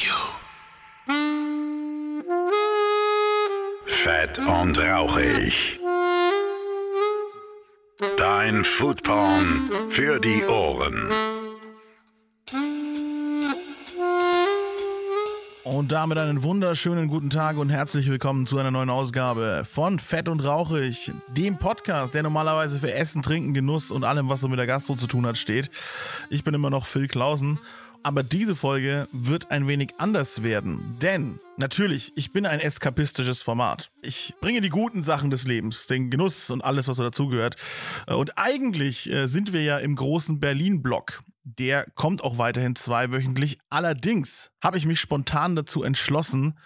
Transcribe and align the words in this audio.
Barbecue. 0.00 0.14
Fett 3.86 4.38
und 4.38 4.78
rauchig. 4.78 5.78
Dein 8.16 8.64
Foodporn 8.64 9.70
für 9.88 10.20
die 10.20 10.44
Ohren. 10.46 11.10
Und 15.64 15.92
damit 15.92 16.18
einen 16.18 16.42
wunderschönen 16.42 17.08
guten 17.08 17.30
Tag 17.30 17.58
und 17.58 17.70
herzlich 17.70 18.08
willkommen 18.08 18.46
zu 18.46 18.58
einer 18.58 18.70
neuen 18.70 18.90
Ausgabe 18.90 19.64
von 19.70 19.98
Fett 19.98 20.28
und 20.28 20.40
Rauchig, 20.40 21.12
dem 21.28 21.58
Podcast, 21.58 22.14
der 22.14 22.22
normalerweise 22.22 22.78
für 22.78 22.92
Essen, 22.92 23.22
Trinken, 23.22 23.54
Genuss 23.54 23.90
und 23.90 24.04
allem, 24.04 24.28
was 24.28 24.40
so 24.40 24.48
mit 24.48 24.58
der 24.58 24.66
Gastro 24.66 24.96
zu 24.96 25.06
tun 25.06 25.26
hat, 25.26 25.36
steht. 25.36 25.70
Ich 26.30 26.44
bin 26.44 26.54
immer 26.54 26.70
noch 26.70 26.86
Phil 26.86 27.08
Klausen. 27.08 27.58
Aber 28.02 28.22
diese 28.22 28.56
Folge 28.56 29.06
wird 29.12 29.50
ein 29.50 29.68
wenig 29.68 29.94
anders 29.98 30.42
werden, 30.42 30.96
denn 31.02 31.38
natürlich, 31.58 32.12
ich 32.16 32.30
bin 32.30 32.46
ein 32.46 32.58
eskapistisches 32.58 33.42
Format. 33.42 33.90
Ich 34.00 34.34
bringe 34.40 34.62
die 34.62 34.70
guten 34.70 35.02
Sachen 35.02 35.30
des 35.30 35.44
Lebens, 35.44 35.86
den 35.86 36.08
Genuss 36.08 36.50
und 36.50 36.64
alles, 36.64 36.88
was 36.88 36.96
so 36.96 37.02
dazugehört. 37.02 37.56
Und 38.06 38.38
eigentlich 38.38 39.10
äh, 39.12 39.26
sind 39.26 39.52
wir 39.52 39.62
ja 39.62 39.78
im 39.78 39.96
großen 39.96 40.40
Berlin-Block. 40.40 41.22
Der 41.44 41.84
kommt 41.94 42.24
auch 42.24 42.38
weiterhin 42.38 42.74
zweiwöchentlich. 42.74 43.58
Allerdings 43.68 44.50
habe 44.62 44.78
ich 44.78 44.86
mich 44.86 45.00
spontan 45.00 45.54
dazu 45.54 45.82
entschlossen, 45.82 46.58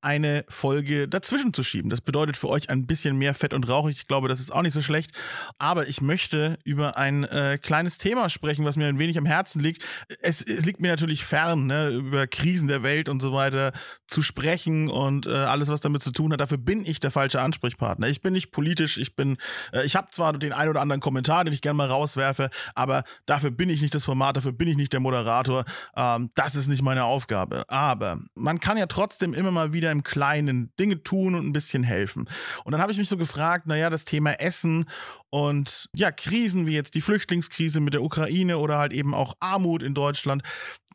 eine 0.00 0.44
Folge 0.48 1.08
dazwischen 1.08 1.52
zu 1.52 1.62
schieben. 1.62 1.90
Das 1.90 2.00
bedeutet 2.00 2.36
für 2.36 2.48
euch 2.48 2.70
ein 2.70 2.86
bisschen 2.86 3.16
mehr 3.16 3.34
Fett 3.34 3.52
und 3.52 3.68
Rauch. 3.68 3.88
Ich 3.88 4.06
glaube, 4.06 4.28
das 4.28 4.40
ist 4.40 4.52
auch 4.52 4.62
nicht 4.62 4.72
so 4.72 4.80
schlecht. 4.80 5.10
Aber 5.58 5.88
ich 5.88 6.00
möchte 6.00 6.58
über 6.64 6.96
ein 6.96 7.24
äh, 7.24 7.58
kleines 7.60 7.98
Thema 7.98 8.28
sprechen, 8.28 8.64
was 8.64 8.76
mir 8.76 8.86
ein 8.86 8.98
wenig 8.98 9.18
am 9.18 9.26
Herzen 9.26 9.60
liegt. 9.60 9.84
Es, 10.20 10.40
es 10.42 10.64
liegt 10.64 10.80
mir 10.80 10.88
natürlich 10.88 11.24
fern, 11.24 11.66
ne, 11.66 11.88
über 11.90 12.26
Krisen 12.26 12.68
der 12.68 12.82
Welt 12.82 13.08
und 13.08 13.20
so 13.20 13.32
weiter 13.32 13.72
zu 14.06 14.22
sprechen 14.22 14.88
und 14.88 15.26
äh, 15.26 15.30
alles, 15.30 15.68
was 15.68 15.80
damit 15.80 16.02
zu 16.02 16.12
tun 16.12 16.32
hat. 16.32 16.40
Dafür 16.40 16.58
bin 16.58 16.84
ich 16.86 17.00
der 17.00 17.10
falsche 17.10 17.40
Ansprechpartner. 17.40 18.08
Ich 18.08 18.20
bin 18.20 18.32
nicht 18.32 18.52
politisch. 18.52 18.98
Ich 18.98 19.16
bin, 19.16 19.36
äh, 19.72 19.84
ich 19.84 19.96
habe 19.96 20.08
zwar 20.10 20.32
den 20.32 20.52
ein 20.52 20.68
oder 20.68 20.80
anderen 20.80 21.00
Kommentar, 21.00 21.44
den 21.44 21.52
ich 21.52 21.60
gerne 21.60 21.76
mal 21.76 21.88
rauswerfe, 21.88 22.50
aber 22.74 23.04
dafür 23.26 23.50
bin 23.50 23.68
ich 23.68 23.82
nicht 23.82 23.94
das 23.94 24.04
Format. 24.04 24.36
Dafür 24.36 24.52
bin 24.52 24.68
ich 24.68 24.76
nicht 24.76 24.92
der 24.92 25.00
Moderator. 25.00 25.64
Ähm, 25.96 26.30
das 26.34 26.54
ist 26.54 26.68
nicht 26.68 26.82
meine 26.82 27.04
Aufgabe. 27.04 27.64
Aber 27.68 28.20
man 28.34 28.60
kann 28.60 28.76
ja 28.76 28.86
trotzdem 28.86 29.34
immer 29.34 29.50
mal 29.50 29.72
wieder 29.72 29.87
im 29.90 30.02
Kleinen 30.02 30.72
Dinge 30.78 31.02
tun 31.02 31.34
und 31.34 31.46
ein 31.46 31.52
bisschen 31.52 31.82
helfen. 31.82 32.28
Und 32.64 32.72
dann 32.72 32.80
habe 32.80 32.92
ich 32.92 32.98
mich 32.98 33.08
so 33.08 33.16
gefragt, 33.16 33.66
naja, 33.66 33.90
das 33.90 34.04
Thema 34.04 34.32
Essen 34.40 34.88
und 35.30 35.88
ja, 35.94 36.10
Krisen 36.10 36.66
wie 36.66 36.74
jetzt 36.74 36.94
die 36.94 37.00
Flüchtlingskrise 37.00 37.80
mit 37.80 37.94
der 37.94 38.02
Ukraine 38.02 38.58
oder 38.58 38.78
halt 38.78 38.92
eben 38.92 39.14
auch 39.14 39.34
Armut 39.40 39.82
in 39.82 39.94
Deutschland, 39.94 40.42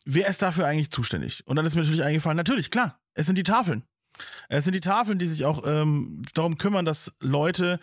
wer 0.05 0.27
ist 0.27 0.41
dafür 0.41 0.67
eigentlich 0.67 0.91
zuständig? 0.91 1.45
Und 1.45 1.55
dann 1.55 1.65
ist 1.65 1.75
mir 1.75 1.81
natürlich 1.81 2.03
eingefallen, 2.03 2.37
natürlich, 2.37 2.71
klar, 2.71 2.99
es 3.13 3.25
sind 3.25 3.37
die 3.37 3.43
Tafeln. 3.43 3.83
Es 4.47 4.65
sind 4.65 4.75
die 4.75 4.79
Tafeln, 4.79 5.17
die 5.17 5.25
sich 5.25 5.45
auch 5.45 5.65
ähm, 5.65 6.21
darum 6.33 6.57
kümmern, 6.57 6.85
dass 6.85 7.11
Leute, 7.19 7.79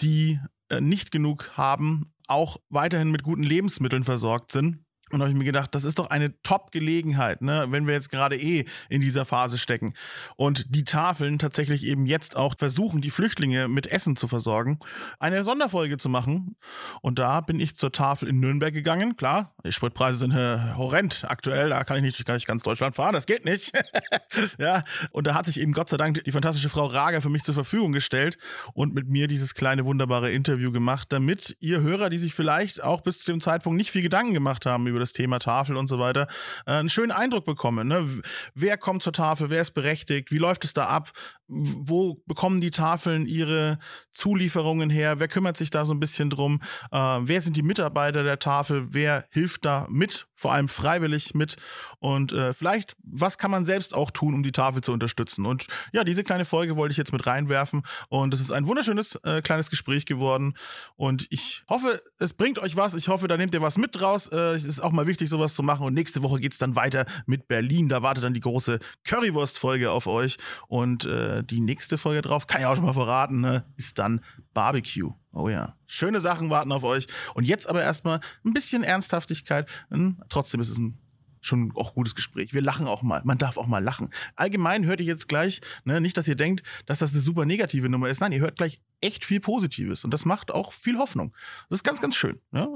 die 0.00 0.38
äh, 0.68 0.80
nicht 0.80 1.10
genug 1.10 1.50
haben, 1.56 2.12
auch 2.28 2.58
weiterhin 2.68 3.10
mit 3.10 3.22
guten 3.22 3.42
Lebensmitteln 3.42 4.04
versorgt 4.04 4.52
sind. 4.52 4.83
Und 5.14 5.20
da 5.20 5.26
habe 5.26 5.32
ich 5.32 5.38
mir 5.38 5.44
gedacht, 5.44 5.72
das 5.76 5.84
ist 5.84 6.00
doch 6.00 6.10
eine 6.10 6.42
Top-Gelegenheit, 6.42 7.40
ne, 7.40 7.66
wenn 7.68 7.86
wir 7.86 7.94
jetzt 7.94 8.10
gerade 8.10 8.36
eh 8.36 8.64
in 8.88 9.00
dieser 9.00 9.24
Phase 9.24 9.58
stecken. 9.58 9.94
Und 10.34 10.74
die 10.74 10.82
Tafeln 10.82 11.38
tatsächlich 11.38 11.86
eben 11.86 12.04
jetzt 12.04 12.36
auch 12.36 12.56
versuchen, 12.58 13.00
die 13.00 13.10
Flüchtlinge 13.10 13.68
mit 13.68 13.86
Essen 13.86 14.16
zu 14.16 14.26
versorgen, 14.26 14.80
eine 15.20 15.44
Sonderfolge 15.44 15.98
zu 15.98 16.08
machen. 16.08 16.56
Und 17.00 17.20
da 17.20 17.40
bin 17.42 17.60
ich 17.60 17.76
zur 17.76 17.92
Tafel 17.92 18.28
in 18.28 18.40
Nürnberg 18.40 18.74
gegangen. 18.74 19.16
Klar, 19.16 19.54
die 19.64 19.70
Spritpreise 19.70 20.18
sind 20.18 20.32
äh, 20.32 20.58
horrend 20.76 21.24
aktuell, 21.28 21.68
da 21.68 21.84
kann 21.84 21.98
ich 21.98 22.02
nicht, 22.02 22.26
kann 22.26 22.36
ich 22.36 22.44
ganz 22.44 22.64
Deutschland 22.64 22.96
fahren, 22.96 23.12
das 23.12 23.26
geht 23.26 23.44
nicht. 23.44 23.70
ja, 24.58 24.82
und 25.12 25.28
da 25.28 25.34
hat 25.34 25.46
sich 25.46 25.60
eben 25.60 25.74
Gott 25.74 25.90
sei 25.90 25.96
Dank 25.96 26.24
die 26.24 26.32
fantastische 26.32 26.68
Frau 26.68 26.86
Rager 26.86 27.22
für 27.22 27.30
mich 27.30 27.44
zur 27.44 27.54
Verfügung 27.54 27.92
gestellt 27.92 28.36
und 28.72 28.94
mit 28.94 29.08
mir 29.08 29.28
dieses 29.28 29.54
kleine 29.54 29.84
wunderbare 29.84 30.32
Interview 30.32 30.72
gemacht, 30.72 31.12
damit 31.12 31.56
ihr 31.60 31.82
Hörer, 31.82 32.10
die 32.10 32.18
sich 32.18 32.34
vielleicht 32.34 32.82
auch 32.82 33.02
bis 33.02 33.20
zu 33.20 33.30
dem 33.30 33.40
Zeitpunkt 33.40 33.76
nicht 33.76 33.92
viel 33.92 34.02
Gedanken 34.02 34.34
gemacht 34.34 34.66
haben 34.66 34.88
über 34.88 35.03
das 35.04 35.12
Thema 35.12 35.38
Tafel 35.38 35.76
und 35.76 35.88
so 35.88 35.98
weiter, 35.98 36.26
äh, 36.66 36.72
einen 36.72 36.88
schönen 36.88 37.12
Eindruck 37.12 37.44
bekommen. 37.44 37.88
Ne? 37.88 38.22
Wer 38.54 38.76
kommt 38.76 39.02
zur 39.02 39.12
Tafel, 39.12 39.50
wer 39.50 39.60
ist 39.60 39.72
berechtigt, 39.72 40.32
wie 40.32 40.38
läuft 40.38 40.64
es 40.64 40.72
da 40.72 40.86
ab, 40.86 41.12
wo 41.48 42.22
bekommen 42.26 42.60
die 42.60 42.70
Tafeln 42.70 43.26
ihre 43.26 43.78
Zulieferungen 44.12 44.90
her, 44.90 45.20
wer 45.20 45.28
kümmert 45.28 45.56
sich 45.56 45.70
da 45.70 45.84
so 45.84 45.92
ein 45.92 46.00
bisschen 46.00 46.30
drum, 46.30 46.62
äh, 46.90 46.98
wer 46.98 47.40
sind 47.40 47.56
die 47.56 47.62
Mitarbeiter 47.62 48.22
der 48.24 48.38
Tafel, 48.38 48.88
wer 48.90 49.26
hilft 49.30 49.64
da 49.64 49.86
mit, 49.90 50.26
vor 50.34 50.52
allem 50.52 50.68
freiwillig 50.68 51.34
mit? 51.34 51.56
Und 51.98 52.32
äh, 52.32 52.54
vielleicht, 52.54 52.96
was 53.02 53.38
kann 53.38 53.50
man 53.50 53.64
selbst 53.64 53.94
auch 53.94 54.10
tun, 54.10 54.34
um 54.34 54.42
die 54.42 54.52
Tafel 54.52 54.82
zu 54.82 54.92
unterstützen. 54.92 55.46
Und 55.46 55.66
ja, 55.92 56.04
diese 56.04 56.24
kleine 56.24 56.44
Folge 56.44 56.76
wollte 56.76 56.92
ich 56.92 56.98
jetzt 56.98 57.12
mit 57.12 57.26
reinwerfen. 57.26 57.82
Und 58.08 58.32
es 58.32 58.40
ist 58.40 58.52
ein 58.52 58.66
wunderschönes 58.66 59.16
äh, 59.24 59.42
kleines 59.42 59.70
Gespräch 59.70 60.06
geworden. 60.06 60.56
Und 60.96 61.26
ich 61.30 61.64
hoffe, 61.68 62.02
es 62.18 62.32
bringt 62.32 62.58
euch 62.58 62.76
was, 62.76 62.94
ich 62.94 63.08
hoffe, 63.08 63.28
da 63.28 63.36
nehmt 63.36 63.54
ihr 63.54 63.62
was 63.62 63.78
mit 63.78 63.98
draus, 63.98 64.28
äh, 64.28 64.54
es 64.54 64.64
ist 64.64 64.80
auch 64.80 64.92
mal 64.92 65.06
wichtig, 65.06 65.28
sowas 65.28 65.54
zu 65.54 65.62
machen. 65.62 65.84
Und 65.84 65.94
nächste 65.94 66.22
Woche 66.22 66.40
geht 66.40 66.52
es 66.52 66.58
dann 66.58 66.76
weiter 66.76 67.06
mit 67.26 67.48
Berlin, 67.48 67.88
da 67.88 68.02
wartet 68.02 68.24
dann 68.24 68.34
die 68.34 68.40
große 68.40 68.78
Currywurst-Folge 69.04 69.90
auf 69.90 70.06
euch. 70.06 70.38
Und 70.68 71.04
äh, 71.04 71.33
die 71.42 71.60
nächste 71.60 71.98
Folge 71.98 72.22
drauf, 72.22 72.46
kann 72.46 72.60
ich 72.60 72.66
auch 72.66 72.76
schon 72.76 72.84
mal 72.84 72.92
verraten, 72.92 73.40
ne, 73.40 73.64
ist 73.76 73.98
dann 73.98 74.20
Barbecue. 74.52 75.12
Oh 75.32 75.48
ja. 75.48 75.76
Schöne 75.86 76.20
Sachen 76.20 76.50
warten 76.50 76.72
auf 76.72 76.84
euch. 76.84 77.06
Und 77.34 77.46
jetzt 77.46 77.68
aber 77.68 77.82
erstmal 77.82 78.20
ein 78.44 78.52
bisschen 78.52 78.84
Ernsthaftigkeit. 78.84 79.68
Hm, 79.90 80.22
trotzdem 80.28 80.60
ist 80.60 80.68
es 80.68 80.78
ein 80.78 80.98
schon 81.44 81.72
auch 81.74 81.94
gutes 81.94 82.14
Gespräch. 82.14 82.54
Wir 82.54 82.62
lachen 82.62 82.86
auch 82.86 83.02
mal. 83.02 83.20
Man 83.24 83.38
darf 83.38 83.56
auch 83.56 83.66
mal 83.66 83.82
lachen. 83.82 84.08
Allgemein 84.34 84.86
hört 84.86 85.00
ihr 85.00 85.06
jetzt 85.06 85.28
gleich, 85.28 85.60
ne, 85.84 86.00
nicht, 86.00 86.16
dass 86.16 86.26
ihr 86.26 86.36
denkt, 86.36 86.62
dass 86.86 87.00
das 87.00 87.12
eine 87.12 87.20
super 87.20 87.44
negative 87.44 87.88
Nummer 87.88 88.08
ist. 88.08 88.20
Nein, 88.20 88.32
ihr 88.32 88.40
hört 88.40 88.56
gleich 88.56 88.78
echt 89.00 89.24
viel 89.24 89.40
Positives. 89.40 90.04
Und 90.04 90.12
das 90.12 90.24
macht 90.24 90.50
auch 90.50 90.72
viel 90.72 90.98
Hoffnung. 90.98 91.34
Das 91.68 91.78
ist 91.78 91.84
ganz, 91.84 92.00
ganz 92.00 92.16
schön. 92.16 92.40
Ja, 92.52 92.66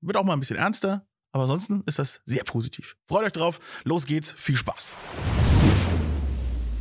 wird 0.00 0.16
auch 0.16 0.24
mal 0.24 0.32
ein 0.32 0.40
bisschen 0.40 0.56
ernster. 0.56 1.06
Aber 1.32 1.44
ansonsten 1.44 1.84
ist 1.86 1.98
das 1.98 2.20
sehr 2.24 2.42
positiv. 2.42 2.96
Freut 3.06 3.24
euch 3.24 3.32
drauf. 3.32 3.60
Los 3.84 4.04
geht's. 4.04 4.32
Viel 4.36 4.56
Spaß. 4.56 4.94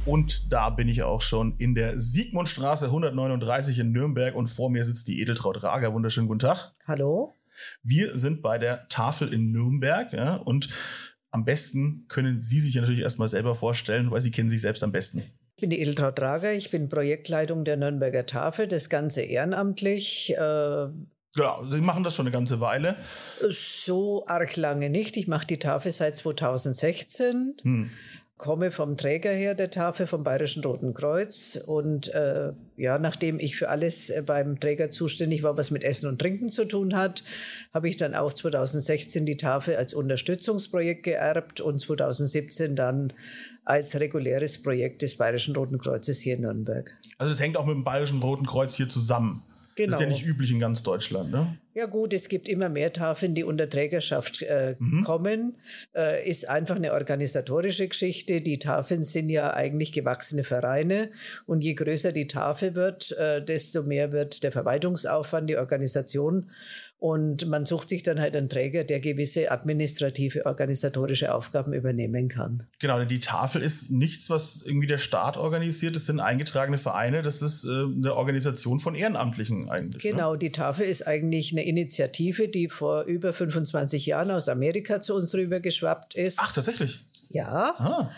Und 0.09 0.51
da 0.51 0.71
bin 0.71 0.89
ich 0.89 1.03
auch 1.03 1.21
schon 1.21 1.53
in 1.59 1.75
der 1.75 1.99
Siegmundstraße 1.99 2.85
139 2.85 3.77
in 3.77 3.91
Nürnberg 3.91 4.33
und 4.33 4.47
vor 4.47 4.71
mir 4.71 4.83
sitzt 4.83 5.07
die 5.07 5.21
Edeltraut 5.21 5.61
Rager. 5.61 5.93
Wunderschönen 5.93 6.27
guten 6.27 6.39
Tag. 6.39 6.73
Hallo. 6.87 7.35
Wir 7.83 8.17
sind 8.17 8.41
bei 8.41 8.57
der 8.57 8.87
Tafel 8.87 9.31
in 9.31 9.51
Nürnberg 9.51 10.11
ja, 10.11 10.37
und 10.37 10.69
am 11.29 11.45
besten 11.45 12.05
können 12.07 12.39
Sie 12.39 12.59
sich 12.59 12.73
natürlich 12.73 13.01
erstmal 13.01 13.27
selber 13.27 13.53
vorstellen, 13.53 14.09
weil 14.09 14.21
Sie 14.21 14.31
kennen 14.31 14.49
sich 14.49 14.61
selbst 14.61 14.81
am 14.81 14.91
besten. 14.91 15.19
Ich 15.57 15.61
bin 15.61 15.69
die 15.69 15.79
Edeltraut 15.79 16.19
Rager, 16.19 16.53
ich 16.53 16.71
bin 16.71 16.89
Projektleitung 16.89 17.63
der 17.63 17.77
Nürnberger 17.77 18.25
Tafel, 18.25 18.67
das 18.67 18.89
Ganze 18.89 19.21
ehrenamtlich. 19.21 20.33
Äh 20.35 20.87
Genau, 21.35 21.63
Sie 21.63 21.79
machen 21.81 22.03
das 22.03 22.15
schon 22.15 22.25
eine 22.25 22.33
ganze 22.33 22.59
Weile. 22.59 22.95
So 23.51 24.25
arg 24.25 24.55
lange 24.55 24.89
nicht. 24.89 25.15
Ich 25.15 25.27
mache 25.27 25.45
die 25.45 25.59
Tafel 25.59 25.91
seit 25.91 26.15
2016. 26.15 27.57
Hm 27.61 27.91
komme 28.39 28.72
vom 28.72 28.95
Träger 28.95 29.31
her 29.31 29.53
der 29.53 29.69
Tafel 29.69 30.07
vom 30.07 30.23
Bayerischen 30.23 30.63
Roten 30.63 30.94
Kreuz 30.94 31.59
und 31.67 32.07
äh, 32.13 32.53
ja, 32.77 32.97
nachdem 32.97 33.38
ich 33.38 33.57
für 33.57 33.67
alles 33.67 34.09
äh, 34.09 34.23
beim 34.25 34.61
Träger 34.61 34.91
zuständig 34.91 35.44
war, 35.44 35.57
was 35.57 35.72
mit 35.72 35.83
Essen 35.83 36.07
und 36.07 36.19
Trinken 36.19 36.50
zu 36.50 36.63
tun 36.63 36.95
hat, 36.95 37.22
habe 37.73 37.89
ich 37.89 37.97
dann 37.97 38.16
auch 38.16 38.33
2016 38.33 39.25
die 39.25 39.35
Tafel 39.35 39.75
als 39.75 39.94
Unterstützungsprojekt 39.94 41.03
geerbt 41.03 41.59
und 41.59 41.79
2017 41.79 42.75
dann 42.75 43.11
als 43.66 44.00
reguläres 44.00 44.63
Projekt 44.63 45.01
des 45.01 45.17
Bayerischen 45.17 45.53
Roten 45.53 45.77
Kreuzes 45.77 46.21
hier 46.21 46.35
in 46.35 46.41
Nürnberg. 46.41 46.89
Also 47.17 47.33
es 47.33 47.41
hängt 47.41 47.57
auch 47.57 47.66
mit 47.66 47.75
dem 47.75 47.83
Bayerischen 47.83 48.21
Roten 48.21 48.45
Kreuz 48.45 48.73
hier 48.73 48.88
zusammen. 48.88 49.44
Genau. 49.79 49.91
Das 49.91 50.01
ist 50.01 50.03
ja 50.03 50.12
nicht 50.12 50.25
üblich 50.25 50.51
in 50.51 50.59
ganz 50.59 50.84
Deutschland, 50.84 51.31
ne? 51.31 51.57
Ja 51.73 51.85
gut, 51.85 52.13
es 52.13 52.28
gibt 52.28 52.50
immer 52.50 52.67
mehr 52.67 52.91
Tafeln, 52.91 53.34
die 53.34 53.45
unter 53.45 53.69
Trägerschaft 53.69 54.41
äh, 54.41 54.75
mhm. 54.78 55.06
kommen. 55.06 55.56
Äh, 55.95 56.28
ist 56.28 56.50
einfach 56.50 56.75
eine 56.75 56.91
organisatorische 56.91 57.88
Geschichte. 57.88 58.42
Die 58.42 58.59
Tafeln 58.59 59.03
sind 59.03 59.30
ja 59.30 59.53
eigentlich 59.53 59.94
gewachsene 59.94 60.44
Vereine 60.44 61.12
und 61.45 61.63
je 61.63 61.75
größer 61.75 62.12
die 62.12 62.27
Tafel 62.27 62.75
wird, 62.75 63.13
äh, 63.13 63.42
desto 63.42 63.83
mehr 63.83 64.12
wird 64.12 64.44
der 64.44 64.51
Verwaltungsaufwand, 64.51 65.50
die 65.50 65.56
Organisation 65.56 66.51
und 67.00 67.48
man 67.48 67.66
sucht 67.66 67.90
sich 67.90 68.04
dann 68.04 68.19
halt 68.19 68.36
einen 68.36 68.50
Träger, 68.50 68.84
der 68.84 69.00
gewisse 69.00 69.51
administrative, 69.51 70.46
organisatorische 70.46 71.34
Aufgaben 71.34 71.72
übernehmen 71.72 72.28
kann. 72.28 72.68
Genau, 72.80 73.00
denn 73.00 73.07
die 73.07 73.22
Tafel 73.22 73.62
ist 73.62 73.90
nichts, 73.90 74.30
was 74.30 74.63
irgendwie 74.66 74.88
der 74.88 74.98
Staat 74.98 75.38
organisiert. 75.38 75.96
Das 75.96 76.06
sind 76.06 76.19
eingetragene 76.19 76.78
Vereine. 76.78 77.22
Das 77.22 77.42
ist 77.42 77.63
äh, 77.63 77.69
eine 77.69 78.16
Organisation 78.16 78.81
von 78.81 78.96
Ehrenamtlichen 78.96 79.69
eigentlich. 79.69 80.04
Ne? 80.04 80.12
Genau, 80.12 80.34
ne? 80.34 80.40
die 80.40 80.51
Tafel 80.51 80.88
ist 80.88 81.07
eigentlich 81.07 81.54
eine 81.54 81.66
Initiative, 81.66 82.50
die 82.50 82.68
vor 82.68 83.04
über 83.04 83.31
25 83.31 84.06
Jahren 84.06 84.30
aus 84.31 84.50
Amerika 84.50 85.00
zu 85.00 85.16
uns 85.16 85.34
rüber 85.34 85.62
geschwappt 85.62 86.16
ist. 86.16 86.40
Ach, 86.42 86.51
tatsächlich? 86.51 87.00
Ja. 87.31 87.75
Ah. 87.77 88.11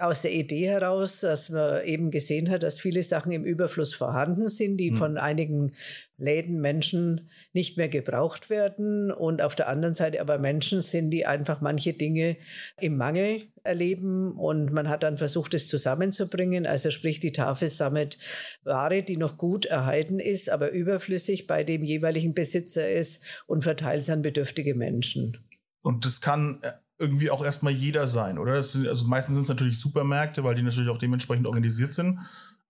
Aus 0.00 0.22
der 0.22 0.32
Idee 0.32 0.68
heraus, 0.68 1.20
dass 1.20 1.50
man 1.50 1.84
eben 1.84 2.10
gesehen 2.10 2.50
hat, 2.50 2.64
dass 2.64 2.80
viele 2.80 3.02
Sachen 3.04 3.30
im 3.30 3.44
Überfluss 3.44 3.94
vorhanden 3.94 4.48
sind, 4.48 4.76
die 4.76 4.90
hm. 4.90 4.96
von 4.96 5.18
einigen 5.18 5.72
Läden, 6.18 6.60
Menschen 6.60 7.28
nicht 7.52 7.76
mehr 7.76 7.88
gebraucht 7.88 8.50
werden 8.50 9.12
und 9.12 9.40
auf 9.40 9.54
der 9.54 9.68
anderen 9.68 9.94
Seite 9.94 10.20
aber 10.20 10.38
Menschen 10.38 10.80
sind, 10.80 11.10
die 11.10 11.26
einfach 11.26 11.60
manche 11.60 11.92
Dinge 11.92 12.36
im 12.80 12.96
Mangel 12.96 13.48
erleben 13.62 14.32
und 14.32 14.72
man 14.72 14.88
hat 14.88 15.02
dann 15.02 15.16
versucht, 15.16 15.54
es 15.54 15.68
zusammenzubringen. 15.68 16.66
Also 16.66 16.90
sprich, 16.90 17.20
die 17.20 17.32
Tafel 17.32 17.68
sammelt 17.68 18.18
Ware, 18.64 19.02
die 19.02 19.16
noch 19.16 19.38
gut 19.38 19.66
erhalten 19.66 20.18
ist, 20.18 20.50
aber 20.50 20.70
überflüssig 20.70 21.46
bei 21.46 21.62
dem 21.64 21.84
jeweiligen 21.84 22.34
Besitzer 22.34 22.88
ist 22.88 23.22
und 23.46 23.62
verteilt 23.62 24.00
es 24.00 24.10
an 24.10 24.22
bedürftige 24.22 24.74
Menschen. 24.74 25.36
Und 25.82 26.04
das 26.04 26.20
kann 26.20 26.58
äh, 26.62 26.72
irgendwie 26.98 27.30
auch 27.30 27.44
erstmal 27.44 27.72
jeder 27.72 28.06
sein, 28.06 28.38
oder? 28.38 28.62
Sind, 28.62 28.88
also 28.88 29.06
meistens 29.06 29.34
sind 29.34 29.42
es 29.42 29.48
natürlich 29.48 29.78
Supermärkte, 29.78 30.44
weil 30.44 30.54
die 30.54 30.62
natürlich 30.62 30.88
auch 30.90 30.98
dementsprechend 30.98 31.46
organisiert 31.46 31.92
sind. 31.92 32.18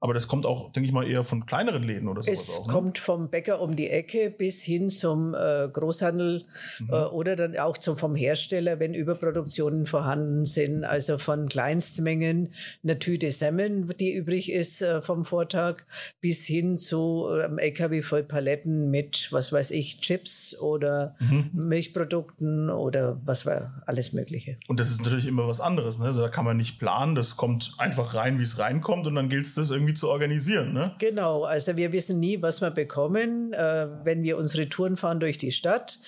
Aber 0.00 0.12
das 0.12 0.28
kommt 0.28 0.44
auch, 0.44 0.72
denke 0.72 0.87
ich 0.87 0.93
mal, 0.93 1.08
eher 1.08 1.25
von 1.25 1.46
kleineren 1.46 1.82
Läden 1.82 2.06
oder 2.06 2.22
sowas 2.22 2.43
es 2.43 2.50
auch. 2.50 2.66
Ne? 2.66 2.72
kommt 2.72 2.98
vom 2.98 3.31
Bäcker 3.31 3.60
um 3.60 3.76
die 3.76 3.88
Ecke 3.88 4.31
bis 4.31 4.62
hin 4.62 4.90
zum 4.90 5.34
äh, 5.34 5.69
Großhandel 5.72 6.44
mhm. 6.81 6.90
äh, 6.90 7.04
oder 7.04 7.34
dann 7.34 7.56
auch 7.56 7.78
zum, 7.78 7.96
vom 7.96 8.14
Hersteller, 8.14 8.78
wenn 8.78 8.93
Überproduktionen 8.93 9.87
vorhanden 9.87 10.44
sind. 10.44 10.84
Also 10.84 11.16
von 11.16 11.48
Kleinstmengen 11.48 12.52
eine 12.84 12.98
Tüte 12.98 13.32
Semmeln, 13.32 13.90
die 13.98 14.12
übrig 14.12 14.52
ist 14.52 14.82
äh, 14.82 15.00
vom 15.00 15.25
Vortag, 15.25 15.84
bis 16.20 16.44
hin 16.44 16.76
zu 16.76 17.26
einem 17.26 17.58
LKW 17.58 18.02
voll 18.02 18.22
Paletten 18.22 18.90
mit, 18.90 19.28
was 19.32 19.50
weiß 19.50 19.70
ich, 19.70 20.00
Chips 20.02 20.58
oder 20.60 21.16
mhm. 21.20 21.50
Milchprodukten 21.54 22.69
oder 22.69 23.19
was 23.25 23.46
war 23.46 23.82
alles 23.87 24.12
Mögliche. 24.12 24.56
Und 24.69 24.78
das 24.78 24.90
ist 24.90 25.02
natürlich 25.02 25.26
immer 25.26 25.48
was 25.48 25.60
anderes. 25.60 25.98
Ne? 25.98 26.04
Also 26.04 26.20
da 26.20 26.28
kann 26.28 26.44
man 26.44 26.58
nicht 26.58 26.78
planen, 26.78 27.14
das 27.14 27.37
kommt 27.37 27.75
einfach 27.78 28.14
rein, 28.14 28.38
wie 28.38 28.44
es 28.44 28.58
reinkommt 28.58 29.06
und 29.06 29.14
dann 29.14 29.28
gilt 29.28 29.46
es 29.46 29.54
das 29.54 29.70
irgendwie 29.70 29.86
irgendwie 29.87 29.94
zu 29.94 30.09
organisieren. 30.09 30.73
Ne? 30.73 30.94
Genau, 30.99 31.44
also 31.44 31.77
wir 31.77 31.93
wissen 31.93 32.19
nie, 32.19 32.43
was 32.43 32.61
wir 32.61 32.71
bekommen. 32.71 33.53
Äh, 33.53 33.88
wenn 34.05 34.23
wir 34.23 34.37
unsere 34.37 34.69
Touren 34.69 34.97
fahren 34.97 35.21
durch 35.21 35.38
die 35.38 35.53
Stadt, 35.53 35.99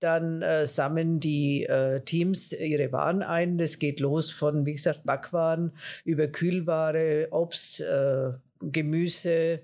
dann 0.00 0.42
äh, 0.42 0.66
sammeln 0.66 1.20
die 1.20 1.64
äh, 1.64 2.00
Teams 2.00 2.52
ihre 2.52 2.92
Waren 2.92 3.22
ein. 3.22 3.56
Das 3.56 3.78
geht 3.78 4.00
los 4.00 4.30
von, 4.30 4.66
wie 4.66 4.72
gesagt, 4.72 5.04
Backwaren 5.04 5.72
über 6.04 6.28
Kühlware, 6.28 7.28
Obst, 7.30 7.80
äh, 7.80 8.32
Gemüse. 8.60 9.60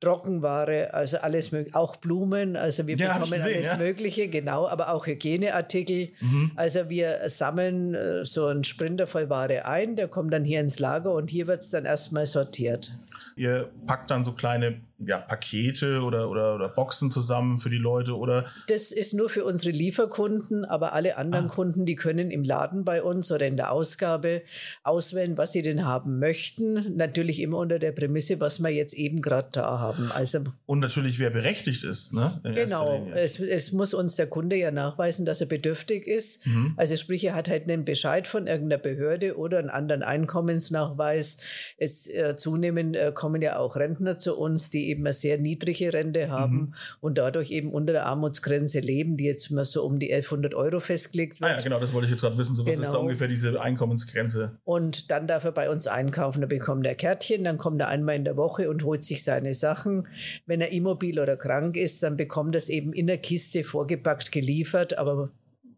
Trockenware, 0.00 0.94
also 0.94 1.18
alles 1.18 1.50
mögliche, 1.50 1.76
auch 1.76 1.96
Blumen, 1.96 2.56
also 2.56 2.86
wir 2.86 2.96
ja, 2.96 3.14
bekommen 3.14 3.32
gesehen, 3.32 3.54
alles 3.54 3.66
ja. 3.66 3.76
Mögliche, 3.76 4.28
genau, 4.28 4.68
aber 4.68 4.92
auch 4.92 5.06
Hygieneartikel. 5.06 6.10
Mhm. 6.20 6.52
Also 6.54 6.88
wir 6.88 7.28
sammeln 7.28 7.94
äh, 7.94 8.24
so 8.24 8.46
einen 8.46 8.64
Sprinter 8.64 9.06
voll 9.06 9.28
Ware 9.28 9.64
ein, 9.64 9.96
der 9.96 10.08
kommt 10.08 10.32
dann 10.32 10.44
hier 10.44 10.60
ins 10.60 10.78
Lager 10.78 11.12
und 11.12 11.30
hier 11.30 11.46
wird 11.46 11.62
es 11.62 11.70
dann 11.70 11.84
erstmal 11.84 12.26
sortiert. 12.26 12.92
Ihr 13.36 13.70
packt 13.86 14.10
dann 14.10 14.24
so 14.24 14.32
kleine 14.32 14.80
ja, 15.00 15.18
Pakete 15.18 16.00
oder, 16.00 16.28
oder, 16.28 16.56
oder 16.56 16.68
Boxen 16.68 17.10
zusammen 17.10 17.58
für 17.58 17.70
die 17.70 17.78
Leute 17.78 18.16
oder? 18.16 18.46
Das 18.66 18.90
ist 18.90 19.14
nur 19.14 19.28
für 19.28 19.44
unsere 19.44 19.70
Lieferkunden, 19.70 20.64
aber 20.64 20.92
alle 20.92 21.16
anderen 21.16 21.46
ah. 21.46 21.54
Kunden, 21.54 21.86
die 21.86 21.94
können 21.94 22.32
im 22.32 22.42
Laden 22.42 22.84
bei 22.84 23.02
uns 23.02 23.30
oder 23.30 23.46
in 23.46 23.56
der 23.56 23.70
Ausgabe 23.70 24.42
auswählen, 24.82 25.38
was 25.38 25.52
sie 25.52 25.62
denn 25.62 25.84
haben 25.84 26.18
möchten. 26.18 26.96
Natürlich 26.96 27.40
immer 27.40 27.58
unter 27.58 27.78
der 27.78 27.92
Prämisse, 27.92 28.40
was 28.40 28.58
wir 28.60 28.70
jetzt 28.70 28.94
eben 28.94 29.22
gerade 29.22 29.48
da 29.52 29.78
haben. 29.78 30.10
Also 30.10 30.40
Und 30.66 30.80
natürlich, 30.80 31.20
wer 31.20 31.30
berechtigt 31.30 31.84
ist, 31.84 32.12
ne? 32.12 32.40
genau. 32.42 33.06
Es, 33.14 33.38
es 33.38 33.70
muss 33.70 33.94
uns 33.94 34.16
der 34.16 34.26
Kunde 34.26 34.56
ja 34.56 34.72
nachweisen, 34.72 35.24
dass 35.24 35.40
er 35.40 35.46
bedürftig 35.46 36.08
ist. 36.08 36.44
Mhm. 36.44 36.74
Also 36.76 36.96
sprich, 36.96 37.22
er 37.24 37.36
hat 37.36 37.48
halt 37.48 37.70
einen 37.70 37.84
Bescheid 37.84 38.26
von 38.26 38.48
irgendeiner 38.48 38.82
Behörde 38.82 39.36
oder 39.36 39.58
einen 39.58 39.70
anderen 39.70 40.02
Einkommensnachweis. 40.02 41.36
Es 41.76 42.08
äh, 42.08 42.34
zunehmend 42.36 42.96
äh, 42.96 43.12
kommen 43.14 43.42
ja 43.42 43.58
auch 43.58 43.76
Rentner 43.76 44.18
zu 44.18 44.36
uns, 44.36 44.70
die 44.70 44.87
eben 44.88 45.06
eine 45.06 45.12
sehr 45.12 45.38
niedrige 45.38 45.92
Rente 45.92 46.28
haben 46.30 46.56
mhm. 46.56 46.74
und 47.00 47.18
dadurch 47.18 47.50
eben 47.50 47.72
unter 47.72 47.92
der 47.92 48.06
Armutsgrenze 48.06 48.80
leben, 48.80 49.16
die 49.16 49.24
jetzt 49.24 49.50
mal 49.50 49.64
so 49.64 49.84
um 49.84 49.98
die 49.98 50.12
1100 50.12 50.54
Euro 50.54 50.80
festgelegt 50.80 51.40
wird. 51.40 51.50
Ah 51.50 51.56
ja, 51.56 51.62
genau, 51.62 51.78
das 51.78 51.92
wollte 51.92 52.06
ich 52.06 52.10
jetzt 52.10 52.22
gerade 52.22 52.36
wissen. 52.38 52.54
So, 52.54 52.66
was 52.66 52.72
genau. 52.72 52.82
ist 52.82 52.88
da 52.88 52.92
genau. 52.92 53.02
ungefähr 53.02 53.28
diese 53.28 53.60
Einkommensgrenze? 53.60 54.58
Und 54.64 55.10
dann 55.10 55.26
darf 55.26 55.44
er 55.44 55.52
bei 55.52 55.70
uns 55.70 55.86
einkaufen, 55.86 56.40
da 56.40 56.46
bekommt 56.46 56.86
er 56.86 56.94
Kärtchen, 56.94 57.44
dann 57.44 57.58
kommt 57.58 57.80
er 57.80 57.88
einmal 57.88 58.16
in 58.16 58.24
der 58.24 58.36
Woche 58.36 58.70
und 58.70 58.84
holt 58.84 59.04
sich 59.04 59.22
seine 59.22 59.54
Sachen. 59.54 60.08
Wenn 60.46 60.60
er 60.60 60.70
immobil 60.70 61.20
oder 61.20 61.36
krank 61.36 61.76
ist, 61.76 62.02
dann 62.02 62.16
bekommt 62.16 62.54
er 62.54 62.58
es 62.58 62.68
eben 62.68 62.92
in 62.92 63.06
der 63.06 63.18
Kiste 63.18 63.64
vorgepackt 63.64 64.32
geliefert, 64.32 64.98
aber 64.98 65.30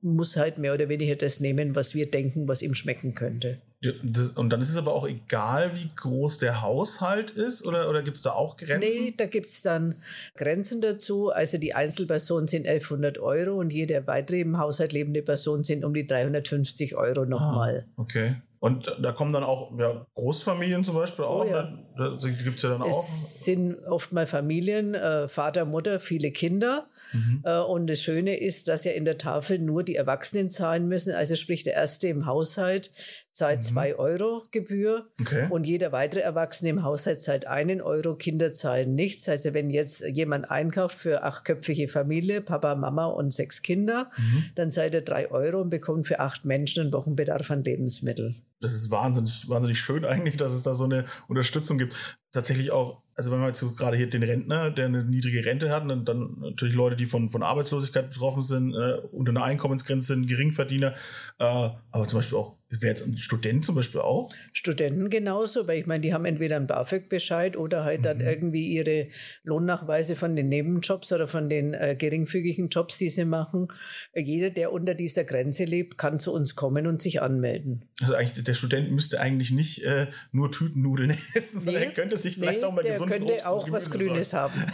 muss 0.02 0.36
halt 0.36 0.58
mehr 0.58 0.74
oder 0.74 0.88
weniger 0.88 1.16
das 1.16 1.40
nehmen, 1.40 1.76
was 1.76 1.94
wir 1.94 2.10
denken, 2.10 2.48
was 2.48 2.62
ihm 2.62 2.74
schmecken 2.74 3.14
könnte. 3.14 3.58
Das, 4.02 4.32
und 4.32 4.50
dann 4.50 4.60
ist 4.60 4.68
es 4.68 4.76
aber 4.76 4.92
auch 4.94 5.08
egal, 5.08 5.74
wie 5.74 5.88
groß 5.88 6.36
der 6.36 6.60
Haushalt 6.60 7.30
ist, 7.30 7.64
oder, 7.66 7.88
oder 7.88 8.02
gibt 8.02 8.18
es 8.18 8.22
da 8.22 8.32
auch 8.32 8.58
Grenzen? 8.58 8.80
Nee, 8.80 9.14
da 9.16 9.24
gibt 9.24 9.46
es 9.46 9.62
dann 9.62 9.94
Grenzen 10.36 10.82
dazu. 10.82 11.30
Also 11.30 11.56
die 11.56 11.72
Einzelpersonen 11.72 12.46
sind 12.46 12.66
1100 12.66 13.18
Euro 13.18 13.58
und 13.58 13.72
jede 13.72 14.06
weitere 14.06 14.40
im 14.40 14.58
Haushalt 14.58 14.92
lebende 14.92 15.22
Person 15.22 15.64
sind 15.64 15.82
um 15.82 15.94
die 15.94 16.06
350 16.06 16.94
Euro 16.94 17.24
nochmal. 17.24 17.86
Ah, 17.86 17.92
okay. 17.96 18.36
Und 18.58 18.94
da 19.00 19.12
kommen 19.12 19.32
dann 19.32 19.44
auch 19.44 19.72
ja, 19.78 20.06
Großfamilien 20.14 20.84
zum 20.84 20.94
Beispiel 20.94 21.24
auch. 21.24 21.46
Oh, 21.46 21.48
ja. 21.48 21.72
Da, 21.96 22.10
da 22.10 22.28
gibt 22.28 22.58
es 22.58 22.62
ja 22.62 22.68
dann 22.68 22.82
es 22.82 22.94
auch. 22.94 23.02
Es 23.02 23.44
sind 23.46 23.82
oft 23.86 24.12
mal 24.12 24.26
Familien, 24.26 24.94
äh, 24.94 25.28
Vater, 25.28 25.64
Mutter, 25.64 25.98
viele 26.00 26.30
Kinder. 26.30 26.86
Mhm. 27.12 27.42
Äh, 27.44 27.58
und 27.58 27.88
das 27.88 28.02
Schöne 28.02 28.38
ist, 28.38 28.68
dass 28.68 28.84
ja 28.84 28.92
in 28.92 29.04
der 29.04 29.18
Tafel 29.18 29.58
nur 29.58 29.82
die 29.82 29.96
Erwachsenen 29.96 30.50
zahlen 30.50 30.86
müssen. 30.88 31.14
Also 31.14 31.36
sprich 31.36 31.64
der 31.64 31.74
Erste 31.74 32.08
im 32.08 32.26
Haushalt 32.26 32.90
zahlt 33.32 33.64
2 33.64 33.92
mhm. 33.92 33.98
Euro 33.98 34.42
Gebühr 34.50 35.08
okay. 35.20 35.46
und 35.50 35.66
jeder 35.66 35.92
weitere 35.92 36.20
Erwachsene 36.20 36.70
im 36.70 36.82
Haushalt 36.82 37.20
zahlt 37.20 37.46
einen 37.46 37.80
Euro, 37.80 38.16
Kinder 38.16 38.52
zahlen 38.52 38.94
nichts. 38.94 39.28
Also 39.28 39.54
wenn 39.54 39.70
jetzt 39.70 40.02
jemand 40.02 40.50
einkauft 40.50 40.98
für 40.98 41.22
achtköpfige 41.22 41.88
Familie, 41.88 42.40
Papa, 42.40 42.74
Mama 42.74 43.06
und 43.06 43.32
sechs 43.32 43.62
Kinder, 43.62 44.10
mhm. 44.16 44.44
dann 44.56 44.70
zahlt 44.70 44.94
er 44.94 45.02
drei 45.02 45.30
Euro 45.30 45.60
und 45.60 45.70
bekommt 45.70 46.06
für 46.06 46.20
acht 46.20 46.44
Menschen 46.44 46.82
einen 46.82 46.92
Wochenbedarf 46.92 47.50
an 47.50 47.62
Lebensmitteln. 47.62 48.42
Das 48.60 48.74
ist 48.74 48.90
wahnsinnig, 48.90 49.48
wahnsinnig 49.48 49.78
schön 49.78 50.04
eigentlich, 50.04 50.36
dass 50.36 50.52
es 50.52 50.64
da 50.64 50.74
so 50.74 50.84
eine 50.84 51.06
Unterstützung 51.28 51.78
gibt. 51.78 51.94
Tatsächlich 52.32 52.70
auch 52.70 53.02
also 53.20 53.32
wenn 53.32 53.40
man 53.40 53.49
jetzt 53.49 53.76
gerade 53.76 53.99
hier 53.99 54.08
den 54.08 54.22
Rentner, 54.22 54.70
der 54.70 54.87
eine 54.87 55.05
niedrige 55.05 55.44
Rente 55.44 55.70
hat, 55.70 55.82
und 55.82 56.06
dann 56.06 56.37
natürlich 56.40 56.75
Leute, 56.75 56.96
die 56.96 57.05
von, 57.05 57.28
von 57.28 57.43
Arbeitslosigkeit 57.43 58.08
betroffen 58.08 58.43
sind, 58.43 58.75
äh, 58.75 58.96
unter 59.12 59.31
einer 59.31 59.44
Einkommensgrenze 59.44 60.14
sind, 60.14 60.26
Geringverdiener, 60.26 60.94
äh, 61.38 61.69
aber 61.93 62.06
zum 62.06 62.19
Beispiel 62.19 62.38
auch 62.38 62.56
Wäre 62.70 62.87
jetzt 62.87 63.06
ein 63.06 63.17
Student 63.17 63.64
zum 63.64 63.75
Beispiel 63.75 64.00
auch? 64.00 64.32
Studenten 64.52 65.11
genauso, 65.11 65.67
weil 65.67 65.81
ich 65.81 65.87
meine, 65.87 66.02
die 66.02 66.14
haben 66.14 66.25
entweder 66.25 66.56
einen 66.56 66.69
BAföG-Bescheid 66.69 67.56
oder 67.56 67.82
halt 67.82 68.00
mhm. 68.00 68.05
dann 68.05 68.20
irgendwie 68.20 68.69
ihre 68.69 69.08
Lohnnachweise 69.43 70.14
von 70.14 70.37
den 70.37 70.49
Nebenjobs 70.49 71.12
oder 71.12 71.26
von 71.26 71.49
den 71.49 71.75
äh, 71.75 71.96
geringfügigen 71.99 72.69
Jobs, 72.69 72.99
die 72.99 73.08
sie 73.08 73.25
machen. 73.25 73.69
Jeder, 74.14 74.50
der 74.50 74.72
unter 74.72 74.94
dieser 74.94 75.25
Grenze 75.25 75.64
lebt, 75.64 75.99
kann 75.99 76.20
zu 76.20 76.32
uns 76.32 76.55
kommen 76.55 76.87
und 76.87 77.02
sich 77.02 77.20
anmelden. 77.20 77.87
Also 78.00 78.14
eigentlich, 78.14 78.44
der 78.44 78.55
Student 78.55 78.93
müsste 78.93 79.20
eigentlich 79.20 79.50
nicht 79.50 79.82
äh, 79.84 80.06
nur 80.31 80.52
Tütennudeln 80.52 81.11
essen, 81.35 81.59
sondern 81.59 81.83
nee, 81.83 81.88
er 81.88 81.94
könnte 81.94 82.16
sich 82.16 82.37
vielleicht 82.37 82.61
nee, 82.61 82.64
auch 82.64 82.73
mal 82.73 82.85
gesundes 82.85 83.18
könnte 83.18 83.33
Obst 83.35 83.47
auch 83.47 83.71
was 83.71 83.90
Grünes 83.90 84.33
haben. 84.33 84.64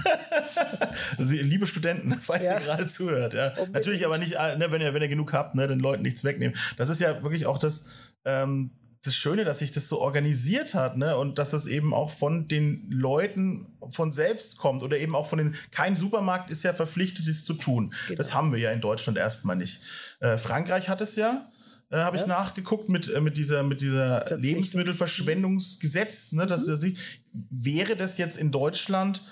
also, 1.19 1.35
liebe 1.35 1.67
Studenten, 1.67 2.15
falls 2.21 2.47
ja. 2.47 2.59
ihr 2.59 2.65
gerade 2.65 2.87
zuhört. 2.87 3.35
Ja. 3.35 3.55
Natürlich 3.73 4.05
aber 4.05 4.19
nicht, 4.19 4.35
äh, 4.35 4.57
ne, 4.57 4.71
wenn, 4.71 4.81
ihr, 4.81 4.95
wenn 4.95 5.03
ihr 5.03 5.09
genug 5.09 5.33
habt, 5.33 5.55
ne, 5.55 5.67
den 5.67 5.81
Leuten 5.81 6.03
nichts 6.03 6.25
wegnehmen. 6.25 6.57
Das 6.77 6.89
ist 6.89 7.01
ja 7.01 7.23
wirklich 7.23 7.47
auch 7.47 7.59
das, 7.59 7.86
ähm, 8.27 8.73
das 9.07 9.17
Schöne, 9.17 9.45
dass 9.45 9.61
sich 9.61 9.71
das 9.71 9.89
so 9.89 10.01
organisiert 10.01 10.75
hat, 10.75 10.97
ne? 10.97 11.17
Und 11.17 11.39
dass 11.39 11.51
das 11.51 11.67
eben 11.67 11.95
auch 11.95 12.11
von 12.11 12.49
den 12.49 12.91
Leuten 12.91 13.79
von 13.89 14.13
selbst 14.13 14.59
kommt 14.59 14.83
oder 14.83 14.99
eben 14.99 15.15
auch 15.15 15.29
von 15.29 15.39
den. 15.39 15.55
Kein 15.71 15.97
Supermarkt 15.97 16.51
ist 16.51 16.65
ja 16.65 16.75
verpflichtet, 16.75 17.29
das 17.29 17.45
zu 17.45 17.55
tun. 17.55 17.95
Genau. 18.09 18.19
Das 18.19 18.35
haben 18.35 18.53
wir 18.53 18.59
ja 18.59 18.73
in 18.73 18.81
Deutschland 18.81 19.17
erstmal 19.17 19.57
nicht. 19.57 19.81
Äh, 20.21 20.37
Frankreich 20.37 20.89
hat 20.89 21.01
es 21.01 21.17
ja. 21.17 21.49
Äh, 21.91 21.99
habe 21.99 22.17
ja. 22.17 22.23
ich 22.23 22.29
nachgeguckt 22.29 22.89
mit, 22.89 23.09
äh, 23.09 23.21
mit 23.21 23.37
dieser, 23.37 23.63
mit 23.63 23.81
dieser 23.81 24.37
Lebensmittelverschwendungsgesetz. 24.37 26.33
Ne, 26.33 26.47
dass 26.47 26.67
mhm. 26.67 26.73
das, 26.73 26.85
wäre 27.51 27.97
das 27.97 28.19
jetzt 28.19 28.37
in 28.37 28.51
Deutschland 28.51 29.23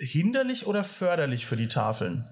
hinderlich 0.00 0.66
oder 0.66 0.82
förderlich 0.82 1.46
für 1.46 1.56
die 1.56 1.68
Tafeln? 1.68 2.28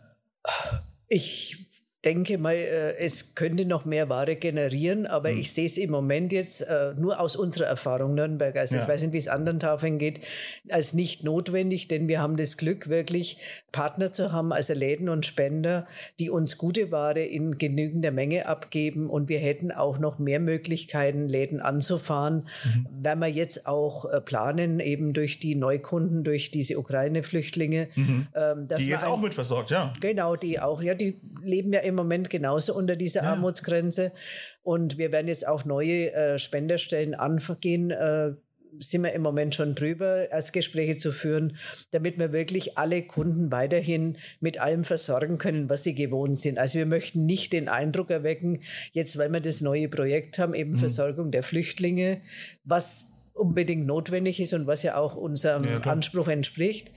Ich 1.07 1.70
denke 2.05 2.39
mal, 2.39 2.55
äh, 2.55 2.97
es 2.97 3.35
könnte 3.35 3.67
noch 3.67 3.85
mehr 3.85 4.09
Ware 4.09 4.37
generieren, 4.37 5.07
aber 5.07 5.31
mhm. 5.33 5.39
ich 5.39 5.53
sehe 5.53 5.67
es 5.67 5.77
im 5.77 5.91
Moment 5.91 6.33
jetzt 6.33 6.63
äh, 6.63 6.95
nur 6.97 7.21
aus 7.21 7.37
unserer 7.37 7.67
Erfahrung 7.67 8.15
Nürnberg. 8.15 8.57
Also 8.57 8.77
ja. 8.77 8.83
ich 8.83 8.89
weiß 8.89 9.03
nicht, 9.03 9.13
wie 9.13 9.19
es 9.19 9.29
anderen 9.29 9.61
Tafeln 9.61 9.99
geht, 9.99 10.21
als 10.71 10.95
nicht 10.95 11.25
notwendig, 11.25 11.89
denn 11.89 12.09
wir 12.09 12.21
haben 12.21 12.37
das 12.37 12.57
Glück, 12.57 12.89
wirklich 12.89 13.37
Partner 13.71 14.13
zu 14.13 14.33
haben, 14.33 14.53
also 14.53 14.73
Läden 14.73 15.11
und 15.11 15.27
Spender, 15.27 15.87
die 16.19 16.31
uns 16.31 16.57
gute 16.57 16.91
Ware 16.91 17.23
in 17.23 17.59
genügender 17.59 18.11
Menge 18.13 18.47
abgeben 18.47 19.11
und 19.11 19.29
wir 19.29 19.39
hätten 19.39 19.71
auch 19.71 19.99
noch 19.99 20.19
mehr 20.19 20.41
Möglichkeiten, 20.41 21.29
Läden 21.29 21.61
anzufahren, 21.61 22.47
mhm. 22.65 22.87
wenn 23.03 23.19
wir 23.19 23.29
jetzt 23.29 23.67
auch 23.67 24.07
äh, 24.07 24.23
planen, 24.23 24.81
eben 24.81 25.13
durch 25.13 25.39
die 25.39 25.55
Neukunden, 25.55 26.25
durch 26.25 26.51
diese 26.51 26.79
Ukraine-Flüchtlinge. 26.79 27.89
Mhm. 27.95 28.27
Ähm, 28.35 28.69
die 28.79 28.87
jetzt 28.87 29.05
auch 29.05 29.21
mit 29.21 29.35
versorgt, 29.35 29.71
ja. 29.71 29.93
Genau, 30.01 30.35
die 30.35 30.59
auch, 30.61 30.81
ja, 30.81 30.95
die 30.95 31.21
leben 31.43 31.73
ja 31.73 31.81
im 31.81 31.95
Moment 31.95 32.31
genauso 32.31 32.75
unter 32.75 32.97
dieser 32.97 33.23
ja. 33.23 33.31
Armutsgrenze. 33.31 34.13
Und 34.63 34.99
wir 34.99 35.13
werden 35.13 35.29
jetzt 35.29 35.47
auch 35.47 35.65
neue 35.65 36.13
äh, 36.13 36.39
Spenderstellen 36.39 37.15
angehen. 37.15 37.91
Äh, 37.91 38.33
sind 38.79 39.03
wir 39.03 39.13
im 39.13 39.23
Moment 39.23 39.55
schon 39.55 39.75
drüber, 39.75 40.31
Erstgespräche 40.31 40.97
zu 40.97 41.13
führen, 41.13 41.57
damit 41.91 42.19
wir 42.19 42.33
wirklich 42.33 42.79
alle 42.79 43.03
Kunden 43.03 43.51
weiterhin 43.51 44.17
mit 44.41 44.61
allem 44.61 44.85
versorgen 44.85 45.39
können, 45.39 45.69
was 45.69 45.85
sie 45.85 45.95
gewohnt 45.95 46.39
sind. 46.39 46.59
Also 46.59 46.79
wir 46.79 46.87
möchten 46.87 47.27
nicht 47.27 47.53
den 47.53 47.69
Eindruck 47.69 48.11
erwecken, 48.11 48.63
jetzt 48.93 49.19
weil 49.19 49.33
wir 49.33 49.41
das 49.41 49.61
neue 49.61 49.89
Projekt 49.89 50.39
haben, 50.39 50.55
eben 50.55 50.73
mhm. 50.73 50.79
Versorgung 50.79 51.31
der 51.31 51.43
Flüchtlinge, 51.43 52.21
was 52.65 53.10
unbedingt 53.41 53.87
notwendig 53.87 54.41
ist 54.41 54.53
und 54.53 54.67
was 54.67 54.83
ja 54.83 54.97
auch 54.97 55.17
unserem 55.17 55.65
ja, 55.65 55.81
Anspruch 55.81 56.29
entspricht, 56.29 56.91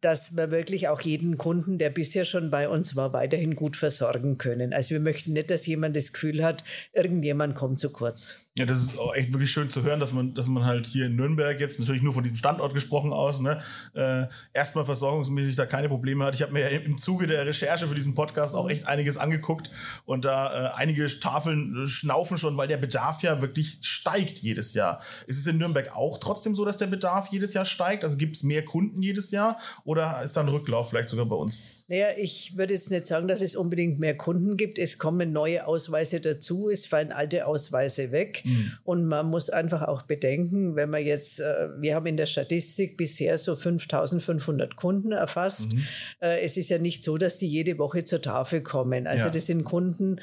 dass 0.00 0.36
wir 0.36 0.50
wirklich 0.50 0.88
auch 0.88 1.00
jeden 1.00 1.36
Kunden, 1.36 1.78
der 1.78 1.90
bisher 1.90 2.24
schon 2.24 2.50
bei 2.50 2.68
uns 2.68 2.96
war, 2.96 3.12
weiterhin 3.12 3.56
gut 3.56 3.76
versorgen 3.76 4.38
können. 4.38 4.72
Also 4.72 4.90
wir 4.90 5.00
möchten 5.00 5.32
nicht, 5.32 5.50
dass 5.50 5.66
jemand 5.66 5.96
das 5.96 6.12
Gefühl 6.12 6.44
hat, 6.44 6.64
irgendjemand 6.92 7.54
kommt 7.54 7.80
zu 7.80 7.90
kurz. 7.90 8.47
Ja, 8.58 8.66
das 8.66 8.82
ist 8.82 8.98
auch 8.98 9.14
echt 9.14 9.32
wirklich 9.32 9.52
schön 9.52 9.70
zu 9.70 9.84
hören, 9.84 10.00
dass 10.00 10.12
man, 10.12 10.34
dass 10.34 10.48
man 10.48 10.64
halt 10.64 10.84
hier 10.84 11.06
in 11.06 11.14
Nürnberg 11.14 11.60
jetzt 11.60 11.78
natürlich 11.78 12.02
nur 12.02 12.12
von 12.12 12.24
diesem 12.24 12.36
Standort 12.36 12.74
gesprochen 12.74 13.12
aus, 13.12 13.38
ne, 13.38 13.62
äh, 13.94 14.26
erstmal 14.52 14.84
versorgungsmäßig 14.84 15.54
da 15.54 15.64
keine 15.64 15.88
Probleme 15.88 16.24
hat. 16.24 16.34
Ich 16.34 16.42
habe 16.42 16.52
mir 16.52 16.68
im 16.68 16.98
Zuge 16.98 17.28
der 17.28 17.46
Recherche 17.46 17.86
für 17.86 17.94
diesen 17.94 18.16
Podcast 18.16 18.56
auch 18.56 18.68
echt 18.68 18.88
einiges 18.88 19.16
angeguckt 19.16 19.70
und 20.06 20.24
da 20.24 20.72
äh, 20.72 20.74
einige 20.74 21.06
Tafeln 21.20 21.86
schnaufen 21.86 22.36
schon, 22.36 22.56
weil 22.56 22.66
der 22.66 22.78
Bedarf 22.78 23.22
ja 23.22 23.40
wirklich 23.40 23.78
steigt 23.82 24.40
jedes 24.40 24.74
Jahr. 24.74 25.00
Ist 25.28 25.38
es 25.38 25.46
in 25.46 25.58
Nürnberg 25.58 25.94
auch 25.94 26.18
trotzdem 26.18 26.56
so, 26.56 26.64
dass 26.64 26.78
der 26.78 26.88
Bedarf 26.88 27.28
jedes 27.30 27.54
Jahr 27.54 27.64
steigt? 27.64 28.02
Also 28.02 28.16
gibt 28.16 28.34
es 28.34 28.42
mehr 28.42 28.64
Kunden 28.64 29.00
jedes 29.02 29.30
Jahr 29.30 29.56
oder 29.84 30.20
ist 30.24 30.36
da 30.36 30.40
ein 30.40 30.48
Rücklauf 30.48 30.90
vielleicht 30.90 31.10
sogar 31.10 31.26
bei 31.26 31.36
uns? 31.36 31.62
Naja, 31.90 32.08
ich 32.18 32.58
würde 32.58 32.74
jetzt 32.74 32.90
nicht 32.90 33.06
sagen, 33.06 33.28
dass 33.28 33.40
es 33.40 33.56
unbedingt 33.56 33.98
mehr 33.98 34.14
Kunden 34.14 34.58
gibt. 34.58 34.78
Es 34.78 34.98
kommen 34.98 35.32
neue 35.32 35.66
Ausweise 35.66 36.20
dazu, 36.20 36.68
es 36.68 36.84
fallen 36.84 37.12
alte 37.12 37.46
Ausweise 37.46 38.12
weg. 38.12 38.42
Mhm. 38.44 38.72
Und 38.84 39.04
man 39.06 39.26
muss 39.26 39.48
einfach 39.48 39.88
auch 39.88 40.02
bedenken, 40.02 40.76
wenn 40.76 40.90
man 40.90 41.02
jetzt, 41.02 41.40
äh, 41.40 41.68
wir 41.80 41.94
haben 41.94 42.04
in 42.04 42.18
der 42.18 42.26
Statistik 42.26 42.98
bisher 42.98 43.38
so 43.38 43.56
5500 43.56 44.76
Kunden 44.76 45.12
erfasst. 45.12 45.72
Mhm. 45.72 45.86
Äh, 46.20 46.40
es 46.42 46.58
ist 46.58 46.68
ja 46.68 46.76
nicht 46.76 47.02
so, 47.02 47.16
dass 47.16 47.38
die 47.38 47.48
jede 47.48 47.78
Woche 47.78 48.04
zur 48.04 48.20
Tafel 48.20 48.62
kommen. 48.62 49.06
Also 49.06 49.24
ja. 49.24 49.30
das 49.30 49.46
sind 49.46 49.64
Kunden, 49.64 50.20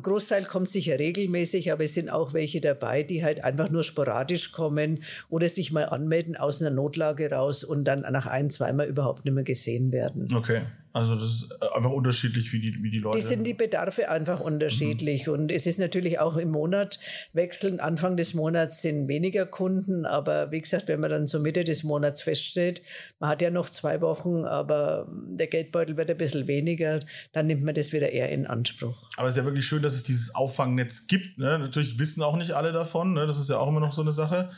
Großteil 0.00 0.44
kommt 0.44 0.68
sicher 0.68 0.98
regelmäßig, 0.98 1.72
aber 1.72 1.84
es 1.84 1.94
sind 1.94 2.10
auch 2.10 2.32
welche 2.32 2.60
dabei, 2.60 3.02
die 3.02 3.24
halt 3.24 3.44
einfach 3.44 3.70
nur 3.70 3.82
sporadisch 3.82 4.52
kommen 4.52 5.02
oder 5.28 5.48
sich 5.48 5.72
mal 5.72 5.84
anmelden 5.84 6.36
aus 6.36 6.62
einer 6.62 6.70
Notlage 6.70 7.30
raus 7.30 7.64
und 7.64 7.84
dann 7.84 8.00
nach 8.00 8.26
ein, 8.26 8.50
zweimal 8.50 8.86
überhaupt 8.86 9.24
nicht 9.24 9.34
mehr 9.34 9.44
gesehen 9.44 9.92
werden. 9.92 10.28
Okay. 10.34 10.62
Also 10.92 11.14
das 11.14 11.24
ist 11.24 11.62
einfach 11.74 11.90
unterschiedlich, 11.90 12.52
wie 12.52 12.60
die, 12.60 12.82
wie 12.82 12.90
die 12.90 12.98
Leute. 12.98 13.18
Die 13.18 13.24
sind 13.24 13.46
die 13.46 13.54
Bedarfe 13.54 14.10
einfach 14.10 14.40
unterschiedlich. 14.40 15.26
Mhm. 15.26 15.32
Und 15.32 15.52
es 15.52 15.66
ist 15.66 15.78
natürlich 15.78 16.18
auch 16.18 16.36
im 16.36 16.50
Monat 16.50 16.98
wechseln. 17.32 17.80
Anfang 17.80 18.16
des 18.16 18.34
Monats 18.34 18.82
sind 18.82 19.08
weniger 19.08 19.46
Kunden, 19.46 20.04
aber 20.04 20.50
wie 20.50 20.60
gesagt, 20.60 20.88
wenn 20.88 21.00
man 21.00 21.10
dann 21.10 21.26
zur 21.26 21.40
Mitte 21.40 21.64
des 21.64 21.82
Monats 21.82 22.22
feststellt, 22.22 22.82
man 23.20 23.30
hat 23.30 23.40
ja 23.40 23.50
noch 23.50 23.68
zwei 23.70 24.00
Wochen, 24.02 24.44
aber 24.44 25.08
der 25.10 25.46
Geldbeutel 25.46 25.96
wird 25.96 26.10
ein 26.10 26.18
bisschen 26.18 26.46
weniger, 26.46 27.00
dann 27.32 27.46
nimmt 27.46 27.64
man 27.64 27.74
das 27.74 27.92
wieder 27.92 28.10
eher 28.10 28.28
in 28.28 28.46
Anspruch. 28.46 29.08
Aber 29.16 29.28
es 29.28 29.34
ist 29.34 29.38
ja 29.38 29.44
wirklich 29.44 29.66
schön, 29.66 29.82
dass 29.82 29.94
es 29.94 30.02
dieses 30.02 30.34
Auffangnetz 30.34 31.06
gibt. 31.06 31.38
Ne? 31.38 31.58
Natürlich 31.58 31.98
wissen 31.98 32.22
auch 32.22 32.36
nicht 32.36 32.52
alle 32.52 32.72
davon. 32.72 33.14
Ne? 33.14 33.26
Das 33.26 33.38
ist 33.38 33.48
ja 33.48 33.56
auch 33.56 33.68
immer 33.68 33.80
noch 33.80 33.92
so 33.92 34.02
eine 34.02 34.12
Sache 34.12 34.50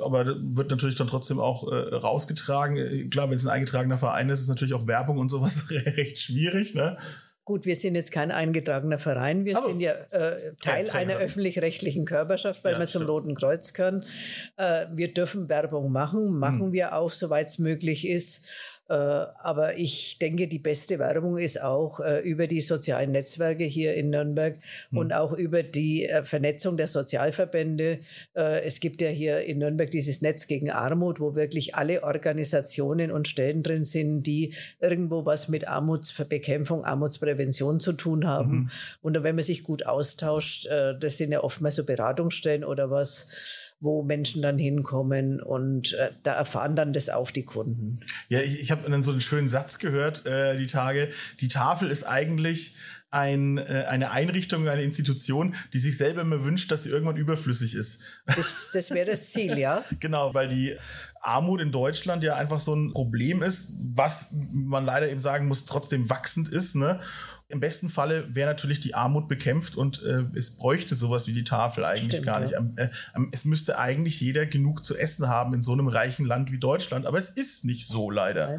aber 0.00 0.24
wird 0.26 0.70
natürlich 0.70 0.94
dann 0.94 1.06
trotzdem 1.06 1.38
auch 1.38 1.70
äh, 1.70 1.94
rausgetragen. 1.94 2.76
Äh, 2.76 3.08
klar, 3.08 3.28
wenn 3.28 3.36
es 3.36 3.46
ein 3.46 3.52
eingetragener 3.52 3.98
Verein 3.98 4.28
ist, 4.30 4.40
ist 4.40 4.48
natürlich 4.48 4.74
auch 4.74 4.86
Werbung 4.86 5.18
und 5.18 5.28
sowas 5.28 5.70
recht 5.70 6.18
schwierig, 6.18 6.74
ne? 6.74 6.96
Gut, 7.44 7.66
wir 7.66 7.74
sind 7.74 7.96
jetzt 7.96 8.12
kein 8.12 8.30
eingetragener 8.30 9.00
Verein, 9.00 9.44
wir 9.44 9.56
Aber 9.56 9.66
sind 9.66 9.80
ja 9.80 9.94
äh, 10.10 10.54
Teil 10.62 10.88
einer 10.90 11.16
öffentlich-rechtlichen 11.16 12.04
Körperschaft, 12.04 12.62
weil 12.62 12.74
ja, 12.74 12.78
wir 12.78 12.86
zum 12.86 13.02
Roten 13.02 13.34
Kreuz 13.34 13.72
gehören. 13.72 14.04
Äh, 14.56 14.86
wir 14.92 15.12
dürfen 15.12 15.48
Werbung 15.48 15.90
machen, 15.90 16.38
machen 16.38 16.66
hm. 16.66 16.72
wir 16.72 16.94
auch, 16.94 17.10
soweit 17.10 17.48
es 17.48 17.58
möglich 17.58 18.06
ist. 18.06 18.48
Äh, 18.92 19.26
aber 19.38 19.78
ich 19.78 20.18
denke, 20.18 20.46
die 20.48 20.58
beste 20.58 20.98
Werbung 20.98 21.38
ist 21.38 21.62
auch 21.62 22.00
äh, 22.00 22.18
über 22.20 22.46
die 22.46 22.60
sozialen 22.60 23.12
Netzwerke 23.12 23.64
hier 23.64 23.94
in 23.94 24.10
Nürnberg 24.10 24.58
mhm. 24.90 24.98
und 24.98 25.12
auch 25.14 25.32
über 25.32 25.62
die 25.62 26.04
äh, 26.06 26.24
Vernetzung 26.24 26.76
der 26.76 26.86
Sozialverbände. 26.86 28.00
Es 28.34 28.80
gibt 28.80 29.00
ja 29.00 29.08
hier 29.08 29.42
in 29.42 29.58
Nürnberg 29.58 29.90
dieses 29.90 30.20
Netz 30.20 30.46
gegen 30.46 30.70
Armut, 30.70 31.20
wo 31.20 31.34
wirklich 31.34 31.74
alle 31.74 32.02
Organisationen 32.02 33.10
und 33.10 33.28
Stellen 33.28 33.62
drin 33.62 33.84
sind, 33.84 34.24
die 34.24 34.54
irgendwo 34.80 35.24
was 35.24 35.48
mit 35.48 35.68
Armutsbekämpfung, 35.68 36.84
Armutsprävention 36.84 37.80
zu 37.80 37.92
tun 37.92 38.26
haben. 38.26 38.52
Mhm. 38.52 38.70
Und 39.00 39.22
wenn 39.22 39.34
man 39.36 39.44
sich 39.44 39.62
gut 39.62 39.86
austauscht, 39.86 40.66
das 40.66 41.16
sind 41.16 41.32
ja 41.32 41.42
oftmals 41.42 41.76
so 41.76 41.84
Beratungsstellen 41.84 42.64
oder 42.64 42.90
was, 42.90 43.28
wo 43.82 44.02
Menschen 44.02 44.42
dann 44.42 44.58
hinkommen 44.58 45.42
und 45.42 45.92
äh, 45.94 46.10
da 46.22 46.32
erfahren 46.34 46.76
dann 46.76 46.92
das 46.92 47.10
auch 47.10 47.32
die 47.32 47.42
Kunden. 47.42 48.00
Ja, 48.28 48.40
ich, 48.40 48.60
ich 48.60 48.70
habe 48.70 48.88
dann 48.88 49.02
so 49.02 49.10
einen 49.10 49.20
schönen 49.20 49.48
Satz 49.48 49.78
gehört, 49.78 50.24
äh, 50.24 50.56
die 50.56 50.68
Tage. 50.68 51.08
Die 51.40 51.48
Tafel 51.48 51.90
ist 51.90 52.04
eigentlich 52.04 52.76
ein, 53.10 53.58
äh, 53.58 53.84
eine 53.88 54.12
Einrichtung, 54.12 54.68
eine 54.68 54.82
Institution, 54.82 55.56
die 55.72 55.80
sich 55.80 55.98
selber 55.98 56.22
immer 56.22 56.44
wünscht, 56.44 56.70
dass 56.70 56.84
sie 56.84 56.90
irgendwann 56.90 57.16
überflüssig 57.16 57.74
ist. 57.74 58.22
Das, 58.26 58.70
das 58.72 58.90
wäre 58.90 59.10
das 59.10 59.32
Ziel, 59.32 59.58
ja. 59.58 59.84
genau, 60.00 60.32
weil 60.32 60.48
die 60.48 60.76
Armut 61.20 61.60
in 61.60 61.72
Deutschland 61.72 62.24
ja 62.24 62.36
einfach 62.36 62.60
so 62.60 62.74
ein 62.74 62.92
Problem 62.92 63.42
ist, 63.42 63.68
was 63.94 64.32
man 64.52 64.84
leider 64.84 65.10
eben 65.10 65.20
sagen 65.20 65.46
muss, 65.46 65.64
trotzdem 65.64 66.08
wachsend 66.08 66.48
ist. 66.48 66.76
Ne? 66.76 67.00
Im 67.52 67.60
besten 67.60 67.90
Falle 67.90 68.34
wäre 68.34 68.48
natürlich 68.48 68.80
die 68.80 68.94
Armut 68.94 69.28
bekämpft 69.28 69.76
und 69.76 70.02
äh, 70.02 70.24
es 70.34 70.56
bräuchte 70.56 70.94
sowas 70.94 71.26
wie 71.26 71.34
die 71.34 71.44
Tafel 71.44 71.84
eigentlich 71.84 72.12
Stimmt, 72.12 72.26
gar 72.26 72.40
nicht. 72.40 72.52
Ja. 72.52 72.64
Äh, 72.76 72.88
es 73.30 73.44
müsste 73.44 73.78
eigentlich 73.78 74.20
jeder 74.22 74.46
genug 74.46 74.84
zu 74.84 74.96
essen 74.96 75.28
haben 75.28 75.52
in 75.52 75.60
so 75.60 75.72
einem 75.72 75.86
reichen 75.86 76.24
Land 76.24 76.50
wie 76.50 76.58
Deutschland, 76.58 77.04
aber 77.06 77.18
es 77.18 77.28
ist 77.28 77.66
nicht 77.66 77.86
so 77.86 78.10
leider. 78.10 78.58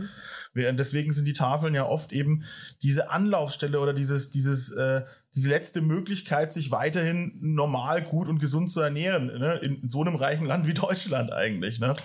Nein. 0.55 0.77
Deswegen 0.77 1.11
sind 1.11 1.25
die 1.25 1.33
Tafeln 1.33 1.73
ja 1.73 1.87
oft 1.87 2.13
eben 2.13 2.43
diese 2.83 3.09
Anlaufstelle 3.09 3.79
oder 3.79 3.93
dieses, 3.93 4.29
dieses, 4.29 4.71
äh, 4.71 5.01
diese 5.33 5.49
letzte 5.49 5.81
Möglichkeit, 5.81 6.53
sich 6.53 6.69
weiterhin 6.69 7.33
normal, 7.41 8.03
gut 8.03 8.27
und 8.27 8.37
gesund 8.37 8.69
zu 8.69 8.79
ernähren, 8.79 9.25
ne? 9.25 9.55
in, 9.63 9.81
in 9.81 9.89
so 9.89 10.01
einem 10.01 10.15
reichen 10.15 10.45
Land 10.45 10.67
wie 10.67 10.75
Deutschland 10.75 11.33
eigentlich. 11.33 11.79
Ne? 11.79 11.95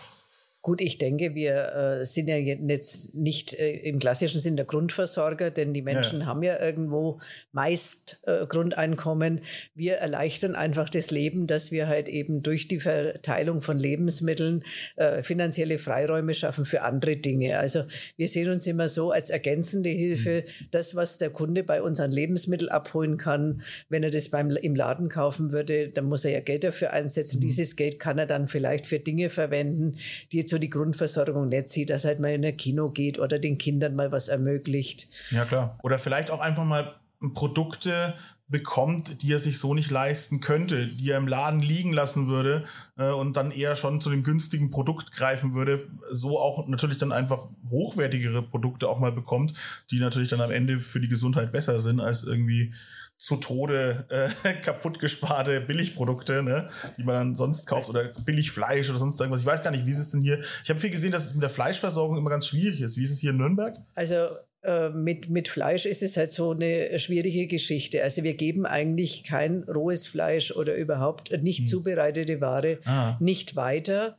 Gut, 0.60 0.80
ich 0.80 0.98
denke, 0.98 1.36
wir 1.36 2.00
äh, 2.00 2.04
sind 2.04 2.28
ja 2.28 2.36
jetzt 2.36 3.14
nicht 3.14 3.54
äh, 3.54 3.76
im 3.76 4.00
klassischen 4.00 4.40
Sinn 4.40 4.56
der 4.56 4.64
Grundversorger, 4.64 5.52
denn 5.52 5.72
die 5.72 5.82
Menschen 5.82 6.20
ja. 6.20 6.26
haben 6.26 6.42
ja 6.42 6.60
irgendwo 6.60 7.20
meist 7.52 8.20
äh, 8.26 8.44
Grundeinkommen. 8.44 9.40
Wir 9.76 9.94
erleichtern 9.94 10.56
einfach 10.56 10.88
das 10.88 11.12
Leben, 11.12 11.46
dass 11.46 11.70
wir 11.70 11.86
halt 11.86 12.08
eben 12.08 12.42
durch 12.42 12.66
die 12.66 12.80
Verteilung 12.80 13.60
von 13.60 13.78
Lebensmitteln 13.78 14.64
äh, 14.96 15.22
finanzielle 15.22 15.78
Freiräume 15.78 16.34
schaffen 16.34 16.64
für 16.64 16.82
andere 16.82 17.16
Dinge. 17.16 17.60
Also 17.60 17.84
wir 18.16 18.26
sehen 18.26 18.50
uns 18.50 18.66
immer 18.66 18.88
so 18.88 19.12
als 19.12 19.30
ergänzende 19.30 19.90
Hilfe, 19.90 20.42
mhm. 20.44 20.66
das, 20.72 20.96
was 20.96 21.18
der 21.18 21.30
Kunde 21.30 21.62
bei 21.62 21.82
uns 21.82 22.00
an 22.00 22.10
Lebensmitteln 22.10 22.70
abholen 22.70 23.16
kann, 23.16 23.62
wenn 23.88 24.02
er 24.02 24.10
das 24.10 24.28
beim, 24.28 24.50
im 24.50 24.74
Laden 24.74 25.08
kaufen 25.08 25.52
würde, 25.52 25.88
dann 25.88 26.06
muss 26.06 26.24
er 26.24 26.32
ja 26.32 26.40
Geld 26.40 26.64
dafür 26.64 26.92
einsetzen. 26.92 27.36
Mhm. 27.36 27.42
Dieses 27.42 27.76
Geld 27.76 28.00
kann 28.00 28.18
er 28.18 28.26
dann 28.26 28.48
vielleicht 28.48 28.86
für 28.86 28.98
Dinge 28.98 29.30
verwenden, 29.30 29.98
die 30.32 30.47
zu 30.48 30.58
die 30.58 30.70
Grundversorgung 30.70 31.48
nicht 31.48 31.68
sieht, 31.68 31.90
dass 31.90 32.04
halt 32.04 32.20
mal 32.20 32.32
in 32.32 32.44
ein 32.44 32.56
Kino 32.56 32.90
geht 32.90 33.18
oder 33.18 33.38
den 33.38 33.58
Kindern 33.58 33.94
mal 33.94 34.12
was 34.12 34.28
ermöglicht. 34.28 35.06
Ja, 35.30 35.44
klar. 35.44 35.78
Oder 35.82 35.98
vielleicht 35.98 36.30
auch 36.30 36.40
einfach 36.40 36.64
mal 36.64 36.94
Produkte 37.34 38.14
bekommt, 38.48 39.22
die 39.22 39.32
er 39.32 39.38
sich 39.38 39.58
so 39.58 39.74
nicht 39.74 39.90
leisten 39.90 40.40
könnte, 40.40 40.86
die 40.86 41.10
er 41.10 41.18
im 41.18 41.28
Laden 41.28 41.60
liegen 41.60 41.92
lassen 41.92 42.28
würde 42.28 42.64
äh, 42.96 43.10
und 43.10 43.36
dann 43.36 43.50
eher 43.50 43.76
schon 43.76 44.00
zu 44.00 44.08
dem 44.08 44.22
günstigen 44.22 44.70
Produkt 44.70 45.12
greifen 45.12 45.52
würde, 45.52 45.86
so 46.10 46.38
auch 46.38 46.66
natürlich 46.66 46.96
dann 46.96 47.12
einfach 47.12 47.48
hochwertigere 47.68 48.42
Produkte 48.42 48.88
auch 48.88 48.98
mal 48.98 49.12
bekommt, 49.12 49.52
die 49.90 50.00
natürlich 50.00 50.28
dann 50.28 50.40
am 50.40 50.50
Ende 50.50 50.80
für 50.80 50.98
die 50.98 51.08
Gesundheit 51.08 51.52
besser 51.52 51.78
sind 51.80 52.00
als 52.00 52.24
irgendwie 52.24 52.72
zu 53.18 53.36
Tode 53.36 54.06
äh, 54.08 54.52
kaputt 54.62 55.00
gesparte 55.00 55.60
Billigprodukte, 55.60 56.42
ne, 56.42 56.70
die 56.96 57.02
man 57.02 57.14
dann 57.14 57.36
sonst 57.36 57.66
kauft 57.66 57.90
oder 57.90 58.04
Billigfleisch 58.24 58.88
oder 58.88 58.98
sonst 58.98 59.20
irgendwas. 59.20 59.40
Ich 59.40 59.46
weiß 59.46 59.62
gar 59.62 59.72
nicht, 59.72 59.84
wie 59.84 59.90
ist 59.90 59.98
es 59.98 60.10
denn 60.10 60.22
hier? 60.22 60.40
Ich 60.62 60.70
habe 60.70 60.78
viel 60.78 60.90
gesehen, 60.90 61.10
dass 61.10 61.26
es 61.26 61.34
mit 61.34 61.42
der 61.42 61.50
Fleischversorgung 61.50 62.16
immer 62.16 62.30
ganz 62.30 62.46
schwierig 62.46 62.80
ist. 62.80 62.96
Wie 62.96 63.02
ist 63.02 63.10
es 63.10 63.18
hier 63.18 63.30
in 63.30 63.38
Nürnberg? 63.38 63.76
Also 63.96 64.28
äh, 64.62 64.90
mit, 64.90 65.30
mit 65.30 65.48
Fleisch 65.48 65.84
ist 65.84 66.02
es 66.02 66.16
halt 66.16 66.30
so 66.30 66.52
eine 66.52 66.96
schwierige 66.98 67.48
Geschichte. 67.48 68.02
Also 68.04 68.22
wir 68.22 68.34
geben 68.34 68.66
eigentlich 68.66 69.24
kein 69.24 69.64
rohes 69.64 70.06
Fleisch 70.06 70.52
oder 70.52 70.74
überhaupt 70.76 71.30
nicht 71.42 71.60
hm. 71.60 71.66
zubereitete 71.66 72.40
Ware 72.40 72.78
ah. 72.84 73.16
nicht 73.20 73.56
weiter 73.56 74.16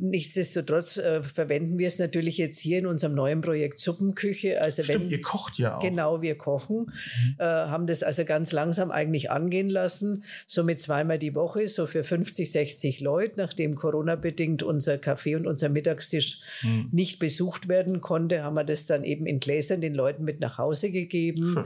nichtsdestotrotz 0.00 0.96
äh, 0.96 1.22
verwenden 1.22 1.78
wir 1.78 1.86
es 1.86 1.98
natürlich 1.98 2.38
jetzt 2.38 2.58
hier 2.58 2.78
in 2.78 2.86
unserem 2.86 3.14
neuen 3.14 3.40
Projekt 3.40 3.78
Suppenküche. 3.78 4.60
Also 4.60 4.82
Stimmt, 4.82 5.04
wenn, 5.04 5.10
ihr 5.10 5.22
kocht 5.22 5.58
ja 5.58 5.76
auch. 5.76 5.82
Genau, 5.82 6.22
wir 6.22 6.36
kochen. 6.38 6.86
Mhm. 6.86 7.36
Äh, 7.38 7.44
haben 7.44 7.86
das 7.86 8.02
also 8.02 8.24
ganz 8.24 8.52
langsam 8.52 8.90
eigentlich 8.90 9.30
angehen 9.30 9.68
lassen. 9.68 10.24
Somit 10.46 10.80
zweimal 10.80 11.18
die 11.18 11.34
Woche, 11.34 11.68
so 11.68 11.86
für 11.86 12.04
50, 12.04 12.50
60 12.50 13.00
Leute, 13.00 13.34
nachdem 13.36 13.74
Corona-bedingt 13.74 14.62
unser 14.62 14.98
Kaffee 14.98 15.36
und 15.36 15.46
unser 15.46 15.68
Mittagstisch 15.68 16.40
mhm. 16.62 16.88
nicht 16.92 17.18
besucht 17.18 17.68
werden 17.68 18.00
konnte, 18.00 18.42
haben 18.42 18.54
wir 18.54 18.64
das 18.64 18.86
dann 18.86 19.04
eben 19.04 19.26
in 19.26 19.40
Gläsern 19.40 19.80
den 19.80 19.94
Leuten 19.94 20.24
mit 20.24 20.40
nach 20.40 20.58
Hause 20.58 20.90
gegeben. 20.90 21.46
Schön. 21.46 21.64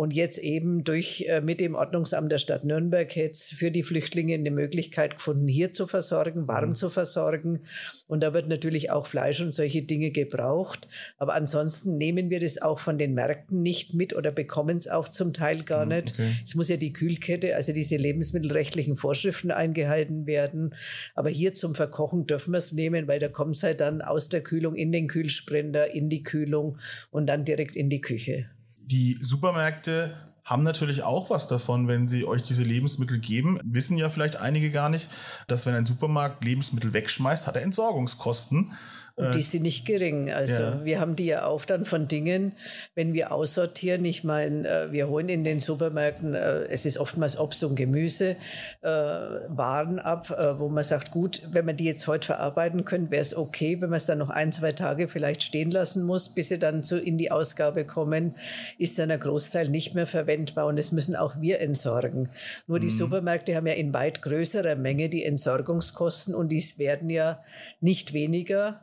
Und 0.00 0.14
jetzt 0.14 0.38
eben 0.38 0.82
durch 0.82 1.26
äh, 1.28 1.42
mit 1.42 1.60
dem 1.60 1.74
Ordnungsamt 1.74 2.32
der 2.32 2.38
Stadt 2.38 2.64
Nürnberg 2.64 3.14
jetzt 3.14 3.52
für 3.52 3.70
die 3.70 3.82
Flüchtlinge 3.82 4.32
eine 4.32 4.50
Möglichkeit 4.50 5.16
gefunden, 5.16 5.46
hier 5.46 5.74
zu 5.74 5.86
versorgen, 5.86 6.48
warm 6.48 6.70
mhm. 6.70 6.74
zu 6.74 6.88
versorgen. 6.88 7.60
Und 8.06 8.22
da 8.22 8.32
wird 8.32 8.48
natürlich 8.48 8.90
auch 8.90 9.06
Fleisch 9.06 9.42
und 9.42 9.52
solche 9.52 9.82
Dinge 9.82 10.10
gebraucht. 10.10 10.88
Aber 11.18 11.34
ansonsten 11.34 11.98
nehmen 11.98 12.30
wir 12.30 12.40
das 12.40 12.62
auch 12.62 12.78
von 12.78 12.96
den 12.96 13.12
Märkten 13.12 13.60
nicht 13.60 13.92
mit 13.92 14.16
oder 14.16 14.32
bekommen 14.32 14.78
es 14.78 14.88
auch 14.88 15.06
zum 15.06 15.34
Teil 15.34 15.64
gar 15.64 15.84
mhm, 15.84 15.92
nicht. 15.92 16.14
Okay. 16.14 16.34
Es 16.44 16.54
muss 16.54 16.70
ja 16.70 16.78
die 16.78 16.94
Kühlkette, 16.94 17.54
also 17.54 17.74
diese 17.74 17.96
lebensmittelrechtlichen 17.96 18.96
Vorschriften 18.96 19.50
eingehalten 19.50 20.24
werden. 20.26 20.74
Aber 21.14 21.28
hier 21.28 21.52
zum 21.52 21.74
Verkochen 21.74 22.26
dürfen 22.26 22.54
wir 22.54 22.58
es 22.58 22.72
nehmen, 22.72 23.06
weil 23.06 23.18
da 23.18 23.28
kommt 23.28 23.54
es 23.54 23.62
halt 23.62 23.82
dann 23.82 24.00
aus 24.00 24.30
der 24.30 24.40
Kühlung 24.40 24.74
in 24.74 24.92
den 24.92 25.08
Kühlsprender, 25.08 25.92
in 25.92 26.08
die 26.08 26.22
Kühlung 26.22 26.78
und 27.10 27.26
dann 27.26 27.44
direkt 27.44 27.76
in 27.76 27.90
die 27.90 28.00
Küche 28.00 28.48
die 28.90 29.16
Supermärkte 29.20 30.16
haben 30.44 30.62
natürlich 30.64 31.04
auch 31.04 31.30
was 31.30 31.46
davon, 31.46 31.86
wenn 31.86 32.08
sie 32.08 32.24
euch 32.24 32.42
diese 32.42 32.64
Lebensmittel 32.64 33.20
geben. 33.20 33.60
Wissen 33.62 33.96
ja 33.96 34.08
vielleicht 34.08 34.36
einige 34.36 34.70
gar 34.70 34.88
nicht, 34.88 35.08
dass 35.46 35.64
wenn 35.64 35.74
ein 35.74 35.86
Supermarkt 35.86 36.42
Lebensmittel 36.42 36.92
wegschmeißt, 36.92 37.46
hat 37.46 37.54
er 37.54 37.62
Entsorgungskosten. 37.62 38.72
Und 39.16 39.34
die 39.34 39.42
sind 39.42 39.62
nicht 39.62 39.86
gering. 39.86 40.30
Also 40.30 40.62
ja. 40.62 40.84
wir 40.84 41.00
haben 41.00 41.16
die 41.16 41.26
ja 41.26 41.44
auch 41.44 41.64
dann 41.64 41.84
von 41.84 42.08
Dingen, 42.08 42.52
wenn 42.94 43.12
wir 43.12 43.32
aussortieren. 43.32 44.04
Ich 44.04 44.24
meine, 44.24 44.68
äh, 44.68 44.92
wir 44.92 45.08
holen 45.08 45.28
in 45.28 45.44
den 45.44 45.60
Supermärkten, 45.60 46.34
äh, 46.34 46.62
es 46.64 46.86
ist 46.86 46.98
oftmals 46.98 47.38
Obst 47.38 47.62
und 47.64 47.76
Gemüse, 47.76 48.36
äh, 48.82 48.88
Waren 48.90 49.98
ab, 49.98 50.30
wo 50.58 50.68
man 50.68 50.84
sagt, 50.84 51.10
gut, 51.10 51.42
wenn 51.50 51.64
man 51.64 51.76
die 51.76 51.84
jetzt 51.84 52.06
heute 52.06 52.26
verarbeiten 52.26 52.84
könnte, 52.84 53.10
wäre 53.10 53.20
es 53.20 53.36
okay. 53.36 53.80
Wenn 53.80 53.90
man 53.90 53.96
es 53.96 54.06
dann 54.06 54.18
noch 54.18 54.30
ein, 54.30 54.52
zwei 54.52 54.72
Tage 54.72 55.08
vielleicht 55.08 55.42
stehen 55.42 55.70
lassen 55.70 56.04
muss, 56.04 56.28
bis 56.28 56.48
sie 56.48 56.58
dann 56.58 56.82
zu, 56.82 56.98
in 56.98 57.18
die 57.18 57.30
Ausgabe 57.30 57.84
kommen, 57.84 58.34
ist 58.78 58.98
dann 58.98 59.10
ein 59.10 59.20
Großteil 59.20 59.68
nicht 59.68 59.94
mehr 59.94 60.06
verwendbar. 60.06 60.66
Und 60.66 60.78
das 60.78 60.92
müssen 60.92 61.16
auch 61.16 61.40
wir 61.40 61.60
entsorgen. 61.60 62.28
Nur 62.66 62.80
die 62.80 62.86
mhm. 62.86 62.98
Supermärkte 62.98 63.56
haben 63.56 63.66
ja 63.66 63.74
in 63.74 63.92
weit 63.92 64.22
größerer 64.22 64.76
Menge 64.76 65.08
die 65.08 65.24
Entsorgungskosten 65.24 66.34
und 66.34 66.50
die 66.50 66.60
werden 66.76 67.10
ja 67.10 67.42
nicht 67.80 68.12
weniger 68.12 68.80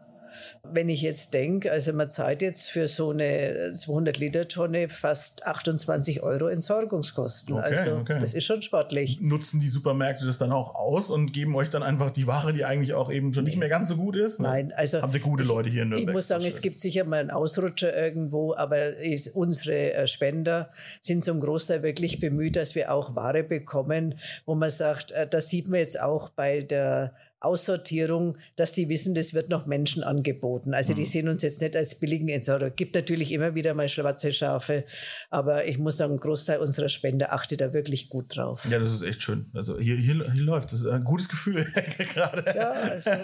wenn 0.74 0.90
ich 0.90 1.02
jetzt 1.02 1.34
denke, 1.34 1.72
also 1.72 1.94
man 1.94 2.10
zahlt 2.10 2.42
jetzt 2.42 2.70
für 2.70 2.88
so 2.88 3.12
eine 3.12 3.74
200 3.74 4.18
Liter 4.18 4.48
Tonne 4.48 4.90
fast 4.90 5.46
28 5.46 6.24
Euro 6.24 6.48
Entsorgungskosten. 6.48 7.56
Okay, 7.56 7.76
also 7.76 7.96
okay. 7.98 8.18
das 8.20 8.34
ist 8.34 8.46
schon 8.46 8.62
sportlich. 8.62 9.20
Nutzen 9.22 9.60
die 9.60 9.68
Supermärkte 9.68 10.26
das 10.26 10.38
dann 10.38 10.52
auch 10.52 10.76
aus 10.76 11.10
und 11.10 11.34
geben 11.34 11.56
euch 11.56 11.70
dann 11.70 11.84
einfach 11.84 12.10
die 12.10 12.28
Ware, 12.28 12.54
die 12.54 12.66
eigentlich 12.66 12.94
auch 12.94 13.12
eben 13.12 13.34
schon 13.34 13.44
nicht 13.44 13.58
mehr 13.58 13.70
ganz 13.70 13.90
so 13.90 13.96
gut 13.96 14.16
ist? 14.16 14.40
Ne? 14.40 14.48
Nein, 14.48 14.74
also 14.76 15.02
habt 15.02 15.14
ihr 15.14 15.20
gute 15.20 15.44
Leute 15.44 15.70
hier 15.70 15.84
in 15.84 15.90
Nürnberg? 15.90 16.10
Ich 16.10 16.14
muss 16.14 16.28
sagen, 16.28 16.46
es 16.46 16.62
gibt 16.62 16.80
sicher 16.80 17.04
mal 17.04 17.20
einen 17.20 17.32
Ausrutscher 17.32 17.96
irgendwo, 17.96 18.56
aber 18.56 18.94
unsere 19.34 19.94
äh, 19.94 20.08
Spender 20.08 20.70
sind 21.02 21.24
zum 21.24 21.40
Großteil 21.40 21.84
wirklich 21.84 22.20
bemüht, 22.20 22.56
dass 22.56 22.76
wir 22.76 22.92
auch 22.94 23.16
Ware 23.16 23.44
bekommen, 23.44 24.16
wo 24.46 24.56
man 24.56 24.70
sagt, 24.70 25.12
äh, 25.12 25.28
das 25.28 25.50
sieht 25.50 25.68
man 25.68 25.80
jetzt 25.80 26.00
auch 26.00 26.30
bei 26.30 26.62
der 26.62 27.14
Aussortierung, 27.40 28.38
dass 28.56 28.74
die 28.74 28.90
wissen, 28.90 29.14
das 29.14 29.34
wird 29.34 29.50
noch 29.50 29.68
Menschen 29.68 30.04
angeboten. 30.04 30.74
Also 30.74 30.94
die 30.94 31.02
mhm. 31.02 31.06
sehen 31.06 31.30
uns 31.30 31.44
jetzt 31.44 31.62
nicht 31.62 31.76
als 31.76 32.00
billigen 32.00 32.30
Entsorger. 32.30 32.72
Gibt 32.72 32.96
natürlich 32.96 33.32
immer 33.32 33.54
wieder 33.54 33.76
mal 33.76 33.88
schwarze 33.88 34.32
Schafe, 34.32 34.86
aber 35.30 35.68
ich 35.68 35.78
muss 35.78 35.98
sagen, 35.98 36.14
ein 36.14 36.20
Großteil 36.20 36.60
unserer 36.60 36.90
Spender 36.90 37.34
achtet 37.34 37.62
da 37.62 37.74
wirklich 37.74 38.10
gut 38.10 38.36
drauf. 38.36 38.68
Ja, 38.70 38.80
das 38.80 38.92
ist 38.92 39.04
echt 39.04 39.22
schön. 39.22 39.46
Also 39.54 39.78
hier, 39.80 39.98
hier, 39.98 40.32
hier 40.32 40.44
läuft. 40.44 40.72
Das 40.72 40.82
ist 40.82 40.88
ein 40.88 41.04
gutes 41.04 41.30
Gefühl 41.30 41.66
gerade. 42.14 42.44
Ja, 42.56 42.72
also. 42.72 43.12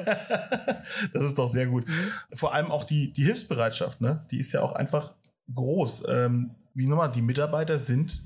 Das 1.14 1.24
ist 1.24 1.38
doch 1.38 1.48
sehr 1.48 1.68
gut. 1.68 1.88
Mhm. 1.88 2.12
Vor 2.36 2.54
allem 2.54 2.72
auch 2.72 2.84
die, 2.84 3.12
die 3.14 3.24
Hilfsbereitschaft, 3.24 4.02
ne? 4.02 4.26
Die 4.32 4.40
ist 4.40 4.52
ja 4.52 4.62
auch 4.62 4.74
einfach 4.74 5.16
groß. 5.54 6.04
Ähm, 6.08 6.56
wie 6.74 6.88
nochmal, 6.88 7.12
die 7.12 7.22
Mitarbeiter 7.22 7.78
sind 7.78 8.22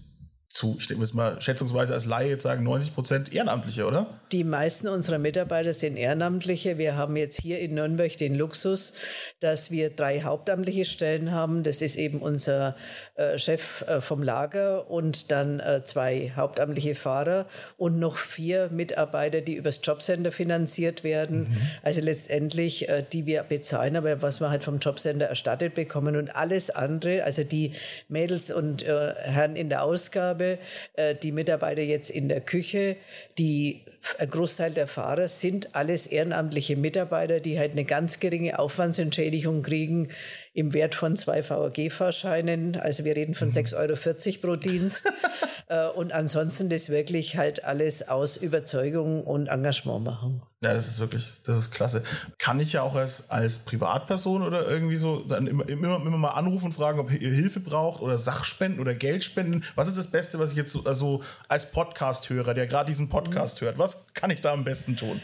zu, 0.49 0.77
ich 0.79 0.87
denke 0.87 1.05
mal 1.13 1.39
schätzungsweise 1.41 1.93
als 1.93 2.05
Laie 2.05 2.29
jetzt 2.29 2.43
sagen, 2.43 2.63
90 2.63 2.95
Prozent 2.95 3.33
Ehrenamtliche, 3.33 3.85
oder? 3.85 4.19
Die 4.31 4.43
meisten 4.43 4.87
unserer 4.87 5.19
Mitarbeiter 5.19 5.73
sind 5.73 5.97
Ehrenamtliche. 5.97 6.77
Wir 6.77 6.95
haben 6.95 7.15
jetzt 7.17 7.39
hier 7.39 7.59
in 7.59 7.75
Nürnberg 7.75 8.15
den 8.17 8.33
Luxus, 8.33 8.93
dass 9.41 9.71
wir 9.71 9.89
drei 9.89 10.21
hauptamtliche 10.21 10.85
Stellen 10.85 11.31
haben. 11.31 11.63
Das 11.63 11.81
ist 11.81 11.97
eben 11.97 12.19
unser 12.19 12.75
äh, 13.15 13.37
Chef 13.37 13.83
äh, 13.87 13.99
vom 13.99 14.23
Lager 14.23 14.89
und 14.89 15.31
dann 15.31 15.59
äh, 15.59 15.83
zwei 15.83 16.31
hauptamtliche 16.35 16.95
Fahrer 16.95 17.45
und 17.75 17.99
noch 17.99 18.15
vier 18.15 18.69
Mitarbeiter, 18.71 19.41
die 19.41 19.55
übers 19.55 19.81
Jobcenter 19.83 20.31
finanziert 20.31 21.03
werden. 21.03 21.49
Mhm. 21.49 21.57
Also 21.83 22.01
letztendlich, 22.01 22.87
äh, 22.87 23.03
die 23.11 23.25
wir 23.25 23.43
bezahlen, 23.43 23.97
aber 23.97 24.21
was 24.21 24.39
wir 24.39 24.49
halt 24.49 24.63
vom 24.63 24.79
Jobcenter 24.79 25.25
erstattet 25.25 25.75
bekommen 25.75 26.15
und 26.15 26.35
alles 26.35 26.69
andere, 26.69 27.25
also 27.25 27.43
die 27.43 27.73
Mädels 28.07 28.49
und 28.49 28.83
äh, 28.83 29.13
Herren 29.17 29.55
in 29.57 29.69
der 29.69 29.83
Ausgabe, 29.83 30.36
äh, 30.41 31.15
die 31.15 31.31
Mitarbeiter 31.31 31.81
jetzt 31.81 32.09
in 32.09 32.29
der 32.29 32.41
Küche, 32.41 32.97
die 33.37 33.81
ein 34.19 34.29
Großteil 34.29 34.71
der 34.71 34.87
Fahrer 34.87 35.27
sind 35.27 35.75
alles 35.75 36.07
ehrenamtliche 36.07 36.75
Mitarbeiter, 36.75 37.39
die 37.39 37.59
halt 37.59 37.71
eine 37.71 37.83
ganz 37.83 38.19
geringe 38.19 38.57
Aufwandsentschädigung 38.57 39.63
kriegen 39.63 40.09
im 40.57 40.73
Wert 40.73 40.95
von 40.95 41.15
zwei 41.15 41.47
VAG-Fahrscheinen. 41.47 42.77
Also 42.77 43.05
wir 43.05 43.15
reden 43.15 43.35
von 43.35 43.51
6,40 43.51 43.73
mhm. 43.73 43.77
Euro 43.77 44.37
pro 44.41 44.55
Dienst. 44.55 45.11
Äh, 45.69 45.87
und 45.89 46.13
ansonsten 46.13 46.69
das 46.69 46.87
wirklich 46.87 47.35
halt 47.35 47.65
alles 47.65 48.07
aus 48.07 48.37
Überzeugung 48.37 49.25
und 49.25 49.47
Engagement 49.47 50.01
machen. 50.01 50.41
Ja, 50.63 50.73
das 50.73 50.87
ist 50.87 51.01
wirklich, 51.01 51.33
das 51.43 51.57
ist 51.57 51.71
klasse. 51.71 52.03
Kann 52.37 52.61
ich 52.61 52.71
ja 52.71 52.83
auch 52.83 52.95
als, 52.95 53.29
als 53.31 53.59
Privatperson 53.59 54.43
oder 54.43 54.65
irgendwie 54.65 54.95
so 54.95 55.25
dann 55.25 55.45
immer, 55.45 55.67
immer, 55.67 55.97
immer 55.97 56.17
mal 56.17 56.29
anrufen 56.29 56.67
und 56.67 56.71
fragen, 56.71 57.01
ob 57.01 57.11
ihr 57.11 57.33
Hilfe 57.33 57.59
braucht 57.59 58.01
oder 58.01 58.17
Sachspenden 58.17 58.79
oder 58.79 58.95
Geldspenden. 58.95 59.65
Was 59.75 59.89
ist 59.89 59.97
das 59.97 60.07
Beste, 60.07 60.39
was 60.39 60.51
ich 60.51 60.57
jetzt 60.57 60.71
so, 60.71 60.85
also 60.85 61.21
als 61.49 61.69
Podcast-Hörer, 61.69 62.53
der 62.53 62.67
gerade 62.67 62.87
diesen 62.87 63.09
Podcast 63.09 63.59
mhm. 63.59 63.65
hört, 63.65 63.77
was 63.77 64.13
kann 64.13 64.29
ich 64.29 64.39
da 64.39 64.53
am 64.53 64.63
besten 64.63 64.95
tun? 64.95 65.19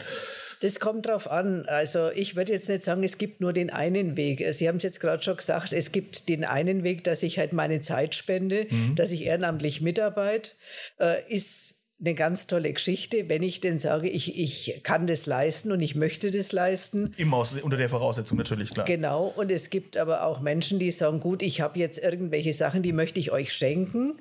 Das 0.60 0.80
kommt 0.80 1.06
drauf 1.06 1.30
an. 1.30 1.66
Also 1.66 2.10
ich 2.14 2.36
würde 2.36 2.52
jetzt 2.52 2.68
nicht 2.68 2.82
sagen, 2.82 3.02
es 3.02 3.18
gibt 3.18 3.40
nur 3.40 3.52
den 3.52 3.70
einen 3.70 4.16
Weg. 4.16 4.44
Sie 4.52 4.68
haben 4.68 4.76
es 4.76 4.82
jetzt 4.82 5.00
gerade 5.00 5.22
schon 5.22 5.36
gesagt, 5.36 5.72
es 5.72 5.92
gibt 5.92 6.28
den 6.28 6.44
einen 6.44 6.82
Weg, 6.82 7.04
dass 7.04 7.22
ich 7.22 7.38
halt 7.38 7.52
meine 7.52 7.80
Zeit 7.80 8.14
spende, 8.14 8.66
mhm. 8.70 8.94
dass 8.94 9.12
ich 9.12 9.24
ehrenamtlich 9.24 9.80
mitarbeite. 9.80 10.52
Äh, 10.98 11.32
ist 11.32 11.73
eine 12.00 12.14
ganz 12.14 12.48
tolle 12.48 12.72
Geschichte, 12.72 13.28
wenn 13.28 13.42
ich 13.42 13.60
denn 13.60 13.78
sage, 13.78 14.08
ich, 14.08 14.38
ich 14.38 14.80
kann 14.82 15.06
das 15.06 15.26
leisten 15.26 15.70
und 15.70 15.80
ich 15.80 15.94
möchte 15.94 16.30
das 16.32 16.50
leisten. 16.50 17.14
Immer 17.18 17.46
unter 17.62 17.76
der 17.76 17.88
Voraussetzung 17.88 18.36
natürlich, 18.36 18.70
klar. 18.70 18.84
Genau, 18.84 19.32
und 19.36 19.52
es 19.52 19.70
gibt 19.70 19.96
aber 19.96 20.26
auch 20.26 20.40
Menschen, 20.40 20.80
die 20.80 20.90
sagen, 20.90 21.20
gut, 21.20 21.42
ich 21.42 21.60
habe 21.60 21.78
jetzt 21.78 21.98
irgendwelche 21.98 22.52
Sachen, 22.52 22.82
die 22.82 22.92
möchte 22.92 23.20
ich 23.20 23.30
euch 23.30 23.52
schenken. 23.52 24.20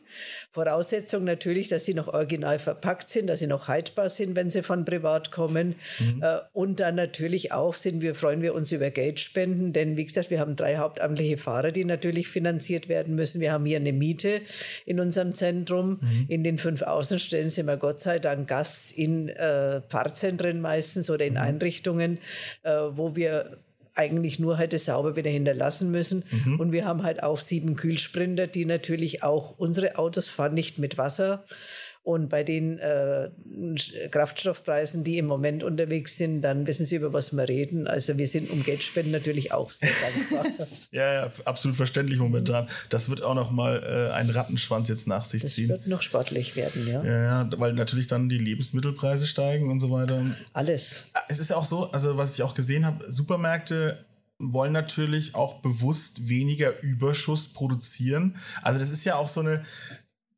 Voraussetzung 0.51 1.23
natürlich, 1.23 1.67
dass 1.67 1.83
sie 1.85 1.95
noch 1.95 2.07
original 2.07 2.59
verpackt 2.59 3.09
sind, 3.09 3.25
dass 3.25 3.39
sie 3.39 3.47
noch 3.47 3.67
haltbar 3.67 4.07
sind, 4.07 4.35
wenn 4.35 4.51
sie 4.51 4.61
von 4.61 4.85
privat 4.85 5.31
kommen. 5.31 5.75
Mhm. 5.99 6.21
Äh, 6.21 6.39
und 6.53 6.79
dann 6.79 6.93
natürlich 6.93 7.53
auch 7.53 7.73
sind 7.73 8.03
wir, 8.03 8.13
freuen 8.13 8.43
wir 8.43 8.53
uns 8.53 8.71
über 8.71 8.91
Geldspenden, 8.91 9.73
denn 9.73 9.97
wie 9.97 10.05
gesagt, 10.05 10.29
wir 10.29 10.39
haben 10.39 10.55
drei 10.55 10.77
hauptamtliche 10.77 11.37
Fahrer, 11.37 11.71
die 11.71 11.85
natürlich 11.85 12.27
finanziert 12.27 12.87
werden 12.87 13.15
müssen. 13.15 13.41
Wir 13.41 13.51
haben 13.51 13.65
hier 13.65 13.77
eine 13.77 13.93
Miete 13.93 14.41
in 14.85 14.99
unserem 14.99 15.33
Zentrum. 15.33 15.99
Mhm. 16.01 16.25
In 16.27 16.43
den 16.43 16.59
fünf 16.59 16.83
Außenstellen 16.83 17.49
sind 17.63 17.67
wir 17.67 17.77
Gott 17.77 18.01
sei 18.01 18.19
Dank 18.19 18.49
Gast 18.49 18.91
in 18.91 19.29
äh, 19.29 19.81
Pfarrzentren 19.87 20.59
meistens 20.59 21.09
oder 21.09 21.25
in 21.25 21.33
mhm. 21.33 21.39
Einrichtungen, 21.39 22.17
äh, 22.63 22.71
wo 22.91 23.15
wir 23.15 23.57
eigentlich 23.95 24.37
nur 24.37 24.57
halt 24.57 24.73
das 24.73 24.85
sauber 24.85 25.15
wieder 25.15 25.29
hinterlassen 25.29 25.89
müssen. 25.89 26.23
Mhm. 26.29 26.59
Und 26.59 26.71
wir 26.73 26.83
haben 26.83 27.03
halt 27.03 27.23
auch 27.23 27.37
sieben 27.37 27.75
Kühlsprinter, 27.75 28.47
die 28.47 28.65
natürlich 28.65 29.23
auch 29.23 29.57
unsere 29.57 29.97
Autos 29.97 30.27
fahren, 30.27 30.53
nicht 30.55 30.77
mit 30.77 30.97
Wasser, 30.97 31.45
und 32.03 32.27
bei 32.27 32.43
den 32.43 32.79
äh, 32.79 33.29
Kraftstoffpreisen, 34.11 35.05
die 35.05 35.17
im 35.17 35.25
Moment 35.25 35.63
unterwegs 35.63 36.17
sind, 36.17 36.41
dann 36.41 36.67
wissen 36.67 36.85
Sie, 36.85 36.97
über 36.97 37.13
was 37.13 37.31
wir 37.31 37.47
reden. 37.47 37.87
Also 37.87 38.17
wir 38.17 38.27
sind 38.27 38.51
um 38.51 38.61
Geldspenden 38.61 39.13
natürlich 39.13 39.53
auch 39.53 39.71
sehr 39.71 39.91
dankbar. 40.01 40.67
ja, 40.91 41.13
ja, 41.13 41.31
absolut 41.45 41.77
verständlich 41.77 42.19
momentan. 42.19 42.67
Das 42.89 43.09
wird 43.09 43.23
auch 43.23 43.35
noch 43.35 43.51
mal 43.51 43.81
äh, 43.83 44.13
einen 44.13 44.31
Rattenschwanz 44.31 44.89
jetzt 44.89 45.07
nach 45.07 45.23
sich 45.23 45.43
das 45.43 45.53
ziehen. 45.53 45.69
Das 45.69 45.79
wird 45.79 45.87
noch 45.87 46.01
sportlich 46.01 46.57
werden, 46.57 46.85
ja. 46.87 47.03
ja. 47.05 47.23
Ja, 47.43 47.49
weil 47.57 47.71
natürlich 47.71 48.07
dann 48.07 48.27
die 48.27 48.37
Lebensmittelpreise 48.37 49.25
steigen 49.25 49.71
und 49.71 49.79
so 49.79 49.89
weiter. 49.89 50.35
Alles. 50.51 51.05
Es 51.29 51.39
ist 51.39 51.51
ja 51.51 51.55
auch 51.55 51.65
so, 51.65 51.89
also 51.91 52.17
was 52.17 52.33
ich 52.33 52.43
auch 52.43 52.53
gesehen 52.53 52.85
habe, 52.85 53.09
Supermärkte 53.09 53.97
wollen 54.39 54.73
natürlich 54.73 55.35
auch 55.35 55.61
bewusst 55.61 56.27
weniger 56.27 56.81
Überschuss 56.81 57.53
produzieren. 57.53 58.35
Also 58.61 58.79
das 58.79 58.89
ist 58.89 59.05
ja 59.05 59.15
auch 59.15 59.29
so 59.29 59.39
eine 59.39 59.63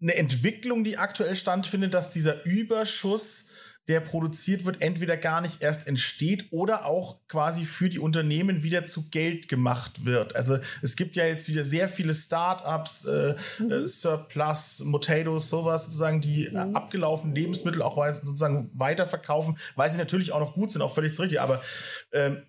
eine 0.01 0.15
Entwicklung, 0.15 0.83
die 0.83 0.97
aktuell 0.97 1.35
stattfindet, 1.35 1.93
dass 1.93 2.09
dieser 2.09 2.45
Überschuss, 2.45 3.47
der 3.87 3.99
produziert 3.99 4.65
wird, 4.65 4.81
entweder 4.81 5.15
gar 5.15 5.41
nicht 5.41 5.61
erst 5.61 5.87
entsteht 5.87 6.47
oder 6.51 6.85
auch 6.85 7.19
quasi 7.27 7.65
für 7.65 7.87
die 7.87 7.99
Unternehmen 7.99 8.63
wieder 8.63 8.83
zu 8.85 9.09
Geld 9.09 9.47
gemacht 9.47 10.05
wird. 10.05 10.35
Also 10.35 10.57
es 10.81 10.95
gibt 10.95 11.15
ja 11.15 11.25
jetzt 11.25 11.47
wieder 11.49 11.63
sehr 11.63 11.87
viele 11.87 12.15
Startups, 12.15 13.05
äh, 13.05 13.35
mhm. 13.59 13.71
äh, 13.71 13.87
Surplus, 13.87 14.79
Motatos, 14.79 15.49
sowas 15.49 15.85
sozusagen, 15.85 16.19
die 16.19 16.49
mhm. 16.49 16.75
abgelaufenen 16.75 17.35
Lebensmittel 17.35 17.83
auch 17.83 18.03
sozusagen 18.13 18.71
weiterverkaufen, 18.73 19.59
weil 19.75 19.89
sie 19.89 19.97
natürlich 19.97 20.31
auch 20.31 20.39
noch 20.39 20.53
gut 20.53 20.71
sind, 20.71 20.81
auch 20.81 20.93
völlig 20.93 21.17
richtig. 21.19 21.39
Aber 21.39 21.61
ähm, 22.11 22.41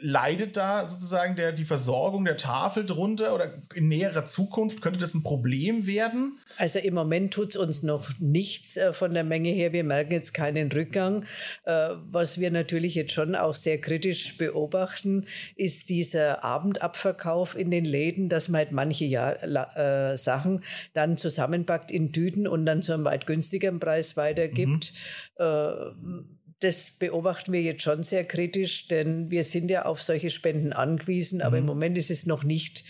leidet 0.00 0.56
da 0.56 0.88
sozusagen 0.88 1.36
der, 1.36 1.52
die 1.52 1.64
Versorgung 1.64 2.24
der 2.24 2.36
Tafel 2.36 2.84
drunter 2.84 3.34
oder 3.34 3.54
in 3.74 3.88
näherer 3.88 4.24
Zukunft 4.24 4.82
könnte 4.82 4.98
das 4.98 5.14
ein 5.14 5.22
Problem 5.22 5.86
werden? 5.86 6.38
Also 6.56 6.78
im 6.80 6.94
Moment 6.94 7.32
tut 7.32 7.50
es 7.50 7.56
uns 7.56 7.82
noch 7.82 8.10
nichts 8.18 8.76
äh, 8.76 8.92
von 8.92 9.14
der 9.14 9.24
Menge 9.24 9.50
her. 9.50 9.72
Wir 9.72 9.84
merken 9.84 10.12
jetzt 10.12 10.34
keinen 10.34 10.70
Rückgang. 10.72 11.24
Äh, 11.64 11.90
was 12.10 12.40
wir 12.40 12.50
natürlich 12.50 12.94
jetzt 12.94 13.12
schon 13.12 13.34
auch 13.34 13.54
sehr 13.54 13.80
kritisch 13.80 14.36
beobachten, 14.36 15.26
ist 15.56 15.90
dieser 15.90 16.42
Abendabverkauf 16.42 17.56
in 17.56 17.70
den 17.70 17.84
Läden, 17.84 18.28
dass 18.28 18.48
man 18.48 18.58
halt 18.58 18.72
manche 18.72 19.04
Jahr, 19.04 19.42
äh, 19.42 20.16
Sachen 20.16 20.62
dann 20.92 21.16
zusammenpackt 21.16 21.90
in 21.90 22.12
Tüten 22.12 22.48
und 22.48 22.66
dann 22.66 22.82
zu 22.82 22.94
einem 22.94 23.04
weit 23.04 23.26
günstigeren 23.26 23.78
Preis 23.78 24.16
weitergibt. 24.16 24.92
Mhm. 25.38 26.24
Das 26.64 26.92
beobachten 26.92 27.52
wir 27.52 27.60
jetzt 27.60 27.82
schon 27.82 28.02
sehr 28.02 28.24
kritisch, 28.24 28.88
denn 28.88 29.30
wir 29.30 29.44
sind 29.44 29.70
ja 29.70 29.84
auf 29.84 30.00
solche 30.00 30.30
Spenden 30.30 30.72
angewiesen, 30.72 31.42
aber 31.42 31.56
mhm. 31.56 31.62
im 31.62 31.66
Moment 31.66 31.98
ist 31.98 32.10
es 32.10 32.24
noch 32.24 32.42
nicht 32.42 32.84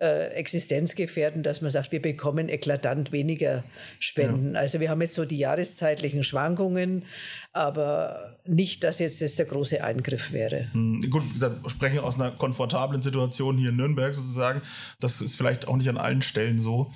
äh, 0.00 0.28
existenzgefährdend, 0.32 1.44
dass 1.44 1.60
man 1.60 1.70
sagt, 1.70 1.92
wir 1.92 2.00
bekommen 2.00 2.48
eklatant 2.48 3.12
weniger 3.12 3.64
Spenden. 3.98 4.54
Ja. 4.54 4.60
Also 4.60 4.80
wir 4.80 4.88
haben 4.88 5.00
jetzt 5.02 5.14
so 5.14 5.24
die 5.24 5.36
jahreszeitlichen 5.36 6.24
Schwankungen, 6.24 7.04
aber 7.52 8.38
nicht, 8.46 8.82
dass 8.82 8.98
jetzt 8.98 9.20
das 9.20 9.36
der 9.36 9.46
große 9.46 9.84
Eingriff 9.84 10.32
wäre. 10.32 10.72
Hm, 10.72 11.00
gut, 11.10 11.28
wie 11.28 11.34
gesagt, 11.34 11.62
wir 11.62 11.70
sprechen 11.70 11.98
aus 11.98 12.14
einer 12.14 12.30
komfortablen 12.30 13.02
Situation 13.02 13.58
hier 13.58 13.68
in 13.68 13.76
Nürnberg 13.76 14.14
sozusagen. 14.14 14.62
Das 15.00 15.20
ist 15.20 15.36
vielleicht 15.36 15.68
auch 15.68 15.76
nicht 15.76 15.88
an 15.88 15.98
allen 15.98 16.22
Stellen 16.22 16.58
so. 16.58 16.90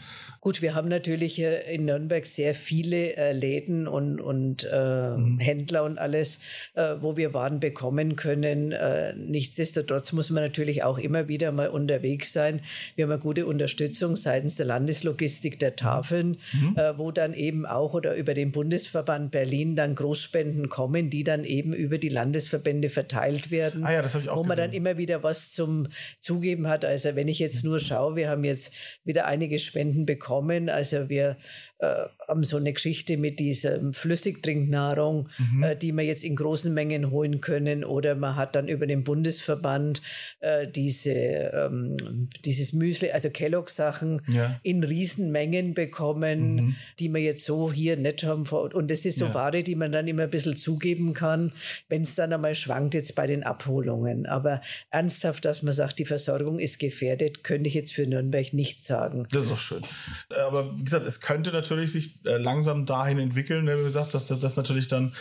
Gut, 0.44 0.61
wir 0.61 0.74
haben 0.74 0.88
natürlich 0.88 1.40
in 1.40 1.87
Nürnberg 1.87 2.26
sehr 2.26 2.54
viele 2.54 3.16
äh, 3.16 3.33
Läden 3.33 3.88
und, 3.88 4.20
und 4.20 4.68
äh, 4.70 5.16
mhm. 5.16 5.38
Händler 5.38 5.85
und 5.85 5.96
alles, 5.96 6.38
äh, 6.74 6.96
wo 7.00 7.16
wir 7.16 7.33
Waren 7.33 7.61
bekommen 7.61 8.14
können. 8.14 8.70
Äh, 8.70 9.14
nichtsdestotrotz 9.14 10.12
muss 10.12 10.28
man 10.28 10.44
natürlich 10.44 10.83
auch 10.83 10.98
immer 10.98 11.28
wieder 11.28 11.50
mal 11.50 11.68
unterwegs 11.68 12.35
sein. 12.35 12.61
Wir 12.94 13.04
haben 13.07 13.12
eine 13.12 13.22
gute 13.22 13.46
Unterstützung 13.46 14.16
seitens 14.16 14.57
der 14.57 14.66
Landeslogistik 14.66 15.59
der 15.61 15.76
Tafeln, 15.76 16.37
mhm. 16.52 16.76
Äh, 16.76 16.98
wo 16.98 17.11
dann 17.11 17.33
eben 17.33 17.64
auch 17.64 17.94
oder 17.94 18.14
über 18.14 18.35
den 18.35 18.52
Bundesverband 18.52 19.30
Berlin 19.30 19.76
dann 19.76 19.94
Großspenden 19.94 20.68
kommen, 20.68 21.09
die 21.09 21.24
dann 21.24 21.44
eben 21.44 21.72
über 21.72 21.96
die 21.96 22.11
Landesverbände 22.11 22.90
verteilt 22.90 23.50
werden. 23.50 23.83
Ah 23.83 23.94
ja, 23.94 24.02
das 24.02 24.12
habe 24.12 24.24
ich 24.24 24.28
auch 24.28 24.37
Wo 24.37 24.42
man 24.42 24.59
gesehen. 24.59 24.72
dann 24.72 24.76
immer 24.76 24.98
wieder 24.98 25.22
was 25.22 25.52
zum 25.52 25.87
Zugeben 26.20 26.68
hat. 26.68 26.85
Also 26.85 27.16
wenn 27.16 27.28
ich 27.28 27.38
jetzt 27.38 27.64
nur 27.64 27.80
schaue, 27.80 28.14
wir 28.16 28.28
haben 28.28 28.44
jetzt 28.44 28.74
wieder 29.04 29.24
einige 29.24 29.59
Spenden 29.59 30.04
bekommen 30.04 30.34
kommen. 30.35 30.68
Also 30.68 31.09
wir 31.09 31.37
äh, 31.79 32.07
haben 32.27 32.42
so 32.42 32.57
eine 32.57 32.73
Geschichte 32.73 33.16
mit 33.16 33.38
dieser 33.38 33.92
Flüssigtrinknahrung, 33.92 35.29
mhm. 35.38 35.62
äh, 35.62 35.77
die 35.77 35.92
wir 35.92 36.03
jetzt 36.03 36.25
in 36.25 36.35
großen 36.35 36.75
Mengen 36.75 37.11
holen 37.11 37.40
können. 37.40 37.85
Oder 37.85 38.16
man 38.16 38.35
hat 38.35 38.57
dann 38.57 38.66
über 38.66 38.87
den 38.87 39.05
Bundesverband 39.05 40.03
äh, 40.40 40.66
diese, 40.66 41.12
ähm, 41.12 41.97
dieses 42.44 42.73
Müsli, 42.73 43.11
also 43.11 43.31
Kellogg-Sachen 43.31 44.23
ja. 44.29 44.59
in 44.62 44.83
Riesenmengen 44.83 45.75
bekommen, 45.75 46.55
mhm. 46.55 46.77
die 46.99 47.09
wir 47.11 47.20
jetzt 47.20 47.44
so 47.44 47.73
hier 47.73 47.97
nicht 47.97 48.25
haben. 48.25 48.42
Und 48.49 48.90
das 48.90 49.05
ist 49.05 49.18
so 49.18 49.27
ja. 49.27 49.35
Ware, 49.35 49.62
die 49.62 49.77
man 49.77 49.92
dann 49.92 50.09
immer 50.09 50.25
ein 50.25 50.31
bisschen 50.31 50.57
zugeben 50.57 51.14
kann, 51.14 51.53
wenn 51.88 52.03
es 52.03 52.16
dann 52.16 52.33
einmal 52.33 52.57
schwankt 52.57 52.94
jetzt 52.94 53.14
bei 53.14 53.29
den 53.29 53.44
Abholungen. 53.44 54.27
Aber 54.27 54.62
ernsthaft, 54.90 55.44
dass 55.44 55.62
man 55.62 55.75
sagt, 55.75 55.99
die 56.01 56.05
Versorgung 56.05 56.59
ist 56.59 56.79
gefährdet, 56.79 57.44
könnte 57.44 57.68
ich 57.68 57.75
jetzt 57.75 57.92
für 57.92 58.07
Nürnberg 58.07 58.53
nicht 58.53 58.83
sagen. 58.83 59.27
Das 59.31 59.44
ist 59.44 59.51
doch 59.51 59.59
schön. 59.59 59.83
Aber 60.30 60.78
wie 60.78 60.84
gesagt, 60.84 61.06
es 61.06 61.20
könnte 61.20 61.50
natürlich 61.50 61.74
natürlich 61.74 61.92
sich 61.92 62.26
äh, 62.26 62.37
langsam 62.37 62.87
dahin 62.87 63.18
entwickeln, 63.18 63.64
ne, 63.64 63.78
wie 63.78 63.84
gesagt, 63.84 64.14
dass 64.14 64.24
das 64.26 64.56
natürlich 64.56 64.88
dann, 64.88 65.12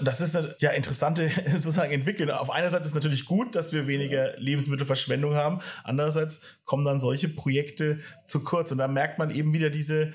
das 0.00 0.20
ist 0.20 0.36
eine 0.36 0.54
ja 0.60 0.70
interessante 0.70 1.30
sozusagen 1.52 1.92
Entwicklung. 1.92 2.30
Auf 2.30 2.50
einer 2.50 2.70
Seite 2.70 2.82
ist 2.82 2.90
es 2.90 2.94
natürlich 2.94 3.24
gut, 3.24 3.54
dass 3.54 3.72
wir 3.72 3.86
weniger 3.86 4.36
Lebensmittelverschwendung 4.38 5.34
haben. 5.34 5.60
Andererseits 5.84 6.58
kommen 6.64 6.84
dann 6.84 7.00
solche 7.00 7.28
Projekte 7.28 8.00
zu 8.26 8.44
kurz 8.44 8.72
und 8.72 8.78
da 8.78 8.88
merkt 8.88 9.18
man 9.18 9.30
eben 9.30 9.52
wieder 9.52 9.70
diese 9.70 10.12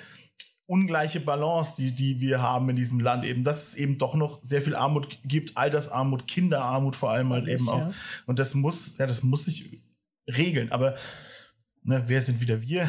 ungleiche 0.66 1.22
Balance, 1.22 1.76
die, 1.78 1.96
die 1.96 2.20
wir 2.20 2.42
haben 2.42 2.70
in 2.70 2.76
diesem 2.76 3.00
Land 3.00 3.24
eben, 3.24 3.46
dass 3.46 3.70
es 3.70 3.76
eben 3.76 3.98
doch 3.98 4.16
noch 4.16 4.44
sehr 4.44 4.62
viel 4.62 4.76
Armut 4.76 5.20
gibt, 5.24 5.56
Altersarmut, 5.56 6.28
Kinderarmut 6.28 6.96
vor 6.96 7.12
allem 7.12 7.32
halt 7.32 7.48
eben 7.48 7.70
auch. 7.70 7.94
Und 8.26 8.40
das 8.40 8.54
muss, 8.54 8.98
ja, 8.98 9.06
das 9.06 9.24
muss 9.24 9.46
sich 9.46 9.80
regeln. 10.30 10.74
Aber 10.74 10.98
Ne, 11.90 12.04
wer 12.06 12.20
sind 12.20 12.42
wieder 12.42 12.62
wir? 12.62 12.86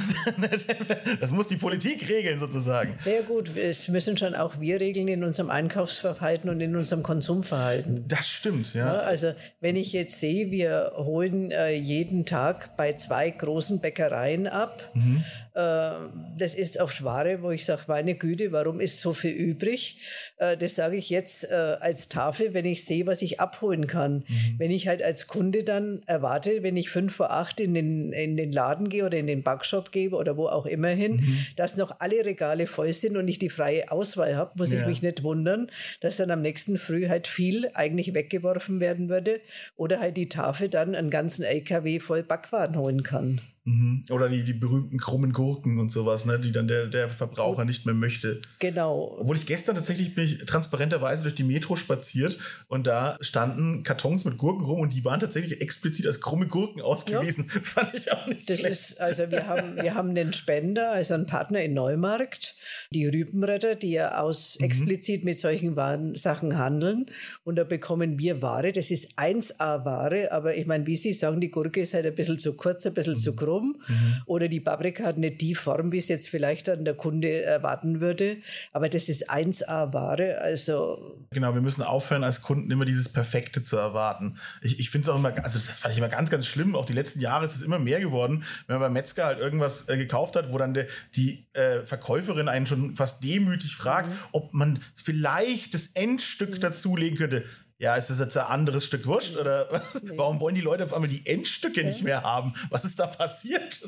das 1.20 1.30
muss 1.30 1.46
die 1.46 1.54
Politik 1.54 2.08
regeln 2.08 2.40
sozusagen. 2.40 2.94
Sehr 3.04 3.22
gut, 3.22 3.56
es 3.56 3.86
müssen 3.86 4.16
schon 4.16 4.34
auch 4.34 4.58
wir 4.58 4.80
regeln 4.80 5.06
in 5.06 5.22
unserem 5.22 5.50
Einkaufsverhalten 5.50 6.50
und 6.50 6.60
in 6.60 6.74
unserem 6.74 7.04
Konsumverhalten. 7.04 8.08
Das 8.08 8.28
stimmt, 8.28 8.74
ja. 8.74 8.94
ja 8.94 8.98
also 8.98 9.34
wenn 9.60 9.76
ich 9.76 9.92
jetzt 9.92 10.18
sehe, 10.18 10.50
wir 10.50 10.94
holen 10.96 11.52
äh, 11.52 11.76
jeden 11.76 12.26
Tag 12.26 12.76
bei 12.76 12.94
zwei 12.94 13.30
großen 13.30 13.80
Bäckereien 13.80 14.48
ab. 14.48 14.90
Mhm. 14.94 15.24
Äh, 15.58 15.90
das 16.38 16.54
ist 16.54 16.78
oft 16.78 17.02
Ware, 17.02 17.42
wo 17.42 17.50
ich 17.50 17.64
sage, 17.64 17.82
meine 17.88 18.14
Güte, 18.14 18.52
warum 18.52 18.78
ist 18.78 19.00
so 19.00 19.12
viel 19.12 19.32
übrig? 19.32 19.98
Äh, 20.36 20.56
das 20.56 20.76
sage 20.76 20.96
ich 20.96 21.10
jetzt 21.10 21.50
äh, 21.50 21.76
als 21.80 22.08
Tafel, 22.08 22.54
wenn 22.54 22.64
ich 22.64 22.84
sehe, 22.84 23.08
was 23.08 23.22
ich 23.22 23.40
abholen 23.40 23.88
kann. 23.88 24.24
Mhm. 24.28 24.54
Wenn 24.58 24.70
ich 24.70 24.86
halt 24.86 25.02
als 25.02 25.26
Kunde 25.26 25.64
dann 25.64 26.02
erwarte, 26.06 26.62
wenn 26.62 26.76
ich 26.76 26.90
fünf 26.90 27.16
vor 27.16 27.32
acht 27.32 27.58
in 27.58 27.74
den, 27.74 28.12
in 28.12 28.36
den 28.36 28.52
Laden 28.52 28.88
gehe 28.88 29.04
oder 29.04 29.18
in 29.18 29.26
den 29.26 29.42
Backshop 29.42 29.90
gehe 29.90 30.10
oder 30.10 30.36
wo 30.36 30.46
auch 30.46 30.64
immer 30.64 30.90
hin, 30.90 31.16
mhm. 31.16 31.46
dass 31.56 31.76
noch 31.76 31.98
alle 31.98 32.24
Regale 32.24 32.68
voll 32.68 32.92
sind 32.92 33.16
und 33.16 33.26
ich 33.26 33.40
die 33.40 33.50
freie 33.50 33.90
Auswahl 33.90 34.36
habe, 34.36 34.52
muss 34.56 34.72
ja. 34.72 34.80
ich 34.80 34.86
mich 34.86 35.02
nicht 35.02 35.24
wundern, 35.24 35.72
dass 36.00 36.18
dann 36.18 36.30
am 36.30 36.40
nächsten 36.40 36.78
Früh 36.78 37.08
halt 37.08 37.26
viel 37.26 37.68
eigentlich 37.74 38.14
weggeworfen 38.14 38.78
werden 38.78 39.08
würde 39.08 39.40
oder 39.74 39.98
halt 39.98 40.16
die 40.16 40.28
Tafel 40.28 40.68
dann 40.68 40.94
einen 40.94 41.10
ganzen 41.10 41.42
LKW 41.42 41.98
voll 41.98 42.22
Backwaren 42.22 42.76
holen 42.76 43.02
kann. 43.02 43.40
Mhm. 43.68 44.04
Oder 44.08 44.30
die, 44.30 44.44
die 44.44 44.54
berühmten 44.54 44.96
krummen 44.96 45.32
Gurken 45.32 45.78
und 45.78 45.92
sowas, 45.92 46.24
ne, 46.24 46.38
die 46.38 46.52
dann 46.52 46.68
der, 46.68 46.86
der 46.86 47.10
Verbraucher 47.10 47.66
nicht 47.66 47.84
mehr 47.84 47.94
möchte. 47.94 48.40
Genau. 48.60 49.18
Obwohl 49.20 49.36
ich 49.36 49.44
gestern 49.44 49.74
tatsächlich 49.74 50.14
bin 50.14 50.24
ich 50.24 50.38
transparenterweise 50.46 51.22
durch 51.22 51.34
die 51.34 51.44
Metro 51.44 51.76
spaziert 51.76 52.38
und 52.68 52.86
da 52.86 53.18
standen 53.20 53.82
Kartons 53.82 54.24
mit 54.24 54.38
Gurken 54.38 54.64
rum 54.64 54.80
und 54.80 54.94
die 54.94 55.04
waren 55.04 55.20
tatsächlich 55.20 55.60
explizit 55.60 56.06
als 56.06 56.22
krumme 56.22 56.46
Gurken 56.46 56.80
ausgewiesen. 56.80 57.50
Ja. 57.54 57.60
Fand 57.62 57.94
ich 57.94 58.10
auch 58.10 58.26
nicht 58.26 58.48
das 58.48 58.60
schlecht. 58.60 58.72
Ist, 58.72 59.00
also 59.02 59.30
wir 59.30 59.46
haben, 59.46 59.76
wir 59.76 59.94
haben 59.94 60.14
den 60.14 60.32
Spender, 60.32 60.92
also 60.92 61.12
einen 61.12 61.26
Partner 61.26 61.60
in 61.62 61.74
Neumarkt, 61.74 62.54
die 62.90 63.06
Rübenretter, 63.06 63.74
die 63.74 63.90
ja 63.90 64.18
aus 64.18 64.56
mhm. 64.58 64.64
explizit 64.64 65.24
mit 65.24 65.38
solchen 65.38 65.76
Waren, 65.76 66.14
Sachen 66.14 66.56
handeln. 66.56 67.04
Und 67.44 67.56
da 67.56 67.64
bekommen 67.64 68.18
wir 68.18 68.40
Ware. 68.40 68.72
Das 68.72 68.90
ist 68.90 69.18
1A-Ware, 69.18 70.32
aber 70.32 70.56
ich 70.56 70.66
meine, 70.66 70.86
wie 70.86 70.96
Sie 70.96 71.12
sagen, 71.12 71.42
die 71.42 71.50
Gurke 71.50 71.82
ist 71.82 71.92
halt 71.92 72.06
ein 72.06 72.14
bisschen 72.14 72.38
zu 72.38 72.54
kurz, 72.54 72.86
ein 72.86 72.94
bisschen 72.94 73.12
mhm. 73.12 73.18
zu 73.18 73.36
krumm 73.36 73.57
rum 73.58 73.76
mhm. 73.86 74.22
oder 74.26 74.48
die 74.48 74.60
Paprika 74.60 75.04
hat 75.04 75.18
nicht 75.18 75.40
die 75.40 75.54
Form, 75.54 75.92
wie 75.92 75.98
es 75.98 76.08
jetzt 76.08 76.28
vielleicht 76.28 76.68
dann 76.68 76.84
der 76.84 76.94
Kunde 76.94 77.42
erwarten 77.42 78.00
würde. 78.00 78.38
Aber 78.72 78.88
das 78.88 79.08
ist 79.08 79.30
1A-Ware. 79.30 80.40
Also 80.40 81.26
genau, 81.30 81.54
wir 81.54 81.60
müssen 81.60 81.82
aufhören, 81.82 82.24
als 82.24 82.42
Kunden 82.42 82.70
immer 82.70 82.84
dieses 82.84 83.08
Perfekte 83.08 83.62
zu 83.62 83.76
erwarten. 83.76 84.38
Ich, 84.62 84.78
ich 84.80 84.90
finde 84.90 85.08
es 85.08 85.14
auch 85.14 85.18
immer, 85.18 85.32
also 85.44 85.58
das 85.58 85.78
fand 85.78 85.92
ich 85.92 85.98
immer 85.98 86.08
ganz, 86.08 86.30
ganz 86.30 86.46
schlimm. 86.46 86.74
Auch 86.74 86.86
die 86.86 86.92
letzten 86.92 87.20
Jahre 87.20 87.44
ist 87.44 87.56
es 87.56 87.62
immer 87.62 87.78
mehr 87.78 88.00
geworden, 88.00 88.44
wenn 88.66 88.74
man 88.74 88.86
beim 88.86 88.92
Metzger 88.92 89.26
halt 89.26 89.38
irgendwas 89.38 89.88
äh, 89.88 89.96
gekauft 89.96 90.36
hat, 90.36 90.52
wo 90.52 90.58
dann 90.58 90.74
de, 90.74 90.86
die 91.14 91.46
äh, 91.54 91.80
Verkäuferin 91.84 92.48
einen 92.48 92.66
schon 92.66 92.96
fast 92.96 93.22
demütig 93.24 93.74
fragt, 93.74 94.10
mhm. 94.10 94.18
ob 94.32 94.54
man 94.54 94.80
vielleicht 94.94 95.74
das 95.74 95.88
Endstück 95.94 96.56
mhm. 96.56 96.60
dazulegen 96.60 97.18
könnte 97.18 97.44
ja, 97.78 97.94
ist 97.94 98.10
das 98.10 98.18
jetzt 98.18 98.36
ein 98.36 98.46
anderes 98.46 98.84
Stück 98.84 99.06
Wurst 99.06 99.36
oder 99.36 99.70
was? 99.70 100.02
Nee. 100.02 100.16
warum 100.16 100.40
wollen 100.40 100.56
die 100.56 100.60
Leute 100.60 100.84
auf 100.84 100.92
einmal 100.92 101.08
die 101.08 101.24
Endstücke 101.26 101.82
ja. 101.82 101.86
nicht 101.86 102.02
mehr 102.02 102.22
haben? 102.22 102.54
Was 102.70 102.84
ist 102.84 102.98
da 102.98 103.06
passiert? 103.06 103.80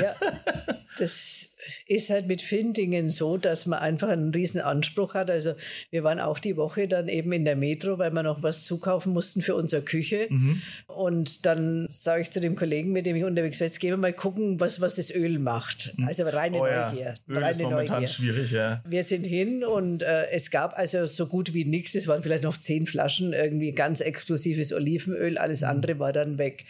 ja, 0.00 0.14
das 0.98 1.53
ist 1.86 2.10
halt 2.10 2.26
mit 2.26 2.42
vielen 2.42 2.72
Dingen 2.72 3.10
so, 3.10 3.36
dass 3.36 3.66
man 3.66 3.78
einfach 3.78 4.08
einen 4.08 4.32
riesen 4.32 4.60
Anspruch 4.60 5.14
hat. 5.14 5.30
Also 5.30 5.54
wir 5.90 6.04
waren 6.04 6.20
auch 6.20 6.38
die 6.38 6.56
Woche 6.56 6.88
dann 6.88 7.08
eben 7.08 7.32
in 7.32 7.44
der 7.44 7.56
Metro, 7.56 7.98
weil 7.98 8.10
wir 8.12 8.22
noch 8.22 8.42
was 8.42 8.64
zukaufen 8.64 9.12
mussten 9.12 9.42
für 9.42 9.54
unsere 9.54 9.82
Küche. 9.82 10.26
Mhm. 10.28 10.62
Und 10.86 11.46
dann 11.46 11.86
sage 11.90 12.22
ich 12.22 12.30
zu 12.30 12.40
dem 12.40 12.56
Kollegen, 12.56 12.92
mit 12.92 13.06
dem 13.06 13.16
ich 13.16 13.24
unterwegs 13.24 13.60
war, 13.60 13.66
jetzt 13.66 13.80
gehen 13.80 13.90
wir 13.90 13.96
mal 13.96 14.12
gucken, 14.12 14.60
was, 14.60 14.80
was 14.80 14.96
das 14.96 15.14
Öl 15.14 15.38
macht. 15.38 15.92
Mhm. 15.96 16.06
Also 16.06 16.24
reine 16.24 16.58
oh, 16.58 16.66
ja. 16.66 16.90
Neugier. 16.90 17.14
Öl 17.28 17.38
reine 17.38 17.50
ist 17.50 17.62
momentan 17.62 17.96
Neugier. 17.96 18.08
schwierig, 18.08 18.50
ja. 18.52 18.82
Wir 18.86 19.04
sind 19.04 19.24
hin 19.24 19.64
und 19.64 20.02
äh, 20.02 20.26
es 20.30 20.50
gab 20.50 20.76
also 20.78 21.06
so 21.06 21.26
gut 21.26 21.54
wie 21.54 21.64
nichts. 21.64 21.94
Es 21.94 22.06
waren 22.06 22.22
vielleicht 22.22 22.44
noch 22.44 22.56
zehn 22.56 22.86
Flaschen, 22.86 23.32
irgendwie 23.32 23.72
ganz 23.72 24.00
exklusives 24.00 24.72
Olivenöl. 24.72 25.38
Alles 25.38 25.62
mhm. 25.62 25.68
andere 25.68 25.98
war 25.98 26.12
dann 26.12 26.38
weg. 26.38 26.64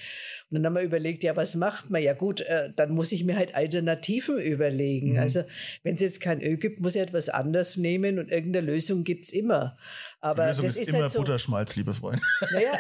Und 0.56 0.62
dann 0.62 0.66
haben 0.66 0.74
wir 0.74 0.82
überlegt, 0.82 1.22
ja, 1.22 1.36
was 1.36 1.54
macht 1.54 1.90
man? 1.90 2.02
Ja 2.02 2.12
gut, 2.12 2.40
äh, 2.42 2.70
dann 2.74 2.92
muss 2.92 3.12
ich 3.12 3.24
mir 3.24 3.36
halt 3.36 3.54
Alternativen 3.54 4.38
überlegen. 4.38 5.12
Mhm. 5.12 5.18
Also 5.18 5.44
wenn 5.82 5.94
es 5.94 6.00
jetzt 6.00 6.20
kein 6.20 6.40
Öl 6.40 6.56
gibt, 6.56 6.80
muss 6.80 6.96
ich 6.96 7.02
etwas 7.02 7.28
anderes 7.28 7.76
nehmen 7.76 8.18
und 8.18 8.30
irgendeine 8.30 8.66
Lösung 8.66 9.04
gibt 9.04 9.24
es 9.24 9.32
immer. 9.32 9.76
Aber 10.20 10.44
die 10.44 10.48
Lösung 10.48 10.64
das 10.64 10.76
ist, 10.76 10.82
ist 10.82 10.88
immer 10.88 11.02
halt 11.02 11.12
so, 11.12 11.18
Butterschmalz, 11.18 11.76
liebe 11.76 11.92
Freunde. 11.92 12.22
Naja, 12.52 12.78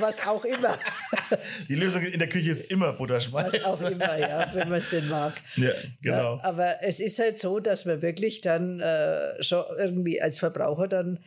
was 0.00 0.26
auch 0.26 0.44
immer. 0.44 0.76
Die 1.68 1.76
Lösung 1.76 2.02
in 2.02 2.18
der 2.18 2.28
Küche 2.28 2.50
ist 2.50 2.68
immer 2.70 2.92
Butterschmalz. 2.92 3.52
Was 3.62 3.84
auch 3.84 3.90
immer, 3.90 4.18
ja, 4.18 4.50
wenn 4.52 4.68
man 4.68 4.78
es 4.78 4.90
denn 4.90 5.08
mag. 5.08 5.34
Ja, 5.56 5.70
genau. 6.02 6.36
Ja, 6.38 6.44
aber 6.44 6.82
es 6.82 6.98
ist 6.98 7.20
halt 7.20 7.38
so, 7.38 7.60
dass 7.60 7.84
man 7.84 8.02
wirklich 8.02 8.40
dann 8.40 8.80
äh, 8.80 9.40
schon 9.40 9.64
irgendwie 9.78 10.20
als 10.20 10.40
Verbraucher 10.40 10.88
dann 10.88 11.20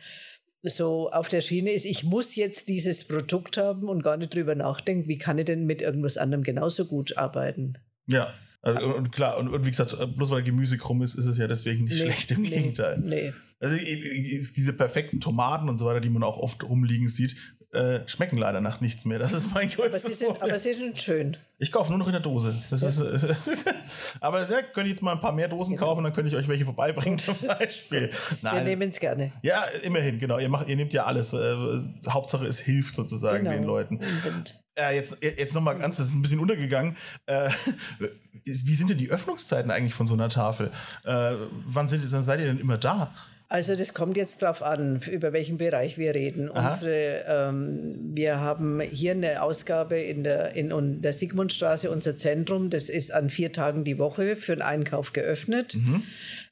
so 0.64 1.10
auf 1.10 1.28
der 1.28 1.40
Schiene 1.40 1.72
ist, 1.72 1.84
ich 1.84 2.04
muss 2.04 2.36
jetzt 2.36 2.68
dieses 2.68 3.04
Produkt 3.04 3.56
haben 3.56 3.88
und 3.88 4.02
gar 4.02 4.16
nicht 4.16 4.34
drüber 4.34 4.54
nachdenken, 4.54 5.08
wie 5.08 5.18
kann 5.18 5.38
ich 5.38 5.44
denn 5.44 5.66
mit 5.66 5.82
irgendwas 5.82 6.16
anderem 6.16 6.42
genauso 6.42 6.86
gut 6.86 7.16
arbeiten. 7.18 7.78
Ja. 8.06 8.32
Also, 8.62 8.94
und 8.94 9.12
klar, 9.12 9.36
und, 9.36 9.48
und, 9.48 9.66
wie 9.66 9.70
gesagt, 9.70 9.94
bloß 10.16 10.30
weil 10.30 10.42
Gemüse 10.42 10.78
krumm 10.78 11.02
ist, 11.02 11.16
ist 11.16 11.26
es 11.26 11.36
ja 11.36 11.46
deswegen 11.46 11.84
nicht 11.84 11.98
nee, 11.98 12.04
schlecht, 12.06 12.30
im 12.30 12.42
nee, 12.42 12.48
Gegenteil. 12.48 12.98
Nee. 13.04 13.34
Also 13.60 13.76
diese 13.76 14.72
perfekten 14.72 15.20
Tomaten 15.20 15.68
und 15.68 15.78
so 15.78 15.84
weiter, 15.84 16.00
die 16.00 16.08
man 16.08 16.22
auch 16.22 16.38
oft 16.38 16.64
rumliegen 16.64 17.08
sieht, 17.08 17.36
äh, 17.74 18.08
schmecken 18.08 18.38
leider 18.38 18.60
nach 18.60 18.80
nichts 18.80 19.04
mehr. 19.04 19.18
Das 19.18 19.32
ist 19.32 19.52
mein 19.52 19.68
größtes 19.70 20.04
aber 20.04 20.08
sie 20.10 20.14
sind, 20.14 20.42
Aber 20.42 20.58
sie 20.58 20.72
sind 20.72 21.00
schön. 21.00 21.36
Ich 21.58 21.72
kaufe 21.72 21.90
nur 21.90 21.98
noch 21.98 22.06
in 22.06 22.12
der 22.12 22.20
Dose. 22.20 22.62
Das 22.70 22.82
ja. 22.82 22.88
ist, 22.88 23.24
äh, 23.24 23.34
aber 24.20 24.44
da 24.44 24.62
könnte 24.62 24.82
ich 24.82 24.90
jetzt 24.90 25.02
mal 25.02 25.12
ein 25.12 25.20
paar 25.20 25.32
mehr 25.32 25.48
Dosen 25.48 25.76
genau. 25.76 25.88
kaufen, 25.88 26.04
dann 26.04 26.12
könnte 26.12 26.28
ich 26.28 26.36
euch 26.36 26.48
welche 26.48 26.64
vorbeibringen 26.64 27.18
zum 27.20 27.36
Beispiel. 27.38 28.10
Nein. 28.42 28.56
Wir 28.56 28.62
nehmen 28.62 28.88
es 28.88 29.00
gerne. 29.00 29.32
Ja, 29.42 29.64
immerhin, 29.82 30.18
genau. 30.18 30.38
Ihr, 30.38 30.48
macht, 30.48 30.68
ihr 30.68 30.76
nehmt 30.76 30.92
ja 30.92 31.04
alles. 31.04 31.32
Äh, 31.32 31.56
Hauptsache, 32.08 32.46
es 32.46 32.60
hilft 32.60 32.94
sozusagen 32.94 33.44
genau. 33.44 33.56
den 33.56 33.64
Leuten. 33.64 34.00
Äh, 34.76 34.96
jetzt 34.96 35.22
jetzt 35.22 35.54
nochmal 35.54 35.78
ganz, 35.78 35.98
das 35.98 36.08
ist 36.08 36.14
ein 36.14 36.22
bisschen 36.22 36.40
untergegangen. 36.40 36.96
Äh, 37.26 37.48
wie 38.44 38.74
sind 38.74 38.90
denn 38.90 38.98
die 38.98 39.10
Öffnungszeiten 39.10 39.70
eigentlich 39.70 39.94
von 39.94 40.06
so 40.06 40.14
einer 40.14 40.28
Tafel? 40.28 40.70
Äh, 41.04 41.32
wann 41.66 41.88
sind, 41.88 42.02
seid 42.02 42.40
ihr 42.40 42.46
denn 42.46 42.58
immer 42.58 42.78
da? 42.78 43.14
Also 43.48 43.76
das 43.76 43.92
kommt 43.92 44.16
jetzt 44.16 44.42
darauf 44.42 44.62
an, 44.62 45.00
über 45.10 45.32
welchen 45.32 45.58
Bereich 45.58 45.98
wir 45.98 46.14
reden. 46.14 46.48
Unsere, 46.48 47.24
ähm, 47.28 48.12
wir 48.14 48.40
haben 48.40 48.80
hier 48.80 49.12
eine 49.12 49.42
Ausgabe 49.42 49.98
in 49.98 50.24
der, 50.24 50.54
in 50.54 51.02
der 51.02 51.12
Sigmundstraße, 51.12 51.90
unser 51.90 52.16
Zentrum, 52.16 52.70
das 52.70 52.88
ist 52.88 53.12
an 53.12 53.28
vier 53.28 53.52
Tagen 53.52 53.84
die 53.84 53.98
Woche 53.98 54.36
für 54.36 54.56
den 54.56 54.62
Einkauf 54.62 55.12
geöffnet. 55.12 55.76
Mhm. 55.76 56.02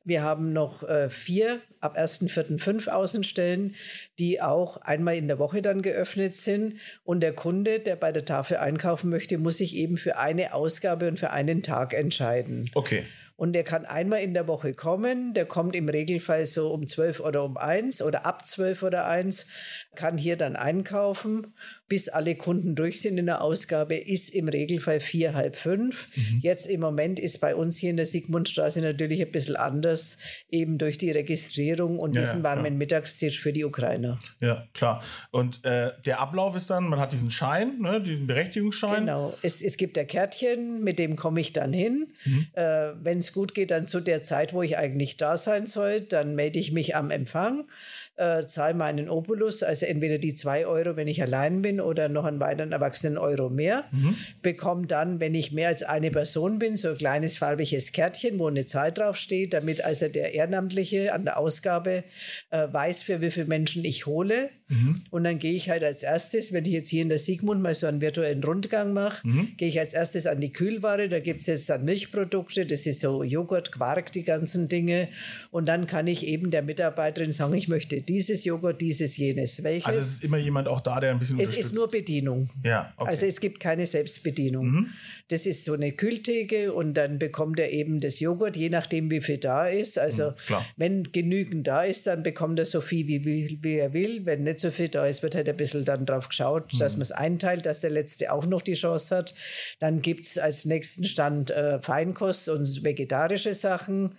Wir 0.05 0.23
haben 0.23 0.53
noch 0.53 0.83
äh, 0.83 1.09
vier, 1.11 1.61
ab 1.81 1.97
1.4. 1.97 2.59
fünf 2.59 2.89
Außenstellen, 2.89 3.75
die 4.19 4.43
auch 4.43 4.77
einmal 4.79 5.17
in 5.17 5.29
der 5.29 5.39
Woche 5.39 5.63
dann 5.63 5.81
geöffnet 5.81 6.37
sind. 6.37 6.75
Und 7.05 7.21
der 7.21 7.33
Kunde, 7.33 7.81
der 7.81 7.97
bei 7.97 8.13
der 8.13 8.25
Tafel 8.25 8.57
einkaufen 8.59 9.11
möchte, 9.11 9.39
muss 9.39 9.59
sich 9.59 9.77
eben 9.77 9.97
für 9.97 10.19
eine 10.19 10.55
Ausgabe 10.55 11.09
und 11.09 11.19
für 11.19 11.31
einen 11.31 11.63
Tag 11.63 11.95
entscheiden. 11.95 12.69
Okay. 12.75 13.05
Und 13.43 13.55
der 13.55 13.65
kann 13.65 13.85
einmal 13.87 14.21
in 14.21 14.35
der 14.35 14.47
Woche 14.47 14.73
kommen. 14.73 15.35
Der 15.35 15.47
kommt 15.47 15.75
im 15.75 15.89
Regelfall 15.89 16.47
so 16.47 16.73
um 16.73 16.87
12 16.87 17.19
oder 17.19 17.43
um 17.43 17.57
1 17.57 18.01
oder 18.01 18.25
ab 18.25 18.47
12 18.47 18.85
oder 18.85 19.09
1, 19.09 19.49
kann 19.97 20.17
hier 20.17 20.37
dann 20.37 20.55
einkaufen 20.55 21.53
bis 21.89 22.09
alle 22.09 22.37
Kunden 22.37 22.75
durch 22.75 23.01
sind 23.01 23.19
in 23.19 23.27
der 23.27 23.43
Ausgabe, 23.43 23.97
ist 23.97 24.31
im 24.31 24.49
Regelfall 24.49 25.01
vier, 25.01 25.35
halb 25.35 25.57
fünf. 25.57 26.07
Mhm. 26.17 26.41
Jetzt 26.41 26.67
im 26.67 26.81
Moment 26.81 27.21
ist 27.21 27.41
bei 27.41 27.55
uns 27.55 27.77
hier 27.77 27.91
in 27.91 27.97
der 27.97 28.07
Sigmundstraße 28.07 28.81
natürlich 28.81 29.21
ein 29.21 29.31
bisschen 29.31 29.57
anders, 29.57 30.19
eben 30.49 30.79
durch 30.79 30.97
die 30.97 31.11
Registrierung 31.11 31.99
und 31.99 32.17
ja, 32.17 32.23
diesen 32.23 32.43
warmen 32.43 32.65
ja. 32.65 32.71
Mittagstisch 32.71 33.41
für 33.41 33.53
die 33.53 33.65
Ukrainer. 33.65 34.19
Ja, 34.41 34.67
klar. 34.73 35.03
Und 35.31 35.65
äh, 35.65 35.93
der 36.07 36.21
Ablauf 36.21 36.57
ist 36.57 36.71
dann, 36.71 36.89
man 36.89 36.99
hat 36.99 37.13
diesen 37.13 37.31
Schein, 37.31 37.79
ne, 37.81 38.01
diesen 38.01 38.27
Berechtigungsschein. 38.27 39.01
Genau. 39.01 39.35
Es, 39.43 39.63
es 39.63 39.77
gibt 39.77 39.99
ein 39.99 40.07
Kärtchen, 40.07 40.83
mit 40.83 40.99
dem 40.99 41.17
komme 41.17 41.41
ich 41.41 41.53
dann 41.53 41.73
hin. 41.73 42.07
Mhm. 42.25 42.47
Äh, 42.55 42.93
Wenn 43.03 43.19
es 43.19 43.33
gut 43.33 43.55
geht, 43.55 43.71
dann 43.71 43.87
zu 43.87 44.01
der 44.01 44.23
Zeit, 44.23 44.55
wo 44.55 44.63
ich 44.63 44.79
eigentlich 44.79 45.17
da 45.19 45.37
sein 45.37 45.67
soll, 45.67 46.01
dann 46.01 46.35
melde 46.35 46.59
ich 46.59 46.73
mich 46.73 46.97
am 46.97 47.11
Empfang 47.11 47.65
äh, 48.23 48.47
zahle 48.47 48.75
meinen 48.75 49.09
Opulus, 49.09 49.63
also 49.63 49.87
entweder 49.87 50.19
die 50.19 50.35
zwei 50.35 50.67
Euro, 50.67 50.97
wenn 50.97 51.09
ich 51.09 51.21
allein 51.23 51.61
bin, 51.61 51.81
oder 51.81 52.09
noch 52.09 52.25
einen 52.25 52.41
weiteren 52.41 52.73
erwachsenen 52.73 53.19
Euro 53.19 53.51
mehr. 53.51 53.85
Mhm. 53.91 54.17
Bekomme 54.43 54.87
dann, 54.87 55.21
wenn 55.21 55.35
ich 55.35 55.53
mehr 55.53 55.69
als 55.69 55.83
eine 55.83 56.11
Person 56.11 56.59
bin, 56.59 56.77
so 56.77 56.91
ein 56.91 56.99
kleines 56.99 57.37
farbiges 57.39 57.93
Kärtchen, 57.93 58.39
wo 58.39 58.47
eine 58.47 58.65
Zahl 58.65 58.93
draufsteht, 58.93 59.55
damit 59.55 59.85
also 59.85 60.09
der 60.09 60.35
Ehrenamtliche 60.35 61.13
an 61.13 61.25
der 61.25 61.39
Ausgabe 61.39 62.05
äh, 62.51 62.69
weiß, 62.71 63.03
für 63.03 63.21
wie 63.21 63.31
viele 63.31 63.47
Menschen 63.47 63.85
ich 63.85 64.07
hole. 64.07 64.51
Mhm. 64.73 65.03
Und 65.11 65.25
dann 65.25 65.39
gehe 65.39 65.53
ich 65.53 65.69
halt 65.69 65.85
als 65.85 66.03
erstes, 66.03 66.53
wenn 66.53 66.65
ich 66.65 66.73
jetzt 66.73 66.89
hier 66.89 67.03
in 67.03 67.11
der 67.11 67.19
Sigmund 67.19 67.63
mal 67.63 67.75
so 67.75 67.87
einen 67.87 68.01
virtuellen 68.01 68.43
Rundgang 68.43 68.93
mache, 68.93 69.27
mhm. 69.27 69.49
gehe 69.57 69.69
ich 69.69 69.79
als 69.79 69.93
erstes 69.93 70.27
an 70.27 70.41
die 70.41 70.51
Kühlware. 70.51 71.09
Da 71.09 71.21
gibt 71.21 71.41
es 71.41 71.47
jetzt 71.47 71.69
dann 71.69 71.85
Milchprodukte, 71.85 72.65
das 72.65 72.87
ist 72.87 73.01
so 73.01 73.23
Joghurt, 73.23 73.71
Quark, 73.73 74.13
die 74.13 74.25
ganzen 74.25 74.69
Dinge. 74.69 75.09
Und 75.51 75.69
dann 75.69 75.87
kann 75.87 76.07
ich 76.07 76.27
eben 76.27 76.51
der 76.51 76.63
Mitarbeiterin 76.63 77.33
sagen, 77.33 77.55
ich 77.55 77.69
möchte 77.69 78.01
dieses 78.01 78.45
Joghurt, 78.45 78.81
dieses, 78.81 79.17
jenes. 79.17 79.63
Welches? 79.63 79.87
Also 79.87 80.01
es 80.01 80.07
ist 80.15 80.25
immer 80.25 80.39
jemand 80.39 80.69
auch 80.69 80.81
da, 80.81 81.01
der 81.01 81.11
ein 81.11 81.19
bisschen 81.19 81.39
Es 81.39 81.55
ist 81.55 81.75
nur 81.75 81.89
Bedienung. 81.89 82.49
Ja, 82.65 82.93
okay. 82.97 83.11
Also 83.11 83.27
es 83.27 83.41
gibt 83.41 83.61
keine 83.61 83.87
Selbstbedienung. 83.87 84.71
Mhm. 84.71 84.87
Das 85.29 85.47
ist 85.47 85.65
so 85.65 85.73
eine 85.73 85.93
Kühltheke 85.93 86.73
und 86.73 86.95
dann 86.95 87.19
bekommt 87.19 87.59
er 87.59 87.71
eben 87.71 88.01
das 88.01 88.21
Joghurt, 88.21 88.57
je 88.57 88.69
nachdem, 88.69 89.11
wie 89.11 89.21
viel 89.21 89.39
da 89.39 89.67
ist. 89.67 89.99
Also 89.99 90.31
mhm, 90.31 90.55
wenn 90.77 91.03
genügend 91.05 91.67
da 91.67 91.85
ist, 91.85 92.07
dann 92.07 92.23
bekommt 92.23 92.59
er 92.59 92.65
so 92.65 92.81
viel, 92.81 93.07
wie, 93.07 93.25
wie, 93.25 93.59
wie, 93.63 93.77
er 93.77 93.93
will. 93.93 94.27
Wenn 94.27 94.43
nicht 94.43 94.61
so 94.63 94.71
viel 94.71 94.89
da 94.89 95.07
ist, 95.07 95.23
wird 95.23 95.35
halt 95.35 95.49
ein 95.49 95.57
bisschen 95.57 95.85
dann 95.85 96.07
drauf 96.07 96.29
geschaut, 96.29 96.73
mhm. 96.73 96.79
dass 96.79 96.95
man 96.95 97.03
es 97.03 97.13
einteilt, 97.13 97.67
dass 97.67 97.81
der 97.81 97.91
Letzte 97.91 98.33
auch 98.33 98.47
noch 98.47 98.63
die 98.63 98.75
Chance 98.75 99.15
hat. 99.15 99.35
Dann 99.79 100.01
gibt 100.01 100.25
es 100.25 100.39
als 100.39 100.65
nächsten 100.65 101.05
Stand 101.05 101.51
äh, 101.51 101.81
Feinkost 101.81 102.49
und 102.49 102.85
vegetarische 102.85 103.55
Sachen. 103.55 104.15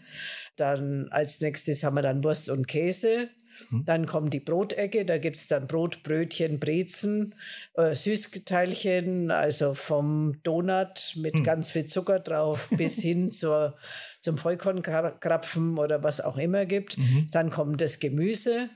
Dann 0.56 1.08
als 1.10 1.42
nächstes 1.42 1.84
haben 1.84 1.96
wir 1.96 2.02
dann 2.04 2.24
Wurst 2.24 2.50
und 2.50 2.68
Käse. 2.68 3.30
Hm. 3.70 3.86
Dann 3.86 4.06
kommt 4.06 4.34
die 4.34 4.40
Brotecke, 4.40 5.06
da 5.06 5.18
gibt 5.18 5.36
es 5.36 5.48
dann 5.48 5.68
Brot, 5.68 6.04
Brötchen, 6.04 6.60
Brezen, 6.60 7.34
äh, 7.76 7.94
Süßteilchen, 7.94 9.32
also 9.32 9.74
vom 9.74 10.40
Donut 10.44 11.14
mit 11.18 11.38
hm. 11.38 11.44
ganz 11.44 11.72
viel 11.72 11.86
Zucker 11.86 12.20
drauf 12.20 12.70
bis 12.78 13.00
hin 13.02 13.30
zur, 13.30 13.76
zum 14.20 14.38
Vollkornkrapfen 14.38 15.78
oder 15.78 16.04
was 16.04 16.22
auch 16.22 16.38
immer 16.38 16.66
gibt. 16.66 16.98
Mhm. 16.98 17.30
Dann 17.32 17.50
kommt 17.50 17.82
das 17.82 18.00
Gemüse. 18.00 18.70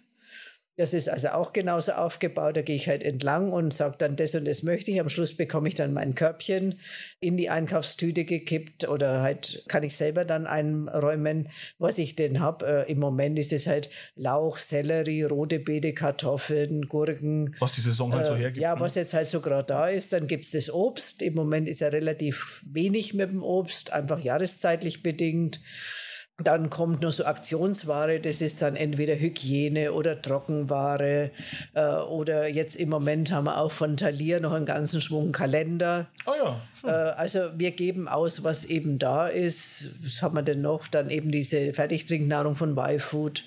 Das 0.77 0.93
ist 0.93 1.09
also 1.09 1.29
auch 1.29 1.53
genauso 1.53 1.93
aufgebaut. 1.93 2.55
Da 2.55 2.61
gehe 2.61 2.75
ich 2.75 2.87
halt 2.87 3.03
entlang 3.03 3.51
und 3.51 3.73
sage 3.73 3.95
dann, 3.97 4.15
das 4.15 4.35
und 4.35 4.47
das 4.47 4.61
möchte 4.61 4.91
ich. 4.91 4.99
Am 4.99 5.09
Schluss 5.09 5.35
bekomme 5.35 5.67
ich 5.67 5.73
dann 5.73 5.91
mein 5.91 6.13
Körbchen 6.13 6.75
in 7.19 7.35
die 7.35 7.49
Einkaufstüte 7.49 8.25
gekippt 8.25 8.87
oder 8.87 9.23
halt 9.23 9.63
kann 9.67 9.81
ich 9.81 9.95
selber 9.95 10.23
dann 10.23 10.45
einräumen, 10.45 11.49
was 11.79 11.97
ich 11.97 12.15
denn 12.15 12.41
habe. 12.41 12.85
Äh, 12.87 12.91
Im 12.91 12.99
Moment 12.99 13.39
ist 13.39 13.53
es 13.53 13.65
halt 13.65 13.89
Lauch, 14.15 14.57
Sellerie, 14.57 15.23
rote 15.23 15.57
Beete, 15.59 15.93
Kartoffeln, 15.93 16.87
Gurken. 16.87 17.55
Was 17.59 17.71
die 17.71 17.81
Saison 17.81 18.13
halt 18.13 18.27
so 18.27 18.35
äh, 18.35 18.37
hergibt. 18.37 18.61
Ja, 18.61 18.75
ne? 18.75 18.79
was 18.79 18.93
jetzt 18.93 19.15
halt 19.15 19.27
so 19.27 19.41
gerade 19.41 19.65
da 19.65 19.87
ist. 19.87 20.13
Dann 20.13 20.27
gibt 20.27 20.45
es 20.45 20.51
das 20.51 20.69
Obst. 20.69 21.23
Im 21.23 21.33
Moment 21.33 21.67
ist 21.67 21.81
ja 21.81 21.87
relativ 21.87 22.63
wenig 22.71 23.15
mit 23.15 23.31
dem 23.31 23.41
Obst, 23.41 23.93
einfach 23.93 24.19
jahreszeitlich 24.19 25.01
bedingt. 25.01 25.59
Dann 26.43 26.69
kommt 26.69 27.01
noch 27.01 27.11
so 27.11 27.25
Aktionsware, 27.25 28.19
das 28.19 28.43
ist 28.43 28.61
dann 28.61 28.75
entweder 28.75 29.15
Hygiene 29.15 29.91
oder 29.91 30.21
Trockenware. 30.21 31.31
Äh, 31.73 31.81
oder 31.81 32.47
jetzt 32.47 32.75
im 32.75 32.89
Moment 32.89 33.31
haben 33.31 33.45
wir 33.45 33.57
auch 33.57 33.71
von 33.71 33.97
Thalia 33.97 34.39
noch 34.39 34.51
einen 34.51 34.67
ganzen 34.67 35.01
Schwung 35.01 35.31
Kalender. 35.31 36.05
Oh 36.27 36.33
ja, 36.37 36.61
schon. 36.79 36.91
Äh, 36.91 36.93
also 36.93 37.39
wir 37.57 37.71
geben 37.71 38.07
aus, 38.07 38.43
was 38.43 38.65
eben 38.65 38.99
da 38.99 39.27
ist. 39.27 39.89
Was 40.03 40.21
haben 40.21 40.35
wir 40.35 40.43
denn 40.43 40.61
noch? 40.61 40.87
Dann 40.87 41.09
eben 41.09 41.31
diese 41.31 41.73
Fertigtrinknahrung 41.73 42.55
von 42.55 42.77
Y-Food. 42.77 43.43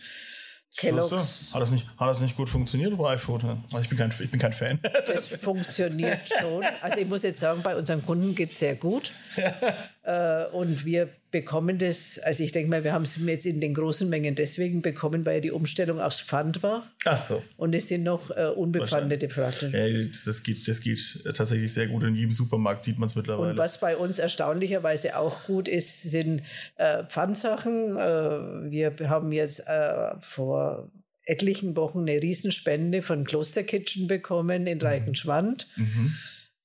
Kellogg's. 0.76 1.50
Hat 1.52 1.60
das, 1.60 1.72
nicht, 1.72 1.86
hat 1.98 2.08
das 2.08 2.20
nicht 2.20 2.36
gut 2.36 2.48
funktioniert, 2.48 2.92
Y-Food? 2.92 3.44
Also 3.44 3.78
ich, 3.80 3.88
bin 3.88 3.98
kein, 3.98 4.12
ich 4.18 4.30
bin 4.30 4.40
kein 4.40 4.52
Fan. 4.52 4.78
Das 5.06 5.30
funktioniert 5.36 6.20
schon. 6.40 6.64
Also 6.80 6.98
ich 6.98 7.06
muss 7.06 7.22
jetzt 7.22 7.40
sagen, 7.40 7.60
bei 7.62 7.76
unseren 7.76 8.04
Kunden 8.04 8.34
geht 8.34 8.52
es 8.52 8.58
sehr 8.60 8.76
gut. 8.76 9.12
Äh, 10.02 10.46
und 10.46 10.86
wir 10.86 11.10
bekommen 11.30 11.76
das, 11.78 12.18
also 12.18 12.42
ich 12.42 12.52
denke 12.52 12.70
mal, 12.70 12.84
wir 12.84 12.92
haben 12.92 13.02
es 13.02 13.18
jetzt 13.24 13.44
in 13.44 13.60
den 13.60 13.74
großen 13.74 14.08
Mengen 14.08 14.34
deswegen 14.34 14.80
bekommen, 14.80 15.26
weil 15.26 15.40
die 15.40 15.50
Umstellung 15.50 16.00
aufs 16.00 16.20
Pfand 16.22 16.62
war. 16.62 16.90
Ach 17.04 17.18
so. 17.18 17.42
Und 17.56 17.74
es 17.74 17.88
sind 17.88 18.02
noch 18.02 18.30
äh, 18.30 18.46
unbepfandete 18.46 19.28
Platten. 19.28 19.72
Ja, 19.72 20.08
das, 20.24 20.42
geht, 20.42 20.66
das 20.66 20.80
geht 20.80 21.22
tatsächlich 21.34 21.72
sehr 21.72 21.86
gut. 21.88 22.02
In 22.02 22.14
jedem 22.14 22.32
Supermarkt 22.32 22.84
sieht 22.84 22.98
man 22.98 23.08
es 23.08 23.14
mittlerweile. 23.14 23.50
Und 23.50 23.58
was 23.58 23.78
bei 23.78 23.96
uns 23.96 24.18
erstaunlicherweise 24.18 25.18
auch 25.18 25.44
gut 25.44 25.68
ist, 25.68 26.02
sind 26.02 26.42
äh, 26.76 27.04
Pfandsachen. 27.04 27.96
Äh, 27.96 28.70
wir 28.70 28.96
haben 29.08 29.32
jetzt 29.32 29.60
äh, 29.66 30.18
vor 30.20 30.90
etlichen 31.26 31.76
Wochen 31.76 32.00
eine 32.00 32.22
Riesenspende 32.22 33.02
von 33.02 33.24
Kloster 33.24 33.62
Kitchen 33.62 34.08
bekommen 34.08 34.66
in 34.66 34.78
mhm. 34.78 34.84
Reichenschwand. 34.84 35.68
Mhm 35.76 36.16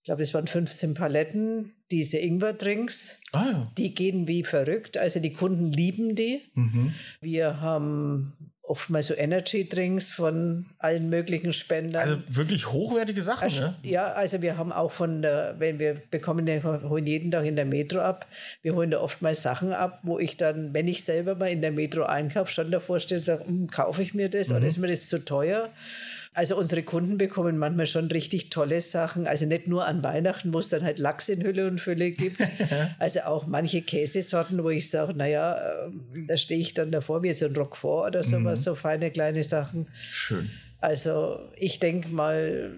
ich 0.05 0.07
glaube, 0.07 0.21
es 0.21 0.35
waren 0.35 0.45
15 0.45 0.93
Paletten, 0.93 1.73
diese 1.91 2.17
Ingwer-Drinks. 2.17 3.21
Ah, 3.31 3.45
ja. 3.45 3.71
Die 3.77 3.93
gehen 3.93 4.27
wie 4.27 4.43
verrückt. 4.43 4.97
Also 4.97 5.19
die 5.19 5.33
Kunden 5.33 5.71
lieben 5.71 6.15
die. 6.15 6.41
Mhm. 6.53 6.93
Wir 7.21 7.61
haben 7.61 8.33
oftmals 8.67 9.07
so 9.07 9.13
Energy-Drinks 9.13 10.11
von 10.11 10.65
allen 10.79 11.09
möglichen 11.09 11.53
Spendern. 11.53 12.01
Also 12.01 12.17
wirklich 12.27 12.71
hochwertige 12.71 13.21
Sachen, 13.21 13.43
also, 13.43 13.61
ne? 13.61 13.75
Ja, 13.83 14.05
also 14.13 14.41
wir 14.41 14.57
haben 14.57 14.71
auch 14.71 14.91
von 14.91 15.21
der, 15.21 15.55
wenn 15.59 15.79
wir 15.79 16.01
bekommen, 16.09 16.47
wir 16.47 16.63
holen 16.63 17.05
jeden 17.05 17.31
Tag 17.31 17.45
in 17.45 17.55
der 17.55 17.65
Metro 17.65 17.99
ab. 17.99 18.27
Wir 18.61 18.73
holen 18.73 18.91
da 18.91 18.99
oftmals 18.99 19.43
Sachen 19.43 19.71
ab, 19.71 19.99
wo 20.03 20.19
ich 20.19 20.37
dann, 20.37 20.73
wenn 20.73 20.87
ich 20.87 21.03
selber 21.03 21.35
mal 21.35 21.51
in 21.51 21.61
der 21.61 21.71
Metro 21.71 22.03
einkaufe, 22.03 22.51
schon 22.51 22.71
davor 22.71 22.99
stehe 22.99 23.19
und 23.19 23.25
sage, 23.25 23.45
hm, 23.45 23.67
kaufe 23.69 24.01
ich 24.01 24.13
mir 24.13 24.29
das 24.29 24.49
mhm. 24.49 24.55
oder 24.55 24.67
ist 24.67 24.77
mir 24.77 24.87
das 24.87 25.09
zu 25.09 25.23
teuer? 25.23 25.69
Also 26.35 26.57
unsere 26.57 26.83
Kunden 26.83 27.17
bekommen 27.17 27.57
manchmal 27.57 27.87
schon 27.87 28.07
richtig 28.11 28.49
tolle 28.49 28.81
Sachen. 28.81 29.25
Also 29.25 29.45
nicht 29.45 29.67
nur 29.67 29.87
an 29.87 30.03
Weihnachten, 30.03 30.53
wo 30.53 30.59
es 30.59 30.67
dann 30.67 30.83
halt 30.83 30.99
Lachs 30.99 31.29
in 31.29 31.41
Hülle 31.41 31.65
und 31.65 31.79
Fülle 31.79 32.11
gibt. 32.11 32.41
also 32.99 33.21
auch 33.21 33.47
manche 33.47 33.81
Käsesorten, 33.81 34.61
wo 34.61 34.69
ich 34.69 34.89
sage, 34.89 35.13
naja, 35.15 35.55
äh, 35.55 36.25
da 36.27 36.35
stehe 36.35 36.59
ich 36.59 36.73
dann 36.73 36.91
davor, 36.91 37.23
wie 37.23 37.27
jetzt 37.27 37.41
ein 37.41 37.55
Roquefort 37.55 38.07
oder 38.07 38.21
sowas, 38.21 38.59
mhm. 38.59 38.63
so 38.63 38.75
feine 38.75 39.11
kleine 39.11 39.45
Sachen. 39.45 39.87
Schön. 40.11 40.49
Also 40.81 41.39
ich 41.55 41.79
denke 41.79 42.09
mal, 42.09 42.75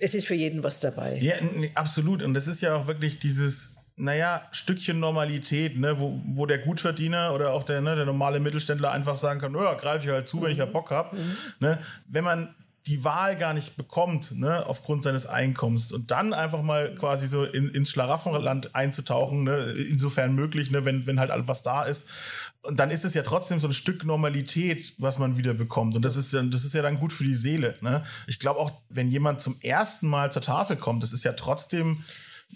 es 0.00 0.14
ist 0.14 0.26
für 0.26 0.34
jeden 0.34 0.64
was 0.64 0.80
dabei. 0.80 1.18
Ja, 1.20 1.34
absolut. 1.76 2.24
Und 2.24 2.34
das 2.34 2.48
ist 2.48 2.62
ja 2.62 2.74
auch 2.74 2.88
wirklich 2.88 3.20
dieses, 3.20 3.76
naja, 3.94 4.42
Stückchen 4.50 4.98
Normalität, 4.98 5.78
ne, 5.78 6.00
wo, 6.00 6.20
wo 6.26 6.46
der 6.46 6.58
Gutverdiener 6.58 7.32
oder 7.32 7.52
auch 7.52 7.62
der, 7.62 7.80
ne, 7.80 7.94
der 7.94 8.06
normale 8.06 8.40
Mittelständler 8.40 8.90
einfach 8.90 9.16
sagen 9.16 9.40
kann, 9.40 9.54
ja, 9.54 9.74
greife 9.74 10.04
ich 10.04 10.10
halt 10.10 10.26
zu, 10.26 10.42
wenn 10.42 10.50
ich 10.50 10.58
ja 10.58 10.66
Bock 10.66 10.90
habe. 10.90 11.16
Mhm. 11.16 11.36
Ne? 11.60 11.78
Wenn 12.08 12.24
man 12.24 12.54
die 12.88 13.04
Wahl 13.04 13.36
gar 13.36 13.52
nicht 13.52 13.76
bekommt, 13.76 14.32
ne, 14.32 14.66
aufgrund 14.66 15.02
seines 15.02 15.26
Einkommens 15.26 15.92
und 15.92 16.10
dann 16.10 16.32
einfach 16.32 16.62
mal 16.62 16.94
quasi 16.94 17.28
so 17.28 17.44
in, 17.44 17.68
ins 17.70 17.90
Schlaraffenland 17.90 18.74
einzutauchen, 18.74 19.44
ne, 19.44 19.74
insofern 19.90 20.34
möglich, 20.34 20.70
ne, 20.70 20.86
wenn, 20.86 21.06
wenn 21.06 21.20
halt 21.20 21.30
was 21.46 21.62
da 21.62 21.84
ist. 21.84 22.08
Und 22.62 22.80
dann 22.80 22.90
ist 22.90 23.04
es 23.04 23.12
ja 23.12 23.22
trotzdem 23.22 23.60
so 23.60 23.68
ein 23.68 23.74
Stück 23.74 24.04
Normalität, 24.04 24.94
was 24.96 25.18
man 25.18 25.36
wieder 25.36 25.52
bekommt. 25.52 25.96
Und 25.96 26.04
das 26.04 26.16
ist, 26.16 26.32
dann, 26.32 26.50
das 26.50 26.64
ist 26.64 26.74
ja 26.74 26.82
dann 26.82 26.98
gut 26.98 27.12
für 27.12 27.24
die 27.24 27.34
Seele. 27.34 27.76
Ne? 27.82 28.04
Ich 28.26 28.40
glaube 28.40 28.58
auch, 28.58 28.72
wenn 28.88 29.08
jemand 29.08 29.42
zum 29.42 29.56
ersten 29.60 30.08
Mal 30.08 30.32
zur 30.32 30.42
Tafel 30.42 30.76
kommt, 30.76 31.02
das 31.02 31.12
ist 31.12 31.24
ja 31.24 31.32
trotzdem 31.32 32.02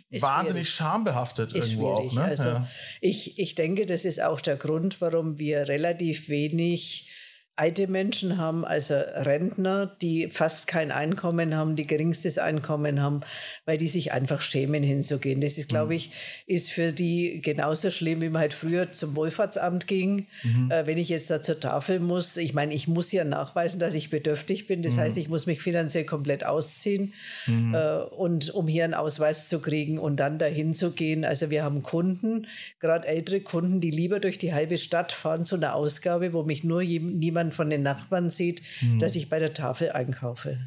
ist 0.08 0.22
wahnsinnig 0.22 0.68
schwierig. 0.68 0.76
schambehaftet 0.76 1.52
ist 1.52 1.72
irgendwo 1.72 1.98
schwierig. 1.98 2.12
auch. 2.12 2.14
Ne? 2.16 2.24
Also 2.24 2.48
ja. 2.48 2.68
ich, 3.02 3.38
ich 3.38 3.54
denke, 3.54 3.84
das 3.84 4.06
ist 4.06 4.22
auch 4.22 4.40
der 4.40 4.56
Grund, 4.56 5.00
warum 5.02 5.38
wir 5.38 5.68
relativ 5.68 6.30
wenig 6.30 7.10
alte 7.54 7.86
Menschen 7.86 8.38
haben, 8.38 8.64
also 8.64 8.94
Rentner, 8.94 9.94
die 10.00 10.28
fast 10.28 10.66
kein 10.66 10.90
Einkommen 10.90 11.54
haben, 11.54 11.76
die 11.76 11.86
geringstes 11.86 12.38
Einkommen 12.38 13.00
haben, 13.00 13.20
weil 13.66 13.76
die 13.76 13.88
sich 13.88 14.10
einfach 14.12 14.40
schämen 14.40 14.82
hinzugehen. 14.82 15.42
Das 15.42 15.58
ist, 15.58 15.68
glaube 15.68 15.92
mhm. 15.92 15.92
ich, 15.92 16.10
ist 16.46 16.70
für 16.70 16.92
die 16.92 17.42
genauso 17.42 17.90
schlimm, 17.90 18.22
wie 18.22 18.30
man 18.30 18.40
halt 18.40 18.54
früher 18.54 18.90
zum 18.90 19.16
Wohlfahrtsamt 19.16 19.86
ging. 19.86 20.28
Mhm. 20.42 20.70
Äh, 20.70 20.86
wenn 20.86 20.96
ich 20.96 21.10
jetzt 21.10 21.30
da 21.30 21.42
zur 21.42 21.60
Tafel 21.60 22.00
muss, 22.00 22.38
ich 22.38 22.54
meine, 22.54 22.72
ich 22.72 22.88
muss 22.88 23.12
ja 23.12 23.22
nachweisen, 23.22 23.78
dass 23.78 23.94
ich 23.94 24.08
bedürftig 24.08 24.66
bin. 24.66 24.80
Das 24.80 24.96
mhm. 24.96 25.00
heißt, 25.00 25.18
ich 25.18 25.28
muss 25.28 25.44
mich 25.44 25.60
finanziell 25.60 26.04
komplett 26.04 26.46
ausziehen. 26.46 27.12
Mhm. 27.46 27.74
Äh, 27.74 27.98
und 27.98 28.48
um 28.54 28.66
hier 28.66 28.84
einen 28.84 28.94
Ausweis 28.94 29.50
zu 29.50 29.60
kriegen 29.60 29.98
und 29.98 30.16
dann 30.16 30.38
dahin 30.38 30.72
zu 30.72 30.92
gehen. 30.92 31.26
Also 31.26 31.50
wir 31.50 31.64
haben 31.64 31.82
Kunden, 31.82 32.46
gerade 32.80 33.06
ältere 33.06 33.40
Kunden, 33.40 33.80
die 33.80 33.90
lieber 33.90 34.20
durch 34.20 34.38
die 34.38 34.54
halbe 34.54 34.78
Stadt 34.78 35.12
fahren 35.12 35.44
zu 35.44 35.56
einer 35.56 35.74
Ausgabe, 35.74 36.32
wo 36.32 36.44
mich 36.44 36.64
nur 36.64 36.82
niemand 36.82 37.51
von 37.52 37.70
den 37.70 37.82
Nachbarn 37.82 38.30
sieht, 38.30 38.62
mhm. 38.80 38.98
dass 38.98 39.16
ich 39.16 39.28
bei 39.28 39.38
der 39.38 39.52
Tafel 39.52 39.92
einkaufe. 39.92 40.58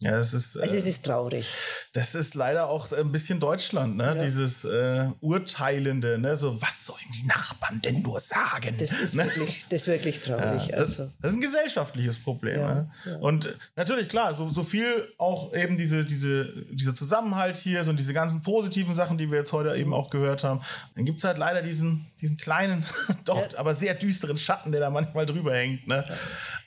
Ja, 0.00 0.10
das 0.10 0.34
ist. 0.34 0.58
Also, 0.58 0.76
es 0.76 0.84
äh, 0.84 0.90
ist 0.90 1.06
traurig. 1.06 1.50
Das 1.94 2.14
ist 2.14 2.34
leider 2.34 2.68
auch 2.68 2.92
ein 2.92 3.12
bisschen 3.12 3.40
Deutschland, 3.40 3.96
ne? 3.96 4.04
Ja. 4.04 4.14
Dieses 4.14 4.66
äh, 4.66 5.08
Urteilende, 5.20 6.18
ne? 6.18 6.36
So, 6.36 6.60
was 6.60 6.84
sollen 6.84 6.98
die 7.18 7.26
Nachbarn 7.26 7.80
denn 7.80 8.02
nur 8.02 8.20
sagen? 8.20 8.76
Das 8.78 8.92
ist, 8.92 9.14
ne? 9.14 9.24
wirklich, 9.24 9.64
das 9.70 9.82
ist 9.82 9.86
wirklich 9.86 10.20
traurig. 10.20 10.66
Ja, 10.66 10.76
das, 10.76 11.00
also. 11.00 11.12
das, 11.22 11.32
ist 11.32 11.38
ein 11.38 11.40
gesellschaftliches 11.40 12.18
Problem. 12.18 12.60
Ja, 12.60 12.74
ne? 13.06 13.18
Und 13.20 13.56
natürlich, 13.74 14.10
klar, 14.10 14.34
so, 14.34 14.50
so 14.50 14.64
viel 14.64 15.08
auch 15.16 15.54
eben 15.54 15.78
diese, 15.78 16.04
diese, 16.04 16.52
dieser 16.70 16.94
Zusammenhalt 16.94 17.56
hier, 17.56 17.82
so 17.82 17.94
diese 17.94 18.12
ganzen 18.12 18.42
positiven 18.42 18.94
Sachen, 18.94 19.16
die 19.16 19.30
wir 19.30 19.38
jetzt 19.38 19.52
heute 19.54 19.74
eben 19.76 19.94
auch 19.94 20.10
gehört 20.10 20.44
haben. 20.44 20.60
Dann 20.94 21.06
gibt 21.06 21.20
es 21.20 21.24
halt 21.24 21.38
leider 21.38 21.62
diesen, 21.62 22.04
diesen 22.20 22.36
kleinen, 22.36 22.84
doch, 23.24 23.42
aber 23.56 23.74
sehr 23.74 23.94
düsteren 23.94 24.36
Schatten, 24.36 24.72
der 24.72 24.82
da 24.82 24.90
manchmal 24.90 25.24
drüber 25.24 25.54
hängt. 25.54 25.88
Ne? 25.88 26.04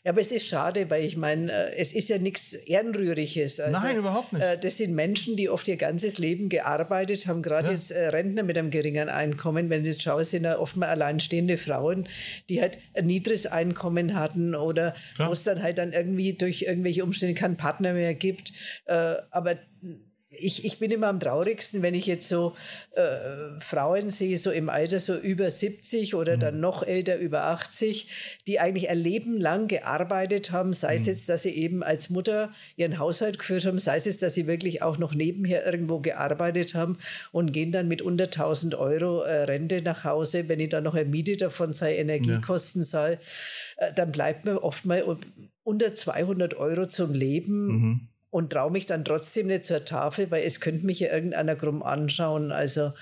Ja, 0.04 0.14
aber 0.14 0.22
es 0.22 0.32
ist 0.32 0.48
schade, 0.48 0.90
weil 0.90 1.04
ich 1.04 1.16
meine, 1.16 1.52
äh, 1.52 1.76
es 1.76 1.94
ist 1.94 2.10
ja 2.10 2.18
nichts 2.18 2.54
Ehrenrühriges. 2.54 3.19
Also, 3.60 3.72
Nein, 3.72 3.98
überhaupt 3.98 4.34
nicht. 4.34 4.44
Äh, 4.44 4.58
das 4.58 4.78
sind 4.78 4.94
Menschen, 4.94 5.36
die 5.36 5.50
oft 5.50 5.68
ihr 5.68 5.78
ganzes 5.78 6.18
Leben 6.18 6.50
gearbeitet 6.50 7.28
haben, 7.28 7.42
gerade 7.42 7.68
ja. 7.68 7.74
jetzt 7.74 7.92
äh, 7.92 8.08
Rentner 8.08 8.44
mit 8.44 8.58
einem 8.58 8.70
geringen 8.70 9.10
Einkommen. 9.10 9.70
Wenn 9.70 9.84
Sie 9.84 9.90
es 9.90 10.02
schauen, 10.02 10.24
sind 10.24 10.44
ja 10.44 10.60
oft 10.60 10.78
mal 10.78 10.90
alleinstehende 10.90 11.58
Frauen, 11.58 12.08
die 12.50 12.62
halt 12.62 12.78
ein 12.96 13.06
niedriges 13.06 13.46
Einkommen 13.46 14.16
hatten 14.16 14.56
oder 14.56 14.96
wo 15.18 15.32
es 15.32 15.44
dann 15.44 15.62
halt 15.62 15.78
dann 15.78 15.94
irgendwie 15.94 16.34
durch 16.34 16.64
irgendwelche 16.64 17.04
Umstände 17.04 17.36
keinen 17.36 17.58
Partner 17.58 17.94
mehr 17.94 18.14
gibt. 18.14 18.52
Aber 18.86 19.58
ich, 20.32 20.64
ich 20.64 20.78
bin 20.78 20.92
immer 20.92 21.08
am 21.08 21.20
traurigsten, 21.20 21.82
wenn 21.82 21.96
ich 21.96 22.06
jetzt 22.06 22.28
so 22.28 22.54
äh, 22.92 23.60
Frauen 23.60 24.10
sehe, 24.10 24.38
so 24.38 24.52
im 24.52 24.70
Alter 24.70 25.00
so 25.00 25.16
über 25.16 25.50
70 25.50 26.14
oder 26.14 26.36
mhm. 26.36 26.40
dann 26.40 26.60
noch 26.60 26.84
älter, 26.84 27.18
über 27.18 27.46
80, 27.46 28.08
die 28.46 28.60
eigentlich 28.60 28.90
ein 28.90 29.00
Leben 29.00 29.38
lang 29.40 29.68
gearbeitet 29.68 30.52
haben, 30.52 30.74
sei 30.74 30.96
es 30.96 31.02
mhm. 31.02 31.08
jetzt, 31.08 31.30
dass 31.30 31.44
sie 31.44 31.56
eben 31.56 31.82
als 31.82 32.12
Mutter 32.12 32.54
ihren 32.76 33.00
Haushalt 33.00 33.40
geführt 33.40 33.66
haben, 33.66 33.80
sei 33.80 33.98
es 33.98 34.06
jetzt, 34.06 34.22
dass 34.22 34.36
sie 34.36 34.46
wirklich 34.46 34.84
auch 34.84 35.00
noch 35.00 35.16
nebenher 35.16 35.66
irgendwo 35.66 36.00
gearbeitet 36.00 36.76
haben 36.76 37.00
und 37.32 37.52
gehen 37.52 37.72
dann 37.72 37.88
mit 37.88 38.04
unter 38.04 38.26
1000 38.26 38.76
Euro 38.76 39.22
äh, 39.24 39.44
Rente 39.46 39.82
nach 39.82 40.04
Hause, 40.04 40.48
wenn 40.48 40.60
ich 40.60 40.70
dann 40.70 40.84
noch 40.84 40.94
eine 40.94 41.10
Miete 41.10 41.38
davon 41.38 41.74
sei, 41.74 41.98
Energiekosten 41.98 42.84
ja. 42.84 42.88
sei, 42.88 43.20
äh, 43.78 43.92
dann 43.96 44.12
bleibt 44.12 44.46
mir 44.46 44.64
oft 44.64 44.86
mal 44.86 45.04
unter 45.64 45.96
200 45.96 46.54
Euro 46.54 46.86
zum 46.86 47.16
Leben. 47.16 47.66
Mhm 47.66 48.10
und 48.30 48.52
traue 48.52 48.72
mich 48.72 48.86
dann 48.86 49.06
trotzdem 49.06 49.48
nicht 49.48 49.66
zur 49.66 49.86
Tafel, 49.86 50.30
weil 50.32 50.44
es 50.44 50.60
könnte 50.60 50.86
mich 50.86 51.00
ja 51.00 51.12
irgendeiner 51.12 51.56
krumm 51.56 51.84
anschauen. 51.84 52.52
Also 52.52 52.94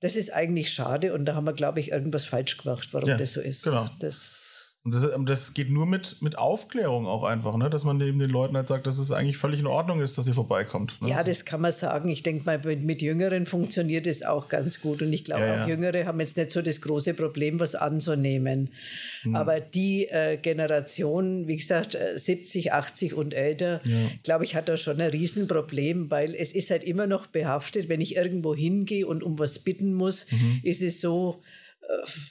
das 0.00 0.16
ist 0.16 0.32
eigentlich 0.32 0.70
schade 0.70 1.14
und 1.14 1.24
da 1.26 1.34
haben 1.34 1.44
wir, 1.44 1.52
glaube 1.52 1.80
ich, 1.80 1.92
irgendwas 1.92 2.26
falsch 2.26 2.58
gemacht, 2.58 2.88
warum 2.92 3.08
ja, 3.08 3.16
das 3.16 3.32
so 3.32 3.40
ist. 3.40 3.64
Genau. 3.64 3.86
Das 4.00 4.61
und 4.84 4.94
das, 4.94 5.08
das, 5.26 5.54
geht 5.54 5.70
nur 5.70 5.86
mit, 5.86 6.16
mit 6.22 6.36
Aufklärung 6.36 7.06
auch 7.06 7.22
einfach, 7.22 7.56
ne? 7.56 7.70
dass 7.70 7.84
man 7.84 8.00
eben 8.00 8.18
den 8.18 8.30
Leuten 8.30 8.56
halt 8.56 8.66
sagt, 8.66 8.88
dass 8.88 8.98
es 8.98 9.12
eigentlich 9.12 9.36
völlig 9.36 9.60
in 9.60 9.68
Ordnung 9.68 10.00
ist, 10.00 10.18
dass 10.18 10.26
ihr 10.26 10.34
vorbeikommt. 10.34 11.00
Ne? 11.00 11.10
Ja, 11.10 11.22
das 11.22 11.44
kann 11.44 11.60
man 11.60 11.70
sagen. 11.70 12.08
Ich 12.08 12.24
denke 12.24 12.44
mal, 12.44 12.58
mit, 12.64 12.82
mit, 12.82 13.00
Jüngeren 13.00 13.46
funktioniert 13.46 14.08
es 14.08 14.24
auch 14.24 14.48
ganz 14.48 14.80
gut. 14.80 15.00
Und 15.00 15.12
ich 15.12 15.22
glaube, 15.22 15.42
ja, 15.42 15.54
ja. 15.54 15.62
auch 15.62 15.68
Jüngere 15.68 16.04
haben 16.06 16.18
jetzt 16.18 16.36
nicht 16.36 16.50
so 16.50 16.62
das 16.62 16.80
große 16.80 17.14
Problem, 17.14 17.60
was 17.60 17.76
anzunehmen. 17.76 18.70
Mhm. 19.22 19.36
Aber 19.36 19.60
die 19.60 20.08
äh, 20.08 20.36
Generation, 20.36 21.46
wie 21.46 21.58
gesagt, 21.58 21.96
70, 22.16 22.66
äh, 22.66 22.70
80 22.70 23.14
und 23.14 23.34
älter, 23.34 23.80
ja. 23.86 24.10
glaube 24.24 24.44
ich, 24.44 24.56
hat 24.56 24.68
da 24.68 24.76
schon 24.76 25.00
ein 25.00 25.10
Riesenproblem, 25.10 26.10
weil 26.10 26.34
es 26.34 26.52
ist 26.52 26.72
halt 26.72 26.82
immer 26.82 27.06
noch 27.06 27.28
behaftet, 27.28 27.88
wenn 27.88 28.00
ich 28.00 28.16
irgendwo 28.16 28.52
hingehe 28.52 29.06
und 29.06 29.22
um 29.22 29.38
was 29.38 29.60
bitten 29.60 29.94
muss, 29.94 30.26
mhm. 30.32 30.58
ist 30.64 30.82
es 30.82 31.00
so, 31.00 31.40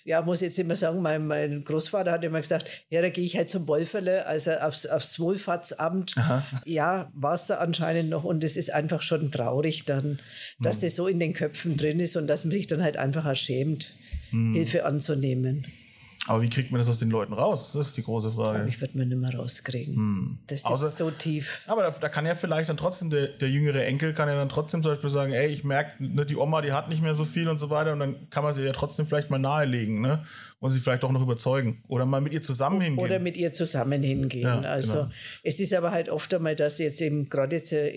ja, 0.03 0.21
muss 0.21 0.41
jetzt 0.41 0.59
immer 0.59 0.75
sagen, 0.75 1.01
mein, 1.01 1.27
mein 1.27 1.63
Großvater 1.63 2.11
hat 2.11 2.23
immer 2.23 2.41
gesagt, 2.41 2.65
ja, 2.89 3.01
da 3.01 3.09
gehe 3.09 3.25
ich 3.25 3.35
halt 3.35 3.49
zum 3.49 3.67
Wolferle, 3.67 4.25
also 4.25 4.51
aufs, 4.51 4.85
aufs 4.85 5.19
Wohlfahrtsamt. 5.19 6.17
Aha. 6.17 6.45
Ja, 6.65 7.11
war 7.13 7.33
es 7.33 7.47
da 7.47 7.55
anscheinend 7.55 8.09
noch 8.09 8.23
und 8.23 8.43
es 8.43 8.57
ist 8.57 8.71
einfach 8.71 9.01
schon 9.01 9.31
traurig 9.31 9.85
dann, 9.85 10.19
dass 10.59 10.77
mhm. 10.77 10.81
das 10.81 10.95
so 10.95 11.07
in 11.07 11.19
den 11.19 11.33
Köpfen 11.33 11.77
drin 11.77 11.99
ist 11.99 12.15
und 12.15 12.27
dass 12.27 12.45
man 12.45 12.51
sich 12.51 12.67
dann 12.67 12.83
halt 12.83 12.97
einfach 12.97 13.25
erschämt, 13.25 13.89
mhm. 14.31 14.55
Hilfe 14.55 14.85
anzunehmen. 14.85 15.67
Aber 16.27 16.43
wie 16.43 16.49
kriegt 16.49 16.71
man 16.71 16.77
das 16.77 16.87
aus 16.87 16.99
den 16.99 17.09
Leuten 17.09 17.33
raus? 17.33 17.71
Das 17.73 17.87
ist 17.87 17.97
die 17.97 18.03
große 18.03 18.31
Frage. 18.31 18.67
Ich 18.69 18.79
würde 18.79 18.95
man 18.95 19.07
nicht 19.07 19.17
mehr 19.17 19.33
rauskriegen. 19.33 19.95
Hm. 19.95 20.37
Das 20.45 20.59
ist 20.59 20.65
Außer, 20.65 20.89
so 20.89 21.09
tief. 21.09 21.63
Aber 21.65 21.81
da, 21.81 21.89
da, 21.89 22.09
kann 22.09 22.27
ja 22.27 22.35
vielleicht 22.35 22.69
dann 22.69 22.77
trotzdem 22.77 23.09
der, 23.09 23.27
der, 23.27 23.49
jüngere 23.49 23.83
Enkel 23.85 24.13
kann 24.13 24.29
ja 24.29 24.35
dann 24.35 24.49
trotzdem 24.49 24.83
zum 24.83 24.91
Beispiel 24.91 25.09
sagen, 25.09 25.33
ey, 25.33 25.47
ich 25.47 25.63
merke, 25.63 25.95
ne, 26.03 26.23
die 26.25 26.35
Oma, 26.35 26.61
die 26.61 26.73
hat 26.73 26.89
nicht 26.89 27.01
mehr 27.01 27.15
so 27.15 27.25
viel 27.25 27.49
und 27.49 27.57
so 27.57 27.71
weiter 27.71 27.93
und 27.93 27.99
dann 27.99 28.29
kann 28.29 28.43
man 28.43 28.53
sie 28.53 28.63
ja 28.63 28.71
trotzdem 28.71 29.07
vielleicht 29.07 29.31
mal 29.31 29.39
nahelegen, 29.39 29.99
ne? 30.01 30.23
Und 30.59 30.69
sie 30.69 30.79
vielleicht 30.79 31.03
auch 31.03 31.11
noch 31.11 31.23
überzeugen. 31.23 31.81
Oder 31.87 32.05
mal 32.05 32.21
mit 32.21 32.33
ihr 32.33 32.43
zusammen 32.43 32.81
hingehen. 32.81 33.03
Oder 33.03 33.17
mit 33.17 33.35
ihr 33.35 33.51
zusammen 33.51 34.03
hingehen. 34.03 34.43
Ja, 34.43 34.59
also 34.59 34.93
genau. 34.93 35.11
es 35.41 35.59
ist 35.59 35.73
aber 35.73 35.89
halt 35.89 36.09
oft 36.09 36.31
einmal, 36.35 36.55
dass 36.55 36.77
jetzt 36.77 37.01
eben 37.01 37.29
gerade 37.29 37.55
jetzt 37.55 37.73
äh, 37.73 37.89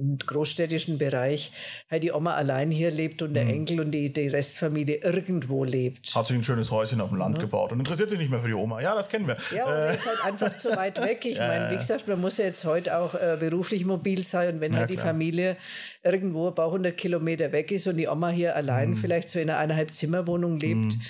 im 0.00 0.18
großstädtischen 0.18 0.98
Bereich 0.98 1.52
halt 1.90 2.02
die 2.02 2.12
Oma 2.12 2.34
allein 2.34 2.70
hier 2.70 2.90
lebt 2.90 3.22
und 3.22 3.34
der 3.34 3.44
mhm. 3.44 3.50
Enkel 3.50 3.80
und 3.80 3.90
die, 3.92 4.12
die 4.12 4.28
Restfamilie 4.28 4.96
irgendwo 4.96 5.64
lebt. 5.64 6.14
Hat 6.14 6.26
sich 6.26 6.36
ein 6.36 6.44
schönes 6.44 6.70
Häuschen 6.70 7.00
auf 7.00 7.10
dem 7.10 7.18
Land 7.18 7.36
ja. 7.36 7.42
gebaut 7.42 7.72
und 7.72 7.78
interessiert 7.78 8.10
sich 8.10 8.18
nicht 8.18 8.30
mehr 8.30 8.40
für 8.40 8.48
die 8.48 8.54
Oma. 8.54 8.80
Ja, 8.80 8.94
das 8.94 9.08
kennen 9.08 9.26
wir. 9.26 9.36
Ja, 9.54 9.66
und 9.66 9.72
äh. 9.74 9.94
ist 9.94 10.06
halt 10.06 10.24
einfach 10.24 10.56
zu 10.56 10.74
weit 10.76 11.00
weg. 11.00 11.24
Ich 11.24 11.36
ja, 11.36 11.46
meine, 11.46 11.70
wie 11.70 11.76
gesagt, 11.76 12.08
man 12.08 12.20
muss 12.20 12.38
ja 12.38 12.46
jetzt 12.46 12.64
heute 12.64 12.98
auch 12.98 13.14
äh, 13.14 13.36
beruflich 13.38 13.84
mobil 13.84 14.24
sein 14.24 14.54
und 14.54 14.60
wenn 14.60 14.72
ja, 14.72 14.80
halt 14.80 14.90
die 14.90 14.94
klar. 14.94 15.08
Familie 15.08 15.56
irgendwo 16.02 16.48
ein 16.48 16.54
paar 16.54 16.70
hundert 16.70 16.96
Kilometer 16.96 17.52
weg 17.52 17.70
ist 17.70 17.86
und 17.86 17.96
die 17.96 18.08
Oma 18.08 18.30
hier 18.30 18.56
allein 18.56 18.90
mhm. 18.90 18.96
vielleicht 18.96 19.30
so 19.30 19.38
in 19.38 19.50
einer 19.50 19.58
eineinhalb 19.58 19.92
Zimmerwohnung 19.92 20.58
lebt, 20.58 20.96
mhm 20.96 21.00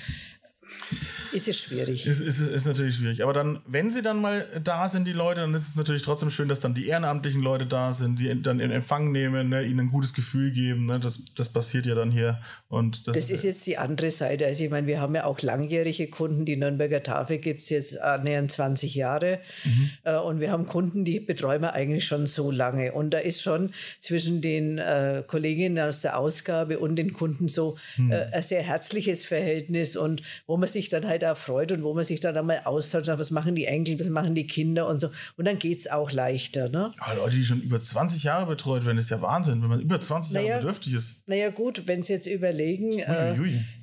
ist 1.33 1.49
es 1.49 1.59
schwierig. 1.59 2.07
Ist, 2.07 2.21
ist, 2.21 2.41
ist 2.41 2.67
natürlich 2.67 2.97
schwierig. 2.97 3.23
Aber 3.23 3.33
dann, 3.33 3.61
wenn 3.67 3.91
sie 3.91 4.03
dann 4.03 4.21
mal 4.21 4.47
da 4.63 4.89
sind, 4.89 5.07
die 5.07 5.13
Leute, 5.13 5.43
dann 5.43 5.55
ist 5.55 5.69
es 5.69 5.77
natürlich 5.77 6.03
trotzdem 6.03 6.31
schön, 6.31 6.49
dass 6.49 6.61
dann 6.61 6.75
die 6.75 6.89
ehrenamtlichen 6.89 7.41
Leute 7.41 7.67
da 7.67 7.93
sind, 7.93 8.19
die 8.19 8.43
dann 8.43 8.61
in 8.61 8.71
Empfang 8.71 9.13
nehmen, 9.13 9.49
ne, 9.49 9.65
ihnen 9.65 9.81
ein 9.81 9.91
gutes 9.91 10.15
Gefühl 10.15 10.51
geben. 10.51 10.87
Ne, 10.87 11.01
das, 11.01 11.25
das 11.37 11.49
passiert 11.49 11.87
ja 11.87 11.95
dann 11.95 12.11
hier. 12.11 12.41
Und 12.69 13.09
das, 13.09 13.17
das 13.17 13.31
ist 13.31 13.45
jetzt 13.45 13.67
die 13.67 13.79
andere 13.79 14.11
Seite. 14.11 14.47
Also 14.47 14.63
ich 14.63 14.71
meine, 14.71 14.87
wir 14.87 15.01
haben 15.01 15.15
ja 15.15 15.25
auch 15.25 15.41
langjährige 15.41 16.07
Kunden. 16.07 16.45
Die 16.45 16.57
Nürnberger 16.57 17.03
Tafel 17.03 17.39
gibt 17.39 17.63
es 17.63 17.71
jetzt 17.71 18.01
annähernd 18.01 18.51
20 18.53 18.95
Jahre. 18.95 19.41
Mhm. 19.65 19.91
Äh, 20.05 20.17
und 20.17 20.41
wir 20.41 20.53
haben 20.53 20.67
Kunden, 20.67 21.05
die 21.05 21.19
betreuen 21.19 21.63
wir 21.63 21.73
eigentlich 21.73 22.05
schon 22.05 22.27
so 22.27 22.51
lange. 22.51 22.93
Und 22.93 23.11
da 23.11 23.19
ist 23.19 23.43
schon 23.43 23.73
zwischen 23.99 24.41
den 24.41 24.79
äh, 24.79 25.25
Kolleginnen 25.27 25.79
aus 25.81 26.01
der 26.01 26.19
Ausgabe 26.19 26.79
und 26.79 26.97
den 26.97 27.13
Kunden 27.13 27.49
so 27.49 27.77
mhm. 27.97 28.13
äh, 28.13 28.27
ein 28.33 28.43
sehr 28.43 28.63
herzliches 28.63 29.25
Verhältnis 29.25 29.97
und 29.97 30.23
wo 30.47 30.57
man 30.57 30.69
sich 30.69 30.89
dann 30.89 31.07
halt 31.07 31.20
halt 31.23 31.37
auch 31.37 31.41
freut 31.41 31.73
und 31.73 31.83
wo 31.83 31.95
man 31.95 32.05
sich 32.05 32.21
dann 32.21 32.37
einmal 32.37 32.63
austauscht, 32.65 33.09
was 33.09 33.31
machen 33.31 33.55
die 33.55 33.67
Enkel, 33.67 33.99
was 33.99 34.09
machen 34.09 34.35
die 34.35 34.47
Kinder 34.47 34.87
und 34.87 35.01
so. 35.01 35.09
Und 35.37 35.47
dann 35.47 35.59
geht 35.59 35.79
es 35.79 35.91
auch 35.91 36.13
leichter. 36.13 36.69
Ne? 36.69 36.91
Ja, 36.99 37.13
Leute, 37.15 37.37
die 37.37 37.45
schon 37.45 37.61
über 37.61 37.81
20 37.81 38.23
Jahre 38.23 38.47
betreut 38.47 38.85
werden, 38.85 38.99
ist 38.99 39.11
ja 39.11 39.21
Wahnsinn, 39.23 39.63
wenn 39.63 39.69
man 39.69 39.81
über 39.81 40.01
20 40.01 40.35
naja, 40.35 40.49
Jahre 40.49 40.61
bedürftig 40.61 40.95
ist. 40.95 41.29
Naja 41.29 41.51
gut, 41.51 41.87
wenn 41.87 42.03
Sie 42.03 42.13
jetzt 42.13 42.27
überlegen, 42.27 42.99
äh, 42.99 43.35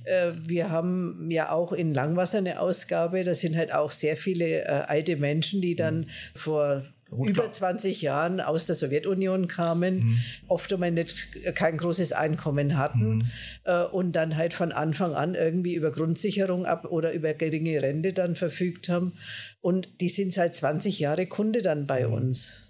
äh, 0.04 0.34
wir 0.46 0.70
haben 0.70 1.30
ja 1.30 1.52
auch 1.52 1.72
in 1.74 1.94
Langwasser 1.94 2.40
eine 2.40 2.60
Ausgabe, 2.60 3.24
da 3.24 3.34
sind 3.34 3.56
halt 3.56 3.74
auch 3.74 3.92
sehr 3.92 4.18
viele 4.18 4.64
äh, 4.64 4.84
alte 4.88 5.18
Menschen, 5.18 5.62
die 5.62 5.76
dann 5.76 6.00
mhm. 6.00 6.06
vor 6.36 6.84
Gut, 7.10 7.30
über 7.30 7.44
klar. 7.44 7.52
20 7.52 8.02
Jahren 8.02 8.42
aus 8.42 8.66
der 8.66 8.76
Sowjetunion 8.76 9.48
kamen, 9.48 9.96
Mhm. 10.00 10.18
oft 10.48 10.72
einmal 10.74 10.92
nicht 10.92 11.28
kein 11.56 11.78
großes 11.78 12.12
Einkommen 12.14 12.78
hatten 12.78 13.16
Mhm. 13.18 13.32
äh, 13.64 13.84
und 13.84 14.12
dann 14.14 14.36
halt 14.36 14.54
von 14.54 14.72
Anfang 14.72 15.14
an 15.14 15.36
irgendwie 15.36 15.74
über 15.76 15.92
Grundsicherung 15.92 16.66
ab 16.66 16.86
oder 16.86 17.14
über 17.14 17.34
geringe 17.34 17.82
Rente 17.82 18.14
dann 18.14 18.36
verfügt 18.36 18.90
haben. 18.90 19.14
Und 19.62 19.90
die 20.02 20.10
sind 20.10 20.34
seit 20.34 20.54
20 20.56 21.00
Jahren 21.00 21.30
Kunde 21.30 21.62
dann 21.62 21.88
bei 21.88 22.08
uns. 22.08 22.67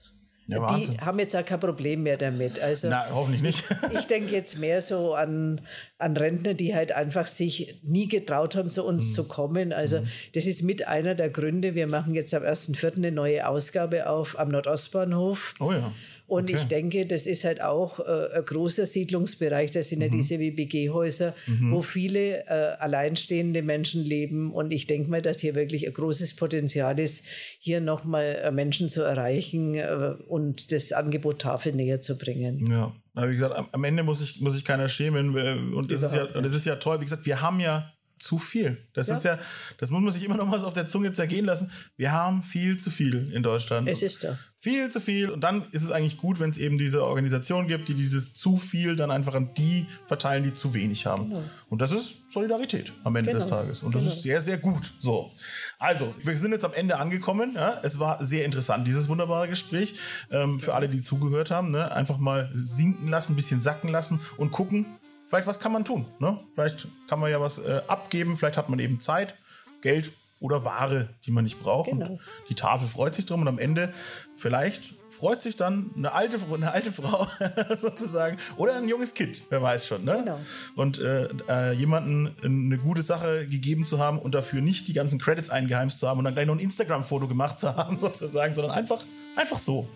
Mhm. 0.48 0.54
Ja, 0.54 0.78
die 0.78 0.98
haben 1.00 1.20
jetzt 1.20 1.36
auch 1.36 1.46
kein 1.46 1.60
Problem 1.60 2.04
mehr 2.04 2.18
damit. 2.18 2.60
Also 2.60 2.88
Na, 2.90 3.08
hoffentlich 3.12 3.42
nicht. 3.42 3.64
ich 4.00 4.08
denke 4.08 4.32
jetzt 4.34 4.58
mehr 4.60 4.82
so 4.82 5.14
an, 5.14 5.62
an 5.98 6.16
Rentner, 6.16 6.54
die 6.54 6.74
halt 6.74 6.92
einfach 6.94 7.28
sich 7.28 7.76
nie 7.84 8.08
getraut 8.08 8.56
haben, 8.56 8.70
zu 8.72 8.82
Mhm. 8.84 8.88
uns 8.88 9.14
zu 9.14 9.26
kommen. 9.26 9.74
Also 9.74 10.00
das 10.34 10.46
ist 10.46 10.64
mit 10.64 10.88
einer 10.88 11.16
der 11.16 11.30
Gründe. 11.30 11.76
Wir 11.76 11.88
machen 11.88 12.16
jetzt 12.16 12.34
am 12.34 12.44
1.4. 12.44 12.96
eine 12.98 13.12
neue 13.12 13.48
Ausgabe 13.48 14.10
auf 14.10 14.40
am 14.40 14.50
Nordostbahnhof. 14.50 15.54
Oh 15.60 15.72
ja. 15.72 15.92
Und 16.28 16.50
Okay. 16.50 16.56
ich 16.58 16.66
denke, 16.66 17.06
das 17.06 17.26
ist 17.26 17.46
halt 17.46 17.62
auch 17.62 18.00
äh, 18.02 18.38
ein 18.38 18.46
großer 18.46 18.86
Siedlungsbereich. 18.86 19.72
Das 19.72 19.90
sind 19.90 20.02
ja 20.02 20.10
diese 20.10 20.40
WBG-Häuser, 20.40 21.34
wo 21.72 21.82
viele 21.82 22.46
äh, 22.48 22.76
alleinstehende 22.80 23.64
Menschen 23.64 24.04
leben. 24.04 24.52
Und 24.52 24.74
ich 24.74 24.88
denke 24.88 25.10
mal, 25.10 25.22
dass 25.22 25.40
hier 25.40 25.56
wirklich 25.56 25.88
ein 25.88 25.94
großes 25.94 26.36
Potenzial 26.36 27.00
ist, 27.00 27.24
hier 27.60 27.80
nochmal 27.80 28.42
äh, 28.44 28.52
Menschen 28.52 28.90
zu 28.90 29.04
erreichen 29.04 29.76
äh, 29.76 30.16
und 30.28 30.72
das 30.74 30.92
Angebot 30.92 31.40
Tafel 31.40 31.72
näher 31.74 32.02
zu 32.02 32.18
bringen. 32.18 32.70
Ja, 32.70 32.94
aber 33.14 33.30
wie 33.30 33.36
gesagt, 33.36 33.56
am, 33.72 33.84
Ende 33.86 34.04
muss 34.04 34.22
ich, 34.22 34.42
muss 34.42 34.56
ich 34.56 34.66
keiner 34.66 34.90
schämen. 34.90 35.34
Und 35.74 35.92
es 35.92 36.04
ist, 36.04 36.14
ja, 36.14 36.26
es 36.26 36.54
ist 36.54 36.66
ja 36.66 36.76
toll. 36.76 37.00
Wie 37.00 37.06
gesagt, 37.06 37.26
wir 37.26 37.42
haben 37.42 37.60
ja 37.62 37.94
zu 38.20 38.40
viel. 38.40 38.78
Das 38.94 39.08
Ja. 39.08 39.18
ist 39.18 39.24
ja, 39.24 39.40
das 39.78 39.90
muss 39.90 40.02
man 40.02 40.12
sich 40.12 40.24
immer 40.24 40.38
noch 40.38 40.48
mal 40.48 40.60
so 40.60 40.68
auf 40.68 40.74
der 40.74 40.88
Zunge 40.88 41.12
zergehen 41.12 41.46
lassen. 41.46 41.72
Wir 41.96 42.12
haben 42.12 42.44
viel 42.44 42.78
zu 42.78 42.90
viel 42.90 43.32
in 43.34 43.44
Deutschland. 43.44 43.88
Es 43.88 44.02
ist 44.02 44.24
da. 44.24 44.38
Viel 44.60 44.90
zu 44.90 45.00
viel. 45.00 45.30
Und 45.30 45.42
dann 45.42 45.64
ist 45.72 45.84
es 45.84 45.92
eigentlich 45.92 46.18
gut, 46.18 46.40
wenn 46.40 46.50
es 46.50 46.58
eben 46.58 46.78
diese 46.80 47.04
Organisation 47.04 47.68
gibt, 47.68 47.88
die 47.90 47.94
dieses 47.94 48.34
zu 48.34 48.58
viel 48.58 48.96
dann 48.96 49.12
einfach 49.12 49.36
an 49.36 49.54
die 49.56 49.86
verteilen, 50.08 50.44
die 50.44 50.54
zu 50.54 50.74
wenig 50.74 51.06
haben. 51.06 51.32
Und 51.70 51.82
das 51.82 51.92
ist 51.92 52.16
Solidarität 52.32 52.92
am 53.04 53.16
Ende 53.16 53.34
des 53.34 53.46
Genau. 53.46 53.58
Tages. 53.58 53.84
Und 53.84 53.94
das 53.94 54.04
ist 54.04 54.24
sehr, 54.24 54.42
sehr 54.42 54.58
gut. 54.58 54.92
So. 55.00 55.32
Also, 55.78 56.16
wir 56.20 56.36
sind 56.38 56.52
jetzt 56.54 56.66
am 56.66 56.74
Ende 56.74 56.98
angekommen. 56.98 57.54
Ja? 57.56 57.80
Es 57.84 58.00
war 58.00 58.24
sehr 58.24 58.46
interessant, 58.46 58.88
dieses 58.88 59.08
wunderbare 59.08 59.48
Gespräch. 59.48 59.94
Ähm, 60.32 60.60
für 60.60 60.74
alle, 60.74 60.90
die 60.90 61.02
zugehört 61.02 61.52
haben, 61.52 61.70
ne? 61.72 61.92
einfach 61.92 62.18
mal 62.18 62.50
sinken 62.56 63.08
lassen, 63.10 63.34
ein 63.34 63.36
bisschen 63.36 63.62
sacken 63.62 63.90
lassen 63.92 64.20
und 64.38 64.52
gucken, 64.52 64.86
vielleicht 65.28 65.48
was 65.48 65.60
kann 65.60 65.72
man 65.72 65.86
tun. 65.86 66.06
Ne? 66.20 66.40
Vielleicht 66.54 66.88
kann 67.08 67.20
man 67.20 67.32
ja 67.32 67.40
was 67.40 67.60
äh, 67.60 67.82
abgeben, 67.88 68.38
vielleicht 68.38 68.58
hat 68.58 68.70
man 68.70 68.80
eben 68.80 69.00
Zeit, 69.00 69.36
Geld 69.82 70.12
oder 70.40 70.66
Ware, 70.66 71.10
die 71.26 71.32
man 71.32 71.44
nicht 71.44 71.62
braucht. 71.62 71.90
Genau. 71.90 72.20
Die 72.50 72.56
Tafel 72.56 72.88
freut 72.88 73.16
sich 73.16 73.26
drum 73.26 73.42
und 73.42 73.48
am 73.48 73.60
Ende 73.60 73.94
vielleicht 74.36 74.94
freut 75.18 75.42
sich 75.42 75.56
dann 75.56 75.90
eine 75.96 76.14
alte, 76.14 76.40
eine 76.54 76.72
alte 76.72 76.92
Frau 76.92 77.28
sozusagen 77.76 78.38
oder 78.56 78.76
ein 78.76 78.88
junges 78.88 79.14
Kind, 79.14 79.42
wer 79.50 79.62
weiß 79.62 79.88
schon. 79.88 80.06
Ne? 80.06 80.18
Genau. 80.20 80.40
Und 80.76 81.00
äh, 81.00 81.28
äh, 81.50 81.72
jemanden 81.74 82.36
eine 82.44 82.78
gute 82.78 83.02
Sache 83.02 83.48
gegeben 83.48 83.86
zu 83.86 83.98
haben 83.98 84.20
und 84.20 84.36
dafür 84.36 84.62
nicht 84.62 84.88
die 84.88 84.94
ganzen 84.94 85.20
Credits 85.20 85.50
eingeheimst 85.50 86.00
zu 86.00 86.08
haben 86.08 86.20
und 86.20 86.26
dann 86.26 86.36
gleich 86.36 86.46
noch 86.46 86.56
ein 86.56 86.60
Instagram-Foto 86.60 87.28
gemacht 87.28 87.60
zu 87.60 87.76
haben 87.76 87.98
sozusagen, 87.98 88.54
sondern 88.54 88.74
einfach, 88.74 89.04
einfach 89.36 89.58
so. 89.58 89.90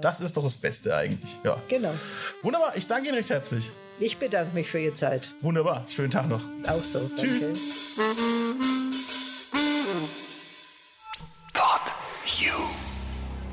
Das 0.00 0.20
ist 0.20 0.36
doch 0.36 0.42
das 0.42 0.56
Beste 0.56 0.96
eigentlich. 0.96 1.36
Ja. 1.44 1.62
Genau. 1.68 1.94
Wunderbar, 2.42 2.76
ich 2.76 2.86
danke 2.86 3.08
Ihnen 3.08 3.18
recht 3.18 3.30
herzlich. 3.30 3.70
Ich 4.00 4.18
bedanke 4.18 4.52
mich 4.52 4.68
für 4.68 4.78
Ihre 4.78 4.94
Zeit. 4.94 5.32
Wunderbar, 5.40 5.86
schönen 5.88 6.10
Tag 6.10 6.28
noch. 6.28 6.42
Auch 6.66 6.82
so. 6.82 7.08
Tschüss. 7.16 7.96
Danke. 7.96 9.25
Pod 9.86 11.80
You. 12.40 12.50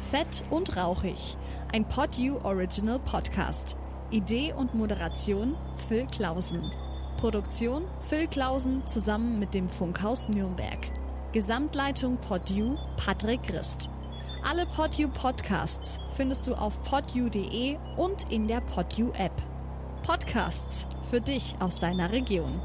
Fett 0.09 0.43
und 0.49 0.75
rauchig. 0.75 1.37
Ein 1.71 1.87
PodU 1.87 2.39
Original 2.43 2.97
Podcast. 2.97 3.75
Idee 4.09 4.51
und 4.51 4.73
Moderation 4.73 5.55
Phil 5.87 6.07
Klausen. 6.07 6.71
Produktion 7.17 7.83
Phil 8.09 8.25
Klausen 8.25 8.87
zusammen 8.87 9.37
mit 9.37 9.53
dem 9.53 9.69
Funkhaus 9.69 10.27
Nürnberg. 10.27 10.79
Gesamtleitung 11.33 12.17
PodU 12.17 12.77
Patrick 12.97 13.43
Christ. 13.43 13.87
Alle 14.43 14.65
PodU 14.65 15.09
Podcasts 15.09 15.99
findest 16.15 16.47
du 16.47 16.55
auf 16.55 16.81
podu.de 16.81 17.77
und 17.95 18.31
in 18.31 18.47
der 18.47 18.61
PodU 18.61 19.11
App. 19.19 19.39
Podcasts 20.01 20.87
für 21.11 21.21
dich 21.21 21.53
aus 21.59 21.77
deiner 21.77 22.11
Region. 22.11 22.59